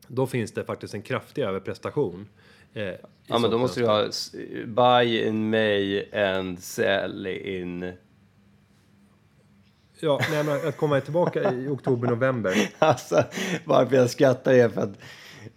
Då 0.07 0.26
finns 0.26 0.53
det 0.53 0.64
faktiskt 0.64 0.94
en 0.94 1.03
kraftig 1.03 1.42
överprestation. 1.42 2.28
Eh, 2.74 2.92
Ja, 3.28 3.38
men 3.38 3.51
då 3.51 3.59
måste 3.59 3.80
du 3.80 3.86
ha 3.86 4.09
buy 4.66 5.26
in 5.26 5.51
May 5.51 6.12
and 6.12 6.62
sell 6.62 7.26
in... 7.26 7.92
Ja, 10.01 10.20
nej, 10.30 10.44
men 10.44 10.68
att 10.68 10.76
komma 10.76 11.01
tillbaka 11.01 11.53
i 11.53 11.68
oktober, 11.68 12.09
november. 12.09 12.55
Alltså, 12.78 13.24
varför 13.64 13.97
jag 13.97 14.11
skrattar 14.11 14.53
är 14.53 14.68
för 14.68 14.80
att 14.80 14.99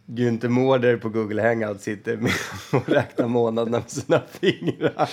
Günther 0.05 0.49
Mårder 0.49 0.97
på 0.97 1.09
Google 1.09 1.41
Hangout 1.41 1.81
sitter 1.81 2.17
med 2.17 2.31
och 2.73 2.89
räknar 2.89 3.27
månaderna 3.27 3.77
med 3.77 3.89
sina 3.89 4.21
fingrar. 4.29 5.09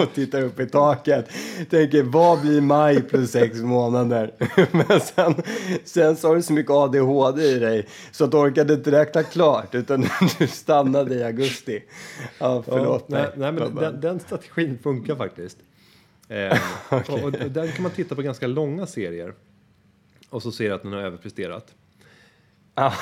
Och 0.00 0.14
tittar 0.14 0.42
upp 0.42 0.60
i 0.60 0.66
taket. 0.66 1.28
Tänker, 1.70 2.02
vad 2.02 2.40
blir 2.40 2.60
maj 2.60 3.02
plus 3.02 3.30
sex 3.30 3.58
månader? 3.58 4.34
Men 4.70 5.00
sen, 5.00 5.34
sen 5.84 6.16
så 6.16 6.28
har 6.28 6.36
du 6.36 6.42
så 6.42 6.52
mycket 6.52 6.70
ADHD 6.70 7.42
i 7.42 7.58
dig 7.58 7.88
så 8.10 8.24
att 8.24 8.30
du 8.30 8.36
orkade 8.36 8.74
inte 8.74 8.90
räkna 8.90 9.22
klart 9.22 9.74
utan 9.74 10.06
du 10.38 10.46
stannade 10.46 11.14
i 11.14 11.24
augusti. 11.24 11.82
Ja, 12.38 12.62
förlåt 12.66 13.04
ja, 13.06 13.16
nej, 13.16 13.28
nej, 13.36 13.52
men 13.52 13.74
den, 13.74 14.00
den 14.00 14.20
strategin 14.20 14.78
funkar 14.82 15.16
faktiskt. 15.16 15.58
Eh, 16.28 16.58
och, 16.88 17.22
och 17.24 17.32
den 17.32 17.72
kan 17.72 17.82
man 17.82 17.92
titta 17.92 18.14
på 18.14 18.22
ganska 18.22 18.46
långa 18.46 18.86
serier. 18.86 19.34
Och 20.30 20.42
så 20.42 20.52
ser 20.52 20.72
att 20.72 20.82
den 20.82 20.92
har 20.92 21.00
överpresterat. 21.00 21.74
Ja. 22.74 22.92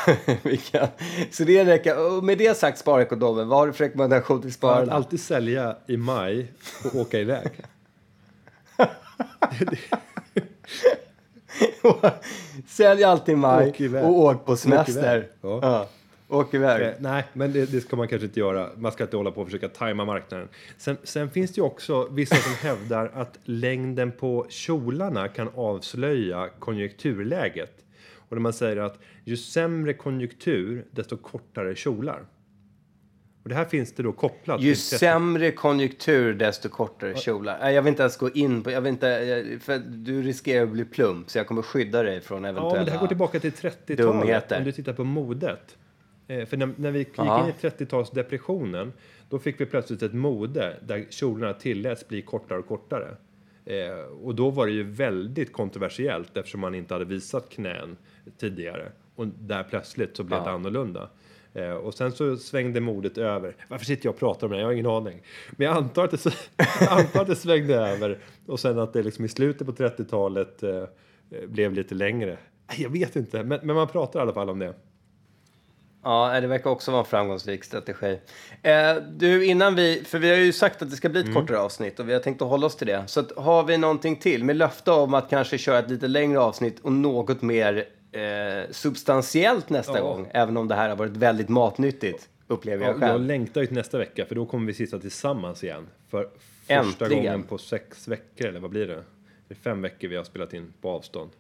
Så 1.30 1.44
det 1.44 1.64
räcker. 1.64 2.12
Och 2.16 2.24
med 2.24 2.38
det 2.38 2.56
sagt, 2.56 2.78
sparekonomen, 2.78 3.48
vad 3.48 3.58
har 3.58 3.66
du 3.66 3.72
för 3.72 3.84
rekommendation 3.84 4.40
till 4.40 4.48
Att 4.48 4.54
spararna? 4.54 4.92
alltid 4.92 5.20
sälja 5.20 5.76
i 5.86 5.96
maj 5.96 6.52
och 6.84 6.94
åka 7.00 7.18
iväg. 7.18 7.48
Sälj 12.68 13.04
alltid 13.04 13.32
i 13.32 13.36
maj 13.36 13.68
Åk 13.68 13.80
och 14.04 14.18
åk 14.18 14.46
på 14.46 14.56
semester. 14.56 14.92
iväg. 14.98 15.24
Ja. 15.40 15.58
Ja. 15.62 15.88
Åk 16.28 16.54
iväg. 16.54 16.82
Eh, 16.82 16.92
nej, 16.98 17.24
men 17.32 17.52
det, 17.52 17.66
det 17.72 17.80
ska 17.80 17.96
man 17.96 18.08
kanske 18.08 18.26
inte 18.26 18.40
göra. 18.40 18.68
Man 18.76 18.92
ska 18.92 19.04
inte 19.04 19.16
hålla 19.16 19.30
på 19.30 19.40
och 19.40 19.46
försöka 19.46 19.68
tajma 19.68 20.04
marknaden. 20.04 20.48
Sen, 20.78 20.96
sen 21.04 21.30
finns 21.30 21.52
det 21.52 21.58
ju 21.58 21.62
också 21.64 22.08
vissa 22.10 22.36
som 22.36 22.54
hävdar 22.68 23.10
att 23.14 23.38
längden 23.44 24.12
på 24.12 24.46
kjolarna 24.48 25.28
kan 25.28 25.48
avslöja 25.54 26.48
konjunkturläget. 26.58 27.72
Och 28.30 28.36
när 28.36 28.40
man 28.42 28.52
säger 28.52 28.76
att 28.76 28.98
ju 29.24 29.36
sämre 29.36 29.92
konjunktur, 29.92 30.86
desto 30.90 31.16
kortare 31.16 31.74
kjolar. 31.74 32.26
Och 33.42 33.48
det 33.48 33.54
här 33.54 33.64
finns 33.64 33.92
det 33.92 34.02
då 34.02 34.12
kopplat 34.12 34.60
Ju 34.60 34.74
till 34.74 34.82
30 34.82 34.98
sämre 34.98 35.50
konjunktur, 35.52 36.34
desto 36.34 36.68
kortare 36.68 37.14
kjolar. 37.16 37.70
Jag 37.70 37.82
vill 37.82 37.90
inte 37.90 38.02
ens 38.02 38.16
gå 38.16 38.30
in 38.30 38.62
på... 38.62 38.70
Jag 38.70 38.80
vill 38.80 38.92
inte, 38.92 39.58
för 39.60 39.78
du 39.78 40.22
riskerar 40.22 40.62
att 40.62 40.68
bli 40.72 40.84
plump, 40.84 41.30
så 41.30 41.38
jag 41.38 41.46
kommer 41.46 41.62
skydda 41.62 42.02
dig 42.02 42.20
från 42.20 42.42
Ja, 42.44 42.48
eventuella... 42.48 42.76
men 42.76 42.84
det 42.84 42.90
här 42.92 43.00
går 43.00 43.06
tillbaka 43.06 43.40
till 43.40 43.50
30-talet. 43.52 43.98
dumheter. 43.98 44.58
Om 44.58 44.64
du 44.64 44.72
tittar 44.72 44.92
på 44.92 45.04
modet. 45.04 45.76
Eh, 46.28 46.46
för 46.46 46.56
när, 46.56 46.70
när 46.76 46.90
vi 46.90 46.98
gick 46.98 47.08
Ja. 47.16 47.44
in 47.44 47.50
i 47.50 47.66
30-talsdepressionen, 47.68 48.92
då 49.28 49.38
fick 49.38 49.60
vi 49.60 49.66
plötsligt 49.66 50.02
ett 50.02 50.14
mode 50.14 50.76
där 50.86 51.06
kjolarna 51.10 51.52
tilläts 51.52 52.08
bli 52.08 52.22
kortare 52.22 52.58
och 52.58 52.66
kortare. 52.66 53.16
Eh, 53.64 53.94
och 54.22 54.34
då 54.34 54.50
var 54.50 54.66
det 54.66 54.72
ju 54.72 54.82
väldigt 54.82 55.52
kontroversiellt 55.52 56.36
eftersom 56.36 56.60
man 56.60 56.74
inte 56.74 56.94
hade 56.94 57.04
visat 57.04 57.50
knän 57.50 57.96
tidigare. 58.38 58.92
Och 59.14 59.26
där 59.26 59.62
plötsligt 59.62 60.16
så 60.16 60.24
blev 60.24 60.38
Ja. 60.38 60.44
det 60.44 60.50
annorlunda. 60.50 61.10
Eh, 61.54 61.70
och 61.70 61.94
sen 61.94 62.12
så 62.12 62.36
svängde 62.36 62.80
modet 62.80 63.18
över. 63.18 63.56
Varför 63.68 63.84
sitter 63.84 64.06
jag 64.06 64.12
och 64.12 64.18
pratar 64.18 64.46
om 64.46 64.52
det? 64.52 64.58
Jag 64.58 64.66
har 64.66 64.72
ingen 64.72 64.86
aning. 64.86 65.22
Men 65.50 65.66
jag 65.66 65.76
antar 65.76 66.04
att 66.04 66.10
det, 66.10 66.32
antar 66.90 67.20
att 67.20 67.26
det 67.26 67.36
svängde 67.36 67.74
över. 67.74 68.18
Och 68.46 68.60
sen 68.60 68.78
att 68.78 68.92
det 68.92 69.02
liksom 69.02 69.24
i 69.24 69.28
slutet 69.28 69.66
på 69.66 69.72
30-talet 69.72 70.62
eh, 70.62 70.70
eh, 70.76 70.86
blev 71.48 71.72
lite 71.72 71.94
längre. 71.94 72.38
Jag 72.76 72.90
vet 72.90 73.16
inte, 73.16 73.42
men, 73.42 73.60
men 73.62 73.76
man 73.76 73.88
pratar 73.88 74.20
i 74.20 74.22
alla 74.22 74.32
fall 74.32 74.50
om 74.50 74.58
det. 74.58 74.74
Ja, 76.04 76.40
det 76.40 76.46
verkar 76.46 76.70
också 76.70 76.90
vara 76.90 77.00
en 77.00 77.06
framgångsrik 77.06 77.64
strategi. 77.64 78.18
Eh, 78.62 78.94
du, 79.12 79.44
innan 79.46 79.74
vi... 79.74 80.02
För 80.06 80.18
vi 80.18 80.28
har 80.30 80.36
ju 80.36 80.52
sagt 80.52 80.82
att 80.82 80.90
det 80.90 80.96
ska 80.96 81.08
bli 81.08 81.20
ett 81.20 81.26
Mm. 81.26 81.40
kortare 81.42 81.58
avsnitt 81.58 82.00
och 82.00 82.08
vi 82.08 82.12
har 82.12 82.20
tänkt 82.20 82.42
att 82.42 82.48
hålla 82.48 82.66
oss 82.66 82.76
till 82.76 82.86
det. 82.86 83.02
Så 83.06 83.20
att, 83.20 83.32
har 83.36 83.62
vi 83.64 83.78
någonting 83.78 84.16
till 84.16 84.44
med 84.44 84.56
löfte 84.56 84.90
om 84.90 85.14
att 85.14 85.30
kanske 85.30 85.58
köra 85.58 85.78
ett 85.78 85.90
lite 85.90 86.08
längre 86.08 86.40
avsnitt 86.40 86.80
och 86.80 86.92
något 86.92 87.42
mer 87.42 87.84
eh, 88.12 88.70
substantiellt 88.70 89.70
nästa 89.70 89.98
Ja. 89.98 90.02
gång? 90.04 90.28
Även 90.30 90.56
om 90.56 90.68
det 90.68 90.74
här 90.74 90.88
har 90.88 90.96
varit 90.96 91.16
väldigt 91.16 91.48
matnyttigt, 91.48 92.28
upplever 92.46 92.84
jag 92.84 92.94
Ja, 92.96 93.00
jag 93.00 93.10
själv. 93.10 93.24
längtar 93.26 93.60
ju 93.60 93.66
till 93.66 93.76
nästa 93.76 93.98
vecka 93.98 94.24
för 94.26 94.34
då 94.34 94.46
kommer 94.46 94.66
vi 94.66 94.74
sitta 94.74 94.98
tillsammans 94.98 95.64
igen. 95.64 95.88
För 96.08 96.28
första 96.60 96.74
Äntligen. 96.74 97.24
gången 97.24 97.42
på 97.42 97.58
sex 97.58 98.08
veckor, 98.08 98.46
eller 98.46 98.60
vad 98.60 98.70
blir 98.70 98.86
det? 98.86 99.02
Det 99.48 99.54
är 99.54 99.58
fem 99.58 99.82
veckor 99.82 100.08
vi 100.08 100.16
har 100.16 100.24
spelat 100.24 100.54
in 100.54 100.72
på 100.80 100.90
avstånd. 100.90 101.30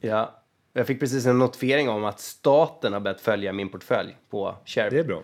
Ja. 0.00 0.38
Jag 0.72 0.86
fick 0.86 1.00
precis 1.00 1.26
en 1.26 1.38
notifiering 1.38 1.88
om 1.88 2.04
att 2.04 2.20
staten 2.20 2.92
har 2.92 3.00
börjat 3.00 3.20
följa 3.20 3.52
min 3.52 3.68
portfölj 3.68 4.16
på 4.30 4.54
Share. 4.64 4.90
Det 4.90 4.98
är 4.98 5.04
bra. 5.04 5.22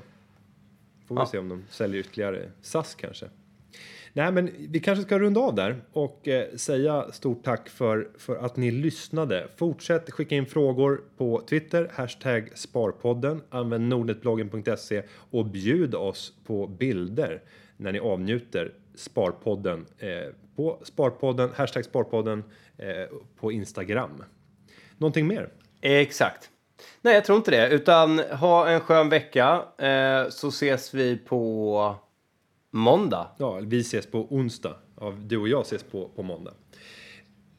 Får 1.08 1.14
vi 1.14 1.20
Ja. 1.20 1.26
se 1.26 1.38
om 1.38 1.48
de 1.48 1.64
säljer 1.70 2.00
ytterligare 2.00 2.50
SAS 2.62 2.94
kanske. 2.94 3.26
Nej, 4.12 4.32
men 4.32 4.50
vi 4.58 4.80
kanske 4.80 5.04
ska 5.04 5.18
runda 5.18 5.40
av 5.40 5.54
där 5.54 5.76
och 5.92 6.28
eh, 6.28 6.56
säga 6.56 7.12
stort 7.12 7.44
tack 7.44 7.68
för, 7.68 8.08
för 8.18 8.36
att 8.36 8.56
ni 8.56 8.70
lyssnade. 8.70 9.48
Fortsätt 9.56 10.10
skicka 10.10 10.34
in 10.34 10.46
frågor 10.46 11.00
på 11.16 11.42
Twitter, 11.48 11.90
hashtag 11.94 12.50
Sparpodden. 12.54 13.42
Använd 13.50 13.88
nordnetbloggen.se 13.88 15.02
och 15.30 15.46
bjud 15.46 15.94
oss 15.94 16.32
på 16.46 16.66
bilder 16.66 17.42
när 17.76 17.92
ni 17.92 17.98
avnjuter 17.98 18.72
Sparpodden 18.94 19.86
eh, 19.98 20.08
på 20.56 20.78
Sparpodden, 20.82 21.50
hashtag 21.54 21.84
Sparpodden 21.84 22.44
eh, 22.78 22.86
på 23.40 23.52
Instagram. 23.52 24.24
Någonting 24.98 25.26
mer? 25.26 25.48
Exakt. 25.80 26.50
Nej, 27.02 27.14
jag 27.14 27.24
tror 27.24 27.38
inte 27.38 27.50
det. 27.50 27.68
Utan 27.68 28.18
ha 28.18 28.68
en 28.68 28.80
skön 28.80 29.08
vecka 29.08 29.62
eh, 29.78 30.28
så 30.28 30.48
ses 30.48 30.94
vi 30.94 31.16
på 31.16 31.96
måndag. 32.72 33.26
Ja, 33.38 33.58
vi 33.62 33.80
ses 33.80 34.06
på 34.06 34.26
onsdag. 34.30 34.74
Ja, 35.00 35.12
du 35.18 35.36
och 35.38 35.48
jag 35.48 35.60
ses 35.62 35.82
på, 35.82 36.08
på 36.16 36.22
måndag. 36.22 36.52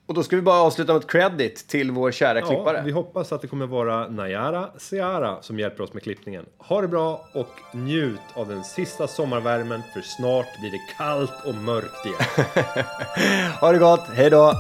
Och 0.06 0.14
då 0.16 0.24
ska 0.24 0.36
vi 0.36 0.42
bara 0.42 0.62
avsluta 0.62 0.94
med 0.94 1.00
ett 1.00 1.12
credit 1.12 1.68
till 1.68 1.92
vår 1.92 2.12
kära 2.12 2.40
Ja, 2.40 2.46
klippare. 2.46 2.82
vi 2.86 2.92
hoppas 2.92 3.32
att 3.32 3.42
det 3.42 3.48
kommer 3.48 3.68
vara 3.68 4.08
Nayara 4.08 4.70
Seara 4.78 5.42
som 5.42 5.60
hjälper 5.60 5.84
oss 5.84 5.94
med 5.94 6.04
klippningen. 6.04 6.46
Ha 6.58 6.82
det 6.82 6.88
bra 6.88 7.22
och 7.34 7.78
njut 7.78 8.20
av 8.34 8.48
den 8.48 8.64
sista 8.64 9.08
sommarvärmen 9.08 9.82
för 9.94 10.02
snart 10.02 10.60
blir 10.62 10.72
det 10.72 10.82
kallt 10.98 11.46
och 11.46 11.56
mörkt 11.56 12.06
igen. 12.06 12.46
Ha 13.62 13.72
det 13.72 13.80
gott, 13.80 14.08
hej 14.14 14.30
då! 14.30 14.54